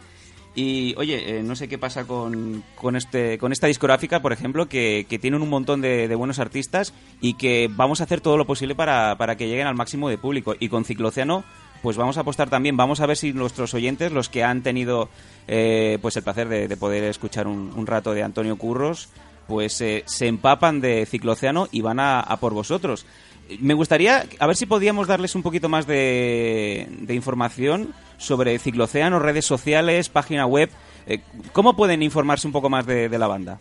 Y 0.55 0.95
oye, 0.97 1.41
eh, 1.41 1.43
no 1.43 1.57
sé 1.57 1.69
qué 1.69 1.77
pasa 1.77 2.07
con, 2.07 2.65
con, 2.75 2.97
este, 2.97 3.37
con 3.37 3.53
esta 3.53 3.67
discográfica, 3.67 4.23
por 4.23 4.33
ejemplo, 4.33 4.67
que, 4.67 5.05
que 5.07 5.19
tienen 5.19 5.43
un 5.43 5.51
montón 5.51 5.83
de, 5.83 6.09
de 6.09 6.15
buenos 6.15 6.39
artistas 6.39 6.95
y 7.21 7.35
que 7.35 7.69
vamos 7.71 8.01
a 8.01 8.05
hacer 8.05 8.23
todo 8.23 8.39
lo 8.39 8.47
posible 8.47 8.75
para, 8.75 9.19
para 9.19 9.37
que 9.37 9.47
lleguen 9.47 9.67
al 9.67 9.75
máximo 9.75 10.09
de 10.09 10.17
público. 10.17 10.55
Y 10.59 10.71
con 10.71 10.87
Cicloceano, 10.87 11.45
pues 11.83 11.97
vamos 11.97 12.17
a 12.19 12.21
apostar 12.21 12.51
también, 12.51 12.77
vamos 12.77 13.01
a 13.01 13.07
ver 13.07 13.17
si 13.17 13.33
nuestros 13.33 13.75
oyentes, 13.75 14.13
los 14.13 14.29
que 14.29 14.45
han 14.45 14.63
tenido 14.63 15.09
eh, 15.49 15.99
pues 16.03 16.17
el 16.17 16.23
placer 16.23 16.49
de, 16.49 16.69
de 16.69 16.77
poder 16.77 17.05
escuchar 17.05 17.47
un, 17.47 17.87
rato 17.87 18.15
de 18.15 18.23
Antonio 18.23 18.57
Curros, 18.57 19.09
pues 19.47 19.81
eh, 19.81 20.03
se 20.07 20.27
empapan 20.27 20.81
de 20.81 21.07
Cicloceano 21.07 21.69
y 21.71 21.81
van 21.81 22.01
a, 22.01 22.25
por 22.41 22.53
vosotros. 22.53 23.07
Me 23.61 23.75
gustaría, 23.75 24.25
a 24.41 24.47
ver 24.47 24.57
si 24.57 24.67
podíamos 24.67 25.07
darles 25.07 25.37
un 25.37 25.43
poquito 25.43 25.69
más 25.69 25.87
de, 25.87 26.89
información 27.09 27.95
sobre 28.17 28.59
Cicloceano, 28.59 29.21
redes 29.21 29.45
sociales, 29.45 30.09
página 30.09 30.47
web. 30.47 30.71
Eh, 31.07 31.21
¿Cómo 31.53 31.77
pueden 31.77 32.03
informarse 32.03 32.49
un 32.49 32.53
poco 32.53 32.69
más 32.69 32.87
de, 32.87 33.09
de 33.09 33.19
la 33.19 33.29
banda? 33.29 33.59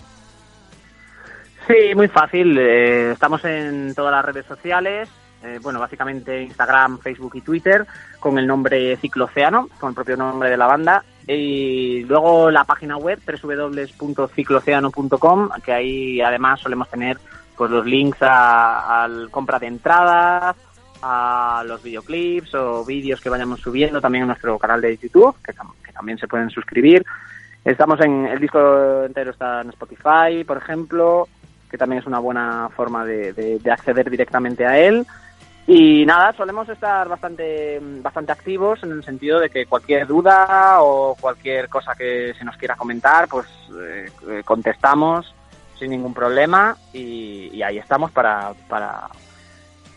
Sí, 1.68 1.96
muy 1.96 2.08
fácil. 2.08 2.58
eh, 2.58 3.12
estamos 3.12 3.44
en 3.46 3.94
todas 3.96 4.12
las 4.12 4.26
redes 4.26 4.46
sociales. 4.46 5.10
Eh, 5.44 5.60
bueno, 5.62 5.80
básicamente 5.80 6.42
Instagram, 6.44 7.00
Facebook 7.00 7.36
y 7.36 7.42
Twitter 7.42 7.86
con 8.20 8.38
el 8.40 8.48
nombre 8.48 8.96
Cicloceano, 8.98 9.70
con 9.80 9.90
el 9.90 9.96
propio 9.96 10.18
nombre 10.18 10.50
de 10.50 10.58
la 10.58 10.68
banda. 10.68 11.04
Y 11.28 12.04
luego 12.04 12.50
la 12.52 12.64
página 12.64 12.98
web 12.98 13.20
www.cicloceano.com, 13.26 15.50
que 15.64 15.74
ahí 15.74 16.22
además 16.22 16.60
solemos 16.62 16.90
tener 16.90 17.18
pues 17.56 17.72
los 17.72 17.86
links 17.86 18.18
a, 18.22 19.04
al 19.04 19.30
compra 19.32 19.60
de 19.60 19.68
entradas, 19.68 20.56
a 21.02 21.64
los 21.66 21.82
videoclips 21.84 22.54
o 22.56 22.84
vídeos 22.86 23.22
que 23.22 23.30
vayamos 23.30 23.62
subiendo 23.62 24.02
también 24.02 24.24
en 24.24 24.28
nuestro 24.28 24.58
canal 24.60 24.82
de 24.82 24.98
YouTube, 24.98 25.36
que, 25.44 25.54
tam- 25.54 25.74
que 25.84 25.92
también 25.94 26.18
se 26.18 26.28
pueden 26.28 26.50
suscribir. 26.50 27.06
Estamos 27.64 28.00
en 28.02 28.26
el 28.28 28.40
disco 28.40 29.04
entero 29.06 29.32
está 29.32 29.62
en 29.62 29.70
Spotify, 29.70 30.44
por 30.46 30.58
ejemplo, 30.58 31.28
que 31.70 31.78
también 31.78 32.02
es 32.02 32.08
una 32.08 32.20
buena 32.20 32.70
forma 32.76 33.06
de 33.06 33.60
acceder 33.72 34.10
directamente 34.10 34.66
a 34.66 34.78
él. 34.78 35.06
Y 35.68 36.06
nada, 36.06 36.32
solemos 36.34 36.70
estar 36.70 37.08
bastante, 37.10 37.80
bastante 37.82 38.32
activos 38.32 38.84
en 38.84 38.92
el 38.92 39.04
sentido 39.04 39.40
de 39.40 39.50
que 39.50 39.66
cualquier 39.66 40.06
duda 40.06 40.82
o 40.82 41.16
cualquier 41.20 41.70
cosa 41.70 41.96
que 41.98 42.34
se 42.38 42.46
nos 42.46 42.56
quiera 42.58 42.76
comentar, 42.76 43.28
pues 43.28 43.48
eh, 43.82 44.06
contestamos 44.46 45.34
sin 45.80 45.90
ningún 45.90 46.14
problema 46.14 46.78
y, 46.94 47.62
ahí 47.64 47.80
estamos 47.80 48.12
para, 48.12 48.54
para, 48.70 49.08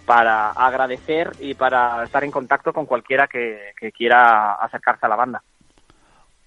para 0.06 0.50
agradecer 0.52 1.32
y 1.38 1.52
para 1.52 2.02
estar 2.02 2.24
en 2.24 2.30
contacto 2.30 2.72
con 2.72 2.86
cualquiera 2.86 3.26
que, 3.26 3.72
quiera 3.94 4.54
acercarse 4.54 5.04
a 5.04 5.08
la 5.10 5.16
banda. 5.16 5.42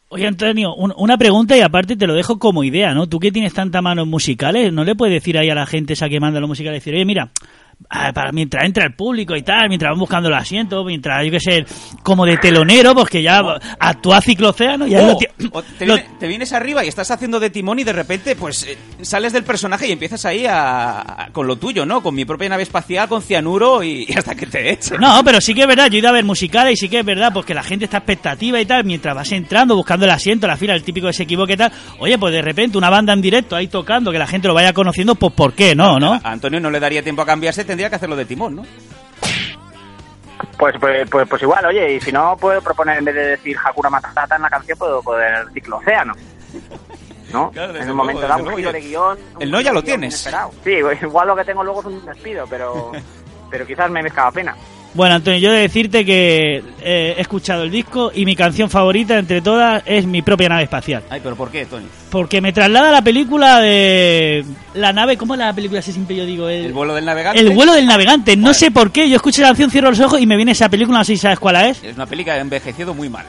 Oye, 0.09 0.27
Antonio, 0.27 0.73
un- 0.75 0.93
una 0.97 1.17
pregunta 1.17 1.55
y 1.55 1.61
aparte 1.61 1.95
te 1.95 2.07
lo 2.07 2.13
dejo 2.15 2.37
como 2.39 2.63
idea, 2.65 2.93
¿no? 2.93 3.07
Tú 3.07 3.19
que 3.19 3.31
tienes 3.31 3.53
tanta 3.53 3.81
mano 3.81 4.01
en 4.01 4.09
musicales, 4.09 4.73
¿no 4.73 4.83
le 4.83 4.95
puedes 4.95 5.13
decir 5.13 5.37
ahí 5.37 5.49
a 5.49 5.55
la 5.55 5.65
gente 5.65 5.93
esa 5.93 6.09
que 6.09 6.19
manda 6.19 6.39
los 6.41 6.49
musicales, 6.49 6.81
decir, 6.81 6.95
oye, 6.95 7.05
mira, 7.05 7.29
para 7.89 8.31
mientras 8.31 8.63
entra 8.65 8.85
el 8.85 8.93
público 8.93 9.35
y 9.35 9.41
tal, 9.41 9.67
mientras 9.67 9.91
van 9.91 9.99
buscando 9.99 10.29
el 10.29 10.35
asiento, 10.35 10.83
mientras, 10.85 11.25
yo 11.25 11.31
qué 11.31 11.39
sé, 11.39 11.65
como 12.03 12.25
de 12.25 12.37
telonero, 12.37 12.93
pues 12.95 13.09
que 13.09 13.21
ya 13.21 13.41
actúa 13.79 14.21
Cicloceano, 14.21 14.87
ya 14.87 15.01
Oh, 15.01 15.07
lo 15.07 15.17
ti- 15.17 15.27
o 15.51 15.61
te, 15.63 15.85
lo- 15.85 15.97
te 16.19 16.27
vienes 16.27 16.53
arriba 16.53 16.85
y 16.85 16.87
estás 16.87 17.11
haciendo 17.11 17.39
de 17.39 17.49
timón 17.49 17.79
y 17.79 17.83
de 17.83 17.93
repente 17.93 18.35
pues 18.35 18.63
eh, 18.67 18.77
sales 19.01 19.33
del 19.33 19.43
personaje 19.43 19.87
y 19.87 19.91
empiezas 19.91 20.25
ahí 20.25 20.45
a, 20.45 20.99
a- 21.01 21.29
con 21.31 21.47
lo 21.47 21.55
tuyo, 21.57 21.85
¿no? 21.85 22.01
Con 22.01 22.15
mi 22.15 22.23
propia 22.25 22.49
nave 22.49 22.63
espacial, 22.63 23.07
con 23.09 23.21
cianuro 23.21 23.83
y, 23.83 24.05
y 24.09 24.13
hasta 24.17 24.35
que 24.35 24.45
te 24.45 24.71
echen. 24.71 24.99
No, 24.99 25.21
pero 25.23 25.41
sí 25.41 25.53
que 25.53 25.61
es 25.61 25.67
verdad, 25.67 25.87
yo 25.89 25.95
he 25.95 25.99
ido 25.99 26.09
a 26.09 26.13
ver 26.13 26.23
musicales 26.25 26.73
y 26.73 26.77
sí 26.77 26.89
que 26.89 26.99
es 26.99 27.05
verdad, 27.05 27.31
pues 27.33 27.45
que 27.45 27.53
la 27.53 27.63
gente 27.63 27.85
está 27.85 27.97
expectativa 27.97 28.59
y 28.61 28.65
tal, 28.65 28.83
mientras 28.85 29.15
vas 29.15 29.31
entrando, 29.31 29.75
buscando 29.75 30.05
el 30.05 30.11
asiento, 30.11 30.47
la 30.47 30.57
fila, 30.57 30.75
el 30.75 30.83
típico 30.83 31.07
que 31.07 31.13
se 31.13 31.23
equivoque 31.23 31.53
y 31.53 31.57
tal. 31.57 31.71
Oye, 31.99 32.17
pues 32.17 32.33
de 32.33 32.41
repente 32.41 32.77
una 32.77 32.89
banda 32.89 33.13
en 33.13 33.21
directo 33.21 33.55
ahí 33.55 33.67
tocando, 33.67 34.11
que 34.11 34.19
la 34.19 34.27
gente 34.27 34.47
lo 34.47 34.53
vaya 34.53 34.73
conociendo, 34.73 35.15
pues 35.15 35.33
¿por 35.33 35.53
qué 35.53 35.75
no, 35.75 35.99
no? 35.99 36.13
A 36.13 36.19
Antonio 36.31 36.59
no 36.59 36.69
le 36.69 36.79
daría 36.79 37.03
tiempo 37.03 37.21
a 37.21 37.25
cambiarse, 37.25 37.65
tendría 37.71 37.89
que 37.89 37.95
hacerlo 37.95 38.17
de 38.17 38.25
timón, 38.25 38.57
¿no? 38.57 38.65
Pues, 40.57 40.75
pues, 40.79 41.09
pues, 41.09 41.27
pues 41.29 41.41
igual, 41.41 41.65
oye, 41.65 41.93
y 41.93 42.01
si 42.01 42.11
no 42.11 42.35
puedo 42.35 42.61
proponer 42.61 42.97
en 42.97 43.05
vez 43.05 43.15
de 43.15 43.25
decir 43.27 43.57
Hakuna 43.63 43.89
Matata 43.89 44.35
en 44.35 44.41
la 44.41 44.49
canción, 44.49 44.77
puedo 44.77 45.01
poner 45.01 45.47
Cicloceano. 45.53 46.13
¿No? 47.31 47.49
Claro, 47.51 47.71
desde 47.71 47.85
en 47.85 47.91
un 47.91 47.97
momento 47.97 48.21
desde 48.23 48.33
da 48.35 48.43
un 48.43 48.55
giro 48.57 48.73
de 48.73 48.81
guion. 48.81 49.17
el 49.39 49.51
no 49.51 49.61
ya 49.61 49.71
lo 49.71 49.81
tienes. 49.81 50.11
inesperado. 50.11 50.51
Sí, 50.65 50.71
igual 51.01 51.27
lo 51.29 51.35
que 51.37 51.45
tengo 51.45 51.63
luego 51.63 51.79
es 51.79 51.85
un 51.85 52.05
despido, 52.05 52.45
pero, 52.49 52.91
pero 53.49 53.65
quizás 53.65 53.89
me 53.89 54.03
mezclaba 54.03 54.31
pena. 54.31 54.53
Bueno, 54.93 55.15
Antonio, 55.15 55.39
yo 55.39 55.51
he 55.51 55.55
de 55.55 55.61
decirte 55.61 56.03
que 56.03 56.57
eh, 56.81 57.15
he 57.17 57.21
escuchado 57.21 57.63
el 57.63 57.71
disco 57.71 58.11
y 58.13 58.25
mi 58.25 58.35
canción 58.35 58.69
favorita 58.69 59.17
entre 59.17 59.41
todas 59.41 59.81
es 59.85 60.05
mi 60.05 60.21
propia 60.21 60.49
nave 60.49 60.63
espacial. 60.63 61.01
Ay, 61.09 61.21
pero 61.23 61.37
¿por 61.37 61.49
qué, 61.49 61.65
Tony? 61.65 61.85
Porque 62.09 62.41
me 62.41 62.51
traslada 62.51 62.89
a 62.89 62.91
la 62.91 63.01
película 63.01 63.61
de 63.61 64.43
la 64.73 64.91
nave, 64.91 65.15
¿cómo 65.15 65.35
es 65.35 65.39
la 65.39 65.53
película? 65.53 65.79
Así 65.79 65.93
siempre 65.93 66.17
yo 66.17 66.25
digo, 66.25 66.49
el, 66.49 66.65
El 66.65 66.73
vuelo 66.73 66.93
del 66.93 67.05
navegante. 67.05 67.39
el 67.39 67.51
vuelo 67.51 67.71
del 67.73 67.85
navegante. 67.87 68.35
No 68.35 68.47
Vale. 68.47 68.53
sé 68.55 68.69
por 68.71 68.91
qué, 68.91 69.07
yo 69.09 69.15
escucho 69.15 69.41
la 69.41 69.47
canción, 69.49 69.71
cierro 69.71 69.91
los 69.91 69.99
ojos 70.01 70.19
y 70.19 70.25
me 70.27 70.35
viene 70.35 70.51
esa 70.51 70.67
película, 70.67 70.97
no 70.97 71.05
sé 71.05 71.13
si 71.13 71.21
sabes 71.21 71.39
cuál 71.39 71.55
es. 71.55 71.81
Es 71.81 71.95
una 71.95 72.05
peli 72.05 72.25
que 72.25 72.31
ha 72.31 72.39
envejecido 72.39 72.93
muy 72.93 73.07
mal. 73.09 73.25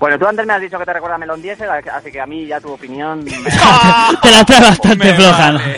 Bueno, 0.00 0.18
tú 0.18 0.26
antes 0.26 0.44
me 0.44 0.52
has 0.52 0.60
dicho 0.60 0.76
que 0.80 0.84
te 0.84 0.92
recuerda 0.94 1.14
a 1.14 1.18
Melon 1.18 1.40
Diesel, 1.40 1.68
así 1.70 2.10
que 2.10 2.20
a 2.20 2.26
mí 2.26 2.44
ya 2.46 2.60
tu 2.60 2.72
opinión... 2.72 3.22
me- 3.24 3.30
Te 4.20 4.30
la 4.32 4.44
trae 4.44 4.60
bastante 4.60 5.14
floja, 5.14 5.52
¿no? 5.52 5.60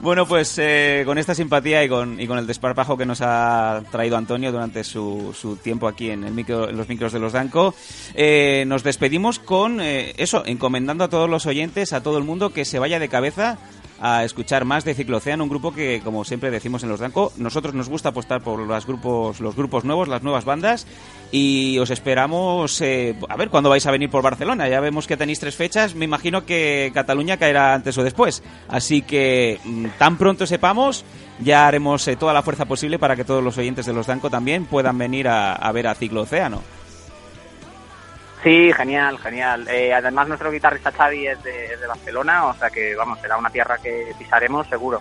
Bueno, 0.00 0.26
pues 0.26 0.58
eh, 0.58 1.02
con 1.06 1.16
esta 1.16 1.34
simpatía 1.34 1.82
y 1.82 1.88
con, 1.88 2.20
y 2.20 2.26
con 2.26 2.38
el 2.38 2.46
desparpajo 2.46 2.98
que 2.98 3.06
nos 3.06 3.22
ha 3.22 3.82
traído 3.90 4.16
Antonio 4.16 4.52
durante 4.52 4.84
su, 4.84 5.34
su 5.34 5.56
tiempo 5.56 5.88
aquí 5.88 6.10
en, 6.10 6.22
el 6.24 6.32
micro, 6.32 6.68
en 6.68 6.76
los 6.76 6.88
micros 6.88 7.12
de 7.12 7.18
los 7.18 7.32
Danco, 7.32 7.74
eh, 8.14 8.64
nos 8.66 8.82
despedimos 8.82 9.38
con 9.38 9.80
eh, 9.80 10.12
eso, 10.18 10.44
encomendando 10.44 11.04
a 11.04 11.08
todos 11.08 11.30
los 11.30 11.46
oyentes, 11.46 11.94
a 11.94 12.02
todo 12.02 12.18
el 12.18 12.24
mundo, 12.24 12.52
que 12.52 12.66
se 12.66 12.78
vaya 12.78 12.98
de 12.98 13.08
cabeza 13.08 13.58
a 14.00 14.24
escuchar 14.24 14.64
más 14.64 14.84
de 14.84 14.94
Ciclocean, 14.94 15.40
un 15.40 15.48
grupo 15.48 15.72
que, 15.72 16.00
como 16.04 16.24
siempre 16.24 16.50
decimos 16.50 16.82
en 16.82 16.88
los 16.88 17.00
Danco, 17.00 17.32
nosotros 17.36 17.74
nos 17.74 17.88
gusta 17.88 18.10
apostar 18.10 18.42
por 18.42 18.58
los 18.58 18.86
grupos, 18.86 19.40
los 19.40 19.56
grupos 19.56 19.84
nuevos, 19.84 20.08
las 20.08 20.22
nuevas 20.22 20.44
bandas, 20.44 20.86
y 21.32 21.78
os 21.78 21.90
esperamos, 21.90 22.80
eh, 22.80 23.16
a 23.28 23.36
ver, 23.36 23.50
cuándo 23.50 23.70
vais 23.70 23.86
a 23.86 23.90
venir 23.90 24.10
por 24.10 24.22
Barcelona. 24.22 24.68
Ya 24.68 24.80
vemos 24.80 25.06
que 25.06 25.16
tenéis 25.16 25.40
tres 25.40 25.56
fechas, 25.56 25.94
me 25.94 26.04
imagino 26.04 26.44
que 26.44 26.90
Cataluña 26.94 27.36
caerá 27.36 27.74
antes 27.74 27.96
o 27.98 28.04
después. 28.04 28.42
Así 28.68 29.02
que 29.02 29.58
mm, 29.64 29.86
tan 29.98 30.18
pronto 30.18 30.46
sepamos, 30.46 31.04
ya 31.40 31.66
haremos 31.66 32.06
eh, 32.08 32.16
toda 32.16 32.32
la 32.32 32.42
fuerza 32.42 32.66
posible 32.66 32.98
para 32.98 33.16
que 33.16 33.24
todos 33.24 33.42
los 33.42 33.58
oyentes 33.58 33.86
de 33.86 33.92
los 33.92 34.06
Danco 34.06 34.30
también 34.30 34.66
puedan 34.66 34.98
venir 34.98 35.28
a, 35.28 35.54
a 35.54 35.72
ver 35.72 35.86
a 35.86 35.94
Ciclo 35.94 36.22
Océano. 36.22 36.62
Sí, 38.46 38.72
genial, 38.72 39.18
genial. 39.18 39.66
Eh, 39.68 39.92
además, 39.92 40.28
nuestro 40.28 40.52
guitarrista 40.52 40.92
Xavi 40.92 41.26
es 41.26 41.42
de, 41.42 41.64
es 41.64 41.80
de 41.80 41.86
Barcelona, 41.88 42.46
o 42.46 42.54
sea 42.54 42.70
que, 42.70 42.94
vamos, 42.94 43.18
será 43.20 43.36
una 43.36 43.50
tierra 43.50 43.76
que 43.78 44.12
pisaremos 44.16 44.68
seguro. 44.68 45.00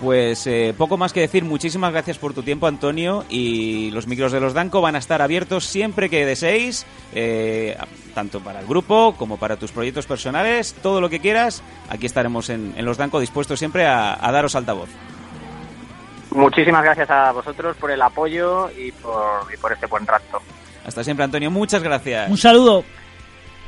Pues 0.00 0.46
eh, 0.46 0.74
poco 0.78 0.96
más 0.96 1.12
que 1.12 1.20
decir, 1.20 1.44
muchísimas 1.44 1.92
gracias 1.92 2.16
por 2.16 2.32
tu 2.32 2.42
tiempo 2.42 2.66
Antonio 2.66 3.26
y 3.28 3.90
los 3.90 4.06
micros 4.06 4.32
de 4.32 4.40
los 4.40 4.54
Danco 4.54 4.80
van 4.80 4.94
a 4.94 4.98
estar 4.98 5.20
abiertos 5.20 5.66
siempre 5.66 6.08
que 6.08 6.24
deseéis, 6.24 6.86
eh, 7.14 7.76
tanto 8.14 8.40
para 8.40 8.60
el 8.60 8.66
grupo 8.66 9.14
como 9.18 9.36
para 9.36 9.58
tus 9.58 9.72
proyectos 9.72 10.06
personales, 10.06 10.72
todo 10.82 11.02
lo 11.02 11.10
que 11.10 11.20
quieras, 11.20 11.62
aquí 11.90 12.06
estaremos 12.06 12.48
en, 12.48 12.72
en 12.78 12.86
los 12.86 12.96
Danco 12.96 13.20
dispuestos 13.20 13.58
siempre 13.58 13.86
a, 13.86 14.16
a 14.26 14.32
daros 14.32 14.54
altavoz. 14.54 14.88
Muchísimas 16.30 16.82
gracias 16.82 17.10
a 17.10 17.32
vosotros 17.32 17.76
por 17.76 17.90
el 17.90 18.00
apoyo 18.00 18.70
y 18.70 18.90
por, 18.92 19.52
y 19.52 19.58
por 19.58 19.72
este 19.72 19.84
buen 19.84 20.06
rato. 20.06 20.40
Hasta 20.86 21.02
siempre 21.02 21.24
Antonio, 21.24 21.50
muchas 21.50 21.82
gracias. 21.82 22.30
Un 22.30 22.38
saludo. 22.38 22.84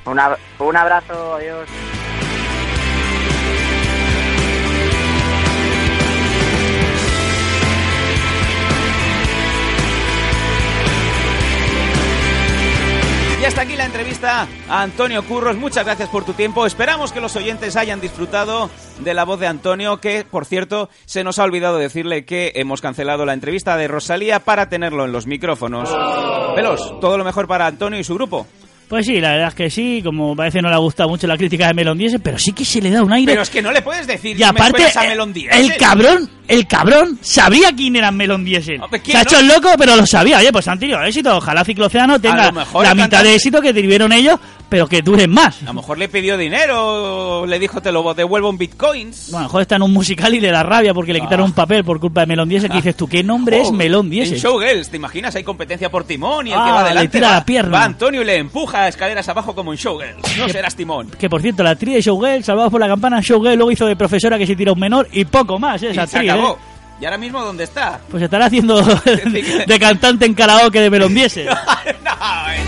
Un 0.07 0.19
ab- 0.19 0.39
un 0.61 0.77
abrazo, 0.77 1.35
adiós. 1.35 1.69
Y 13.41 13.45
hasta 13.45 13.63
aquí 13.63 13.77
la 13.77 13.85
entrevista 13.85 14.49
a 14.69 14.83
Antonio 14.83 15.23
Curros. 15.23 15.57
Muchas 15.57 15.85
gracias 15.85 16.09
por 16.09 16.25
tu 16.25 16.33
tiempo. 16.33 16.67
Esperamos 16.67 17.13
que 17.13 17.21
los 17.21 17.37
oyentes 17.37 17.77
hayan 17.77 18.01
disfrutado 18.01 18.69
de 18.99 19.15
la 19.15 19.25
voz 19.25 19.39
de 19.39 19.47
Antonio, 19.47 19.99
que 19.99 20.25
por 20.29 20.45
cierto 20.45 20.91
se 21.05 21.23
nos 21.23 21.39
ha 21.39 21.45
olvidado 21.45 21.79
decirle 21.79 22.25
que 22.25 22.51
hemos 22.57 22.81
cancelado 22.81 23.25
la 23.25 23.35
entrevista 23.35 23.77
de 23.77 23.87
Rosalía 23.87 24.41
para 24.41 24.69
tenerlo 24.69 25.05
en 25.05 25.13
los 25.13 25.29
micrófonos. 25.29 25.89
Pelos, 26.57 26.99
todo 27.01 27.17
lo 27.17 27.25
mejor 27.25 27.47
para 27.47 27.69
Antonio 27.69 28.01
y 28.01 28.05
su 28.05 28.15
grupo. 28.15 28.45
Pues 28.89 29.07
sí, 29.07 29.21
la 29.21 29.33
verdad 29.33 29.49
es 29.49 29.55
que 29.55 29.71
sí, 29.71 30.01
como 30.03 30.35
parece 30.35 30.61
no 30.61 30.69
le 30.69 30.75
ha 30.75 30.79
gustado 30.79 31.09
mucho 31.09 31.29
la 31.29 31.37
crítica 31.37 31.69
de 31.69 31.75
Melon 31.75 31.97
Diesel, 31.97 32.21
pero 32.21 32.39
sí 32.39 32.53
que 32.53 32.65
se 32.65 32.81
le 32.81 32.91
da 32.91 33.05
un 33.05 33.13
aire. 33.13 33.31
Pero 33.31 33.43
es 33.43 33.51
que 33.51 33.63
no 33.63 33.71
le 33.71 33.83
puedes 33.83 34.07
decir 34.09 34.37
y 34.37 34.43
aparte, 34.43 34.83
me 34.83 35.01
a 35.01 35.09
Melon 35.09 35.33
Díaz, 35.33 35.57
el 35.57 35.71
¿eh? 35.71 35.77
cabrón 35.79 36.38
el 36.49 36.67
cabrón 36.67 37.19
sabía 37.23 37.71
quién 37.77 37.97
era 37.97 38.11
Melon 38.11 38.45
Diesel. 38.45 38.81
Hombre, 38.83 38.99
Se 39.01 39.05
¿quién 39.05 39.17
ha 39.19 39.23
no? 39.23 39.29
hecho 39.31 39.39
el 39.41 39.49
loco, 39.49 39.69
pero 39.79 39.95
lo 39.97 40.07
sabía. 40.07 40.39
Oye, 40.39 40.51
pues 40.53 40.67
han 40.67 40.79
tenido 40.79 41.01
éxito. 41.05 41.37
Ojalá 41.37 41.65
Cicloceano 41.65 42.21
tenga 42.21 42.51
mejor 42.51 42.85
la 42.85 42.95
mitad 42.95 43.09
cantante- 43.11 43.29
de 43.29 43.35
éxito 43.35 43.61
que 43.61 43.73
tuvieron 43.75 44.13
ellos, 44.13 44.39
pero 44.69 44.87
que 44.87 45.03
duren 45.03 45.31
más. 45.31 45.63
A 45.63 45.67
lo 45.67 45.75
mejor 45.75 45.99
le 45.99 46.09
pidió 46.09 46.37
dinero, 46.37 47.47
le 47.47 47.59
dijo 47.59 47.81
te 47.81 47.93
lo 47.93 48.15
devuelvo 48.15 48.51
en 48.51 48.59
bitcoins. 48.59 49.27
Bueno, 49.31 49.39
a 49.39 49.43
lo 49.43 49.49
mejor 49.49 49.63
está 49.63 49.77
en 49.77 49.83
un 49.83 49.93
musical 49.93 50.35
y 50.35 50.41
le 50.41 50.51
da 50.51 50.63
rabia 50.63 50.93
porque 50.95 51.13
le 51.13 51.21
quitaron 51.21 51.47
un 51.47 51.53
papel 51.53 51.85
por 51.85 52.01
culpa 52.01 52.21
de 52.23 52.27
Melon 52.27 52.49
Diesel. 52.49 52.71
Que 52.71 52.77
dices 52.79 52.97
tú, 52.97 53.07
¿qué 53.09 53.23
nombre 53.23 53.61
es 53.61 53.71
Melon 53.73 54.09
Diesel? 54.11 54.35
En 54.35 54.41
Showgirls, 54.41 54.91
¿te 54.91 54.97
imaginas? 54.97 55.35
Hay 55.37 55.45
competencia 55.45 55.91
por 55.91 56.05
timón 56.05 56.47
y 56.47 56.53
el 56.53 56.59
Ah, 56.59 56.65
que 56.65 56.71
va 56.71 56.81
le 56.83 56.87
adelante 56.87 57.09
tira 57.19 57.29
va, 57.29 57.35
la 57.35 57.45
pierna. 57.45 57.79
va 57.79 57.85
Antonio 57.85 58.23
y 58.23 58.25
le 58.25 58.37
empuja 58.37 58.89
escaleras 58.89 59.29
abajo 59.29 59.55
como 59.55 59.73
en 59.73 59.79
Showgirls. 59.79 60.37
No 60.39 60.49
serás 60.49 60.75
timón. 60.77 61.11
Que 61.19 61.29
por 61.29 61.41
cierto, 61.43 61.63
la 61.63 61.71
actriz 61.71 61.95
de 61.95 62.01
Showgirl, 62.03 62.45
salvados 62.45 62.71
por 62.71 62.81
la 62.81 62.89
campana, 62.89 63.21
Showgirl 63.21 63.57
luego 63.57 63.71
hizo 63.71 63.87
de 63.87 63.97
profesora 63.97 64.39
que 64.39 64.47
se 64.47 64.57
tira 64.57 64.73
un 64.73 64.81
menor 64.81 65.09
y 65.13 65.25
poco 65.25 65.59
más, 65.59 65.83
¿eh? 65.83 65.91
Esa 65.91 66.03
actriz, 66.03 66.31
¿eh? 66.39 66.57
¿Y 67.01 67.05
ahora 67.05 67.19
mismo 67.19 67.41
dónde 67.45 67.65
está? 67.65 68.01
Pues 68.11 68.23
estará 68.23 68.47
haciendo 68.47 68.83
de 69.67 69.79
cantante 69.79 70.27
en 70.27 70.35
karaoke 70.35 70.81
de. 70.81 70.91
No, 70.99 71.07
eh. 71.07 72.59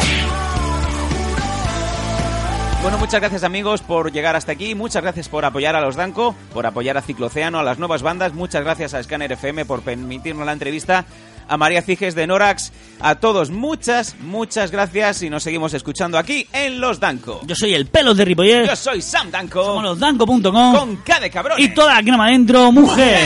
Bueno, 2.82 2.96
muchas 2.96 3.20
gracias 3.20 3.44
amigos 3.44 3.82
por 3.82 4.10
llegar 4.10 4.36
hasta 4.36 4.52
aquí, 4.52 4.74
muchas 4.74 5.02
gracias 5.02 5.28
por 5.28 5.44
apoyar 5.44 5.76
a 5.76 5.82
los 5.82 5.96
Danco, 5.96 6.34
por 6.54 6.64
apoyar 6.64 6.96
a 6.96 7.02
Cicloceano, 7.02 7.58
a 7.58 7.62
las 7.62 7.78
nuevas 7.78 8.00
bandas, 8.00 8.32
muchas 8.32 8.64
gracias 8.64 8.94
a 8.94 9.02
Scanner 9.02 9.32
FM 9.32 9.66
por 9.66 9.82
permitirnos 9.82 10.46
la 10.46 10.52
entrevista, 10.52 11.04
a 11.48 11.56
María 11.56 11.82
Ciges 11.82 12.14
de 12.14 12.26
Norax, 12.26 12.72
a 13.00 13.16
todos 13.16 13.50
muchas, 13.50 14.16
muchas 14.20 14.70
gracias 14.70 15.22
y 15.22 15.30
nos 15.30 15.42
seguimos 15.42 15.74
escuchando 15.74 16.18
aquí 16.18 16.46
en 16.52 16.80
Los 16.80 17.00
Danco. 17.00 17.40
Yo 17.46 17.54
soy 17.54 17.74
el 17.74 17.86
pelos 17.86 18.16
de 18.16 18.24
Ripollet, 18.24 18.66
Yo 18.66 18.76
soy 18.76 19.02
Sam 19.02 19.30
Danco, 19.30 19.64
somos 19.64 19.82
los 19.84 19.98
danco.com 19.98 20.74
con 20.74 20.96
K 20.96 21.20
de 21.20 21.30
cabrón. 21.30 21.60
y 21.60 21.68
toda 21.68 21.94
la 21.94 22.02
crema 22.02 22.28
dentro, 22.28 22.70
mujer. 22.72 23.18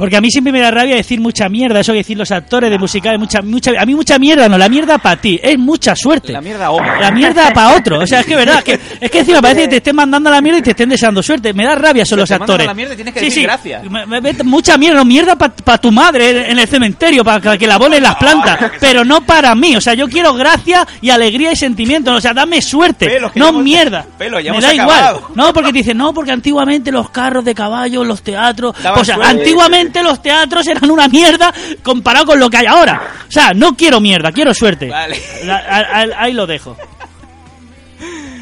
Porque 0.00 0.16
a 0.16 0.20
mí 0.20 0.30
siempre 0.30 0.52
me 0.52 0.60
da 0.60 0.70
rabia 0.70 0.96
decir 0.96 1.20
mucha 1.20 1.48
mierda, 1.48 1.80
eso 1.80 1.92
que 1.92 1.98
decir 1.98 2.16
los 2.16 2.30
actores 2.30 2.70
de 2.70 2.78
musicales, 2.78 3.20
mucha, 3.20 3.42
mucha, 3.42 3.70
a 3.78 3.84
mí 3.84 3.94
mucha 3.94 4.18
mierda 4.18 4.48
no, 4.48 4.56
la 4.56 4.68
mierda 4.68 4.96
para 4.98 5.20
ti, 5.20 5.38
es 5.42 5.58
mucha 5.58 5.94
suerte. 5.94 6.32
La 6.32 6.40
mierda. 6.40 6.70
La 7.00 7.10
mierda 7.10 7.52
para 7.52 7.76
otro, 7.76 8.00
o 8.00 8.06
sea, 8.06 8.20
es 8.20 8.26
que 8.26 8.34
verdad, 8.34 8.62
que, 8.62 8.80
es 9.00 9.10
que 9.10 9.18
encima 9.20 9.42
parece 9.42 9.62
que 9.64 9.68
te 9.68 9.76
estén 9.76 9.94
mandando 9.96 10.30
la 10.30 10.40
mierda 10.40 10.58
y 10.60 10.62
te 10.62 10.70
estén 10.70 10.88
deseando 10.88 11.22
suerte, 11.22 11.52
me 11.52 11.64
da 11.66 11.74
rabia 11.74 12.04
son 12.06 12.16
Si 12.16 12.20
los 12.20 12.28
te 12.30 12.34
actores. 12.34 12.66
la 12.66 12.72
mierda, 12.74 12.94
tienes 12.96 13.12
que 13.12 13.20
decir 13.20 13.42
gracias. 13.42 13.84
Me- 13.90 14.06
me- 14.06 14.20
me- 14.22 14.32
mucha 14.44 14.78
mierda, 14.78 14.96
no, 14.98 15.04
mierda 15.04 15.36
para 15.36 15.78
tu 15.78 15.92
madre 15.92 16.50
en 16.50 16.58
el 16.58 16.66
cementerio, 16.66 17.22
para 17.22 17.58
que 17.58 17.66
la 17.66 17.76
bolen 17.76 18.02
las 18.02 18.16
plantas, 18.16 18.58
pero 18.80 19.04
no 19.04 19.20
para 19.20 19.54
mí, 19.54 19.76
o 19.76 19.80
sea, 19.82 19.92
yo 19.94 20.08
quiero 20.08 20.32
gracia 20.34 20.86
y 21.02 21.10
alegría 21.10 21.52
y 21.52 21.56
sentimiento, 21.56 22.14
o 22.14 22.20
sea, 22.22 22.32
dame 22.32 22.62
suerte, 22.62 23.06
Pelo, 23.06 23.30
no 23.34 23.52
mierda. 23.52 24.06
Pelo, 24.16 24.40
ya 24.40 24.52
me 24.54 24.60
da 24.62 24.72
igual. 24.72 25.16
No, 25.34 25.52
porque 25.52 25.72
te 25.72 25.78
dicen, 25.78 25.98
no, 25.98 26.14
porque 26.14 26.32
antiguamente 26.32 26.90
los 26.90 27.10
carros 27.10 27.44
de 27.44 27.54
caballo, 27.54 28.02
los 28.02 28.22
teatros, 28.22 28.74
Daban 28.82 29.00
o 29.00 29.04
sea, 29.04 29.16
suerte. 29.16 29.30
antiguamente 29.32 29.89
los 30.02 30.22
teatros 30.22 30.66
eran 30.66 30.90
una 30.90 31.08
mierda 31.08 31.52
comparado 31.82 32.26
con 32.26 32.38
lo 32.40 32.48
que 32.48 32.58
hay 32.58 32.66
ahora. 32.66 33.00
O 33.28 33.30
sea, 33.32 33.52
no 33.54 33.76
quiero 33.76 34.00
mierda, 34.00 34.32
quiero 34.32 34.54
suerte. 34.54 34.88
Vale. 34.88 35.20
La- 35.44 35.56
a- 35.58 36.00
a- 36.02 36.22
ahí 36.24 36.32
lo 36.32 36.46
dejo. 36.46 36.76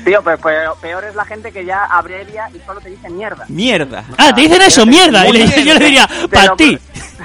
Tío, 0.05 0.23
pero, 0.23 0.39
pero 0.43 0.75
peor 0.81 1.05
es 1.05 1.15
la 1.15 1.25
gente 1.25 1.53
que 1.53 1.65
ya 1.67 1.85
abrevia 1.85 2.49
y 2.55 2.65
solo 2.65 2.81
te 2.81 2.89
dice 2.89 3.11
mierda. 3.11 3.45
Mierda. 3.49 4.05
Ah, 4.17 4.35
te 4.35 4.43
dicen 4.43 4.63
eso, 4.63 4.87
mierda. 4.87 5.27
Y 5.29 5.33
le- 5.33 5.65
yo 5.65 5.75
le 5.75 5.85
diría, 5.85 6.09
para 6.33 6.55
ti. 6.57 6.79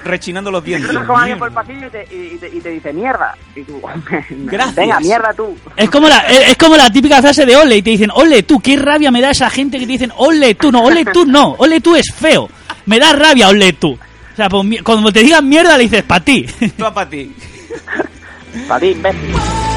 Rechinando 0.03 0.51
los 0.51 0.63
dientes. 0.65 0.91
Con 1.05 1.17
alguien 1.17 1.37
por 1.39 1.47
el 1.47 1.53
pasillo 1.53 1.87
y 1.87 1.89
te, 1.91 2.03
y, 2.11 2.37
te, 2.37 2.47
y 2.49 2.59
te 2.59 2.69
dice 2.69 2.91
mierda. 2.91 3.35
Y 3.55 3.61
tú, 3.63 3.79
Gracias. 4.29 4.75
venga, 4.75 4.99
mierda 4.99 5.33
tú. 5.33 5.55
Es 5.77 5.89
como, 5.89 6.09
la, 6.09 6.17
es 6.27 6.49
es 6.49 6.57
como 6.57 6.75
la 6.75 6.89
típica 6.89 7.21
frase 7.21 7.45
de 7.45 7.55
ole 7.55 7.77
y 7.77 7.81
te 7.83 7.91
dicen, 7.91 8.09
ole 8.13 8.43
tú, 8.43 8.59
qué 8.59 8.75
rabia 8.75 9.11
me 9.11 9.21
da 9.21 9.29
esa 9.29 9.49
gente 9.49 9.77
que 9.79 9.85
te 9.85 9.91
dicen, 9.93 10.11
ole 10.17 10.55
tú, 10.55 10.69
no, 10.71 10.83
ole 10.83 11.05
tú 11.05 11.25
no, 11.25 11.55
ole 11.59 11.79
tú 11.79 11.95
es 11.95 12.07
feo. 12.13 12.49
Me 12.87 12.99
da 12.99 13.13
rabia, 13.13 13.47
ole 13.47 13.71
tú. 13.73 13.97
O 14.33 14.35
sea, 14.35 14.49
pues, 14.49 14.81
cuando 14.83 15.11
te 15.11 15.21
digan 15.21 15.47
mierda 15.47 15.77
le 15.77 15.83
dices, 15.83 16.03
para 16.03 16.25
ti. 16.25 16.45
Tú 16.75 16.85
a 16.85 16.93
pa' 16.93 17.07
ti. 17.07 17.31
Para 18.67 18.79
ti, 18.79 18.87
imbécil. 18.87 19.72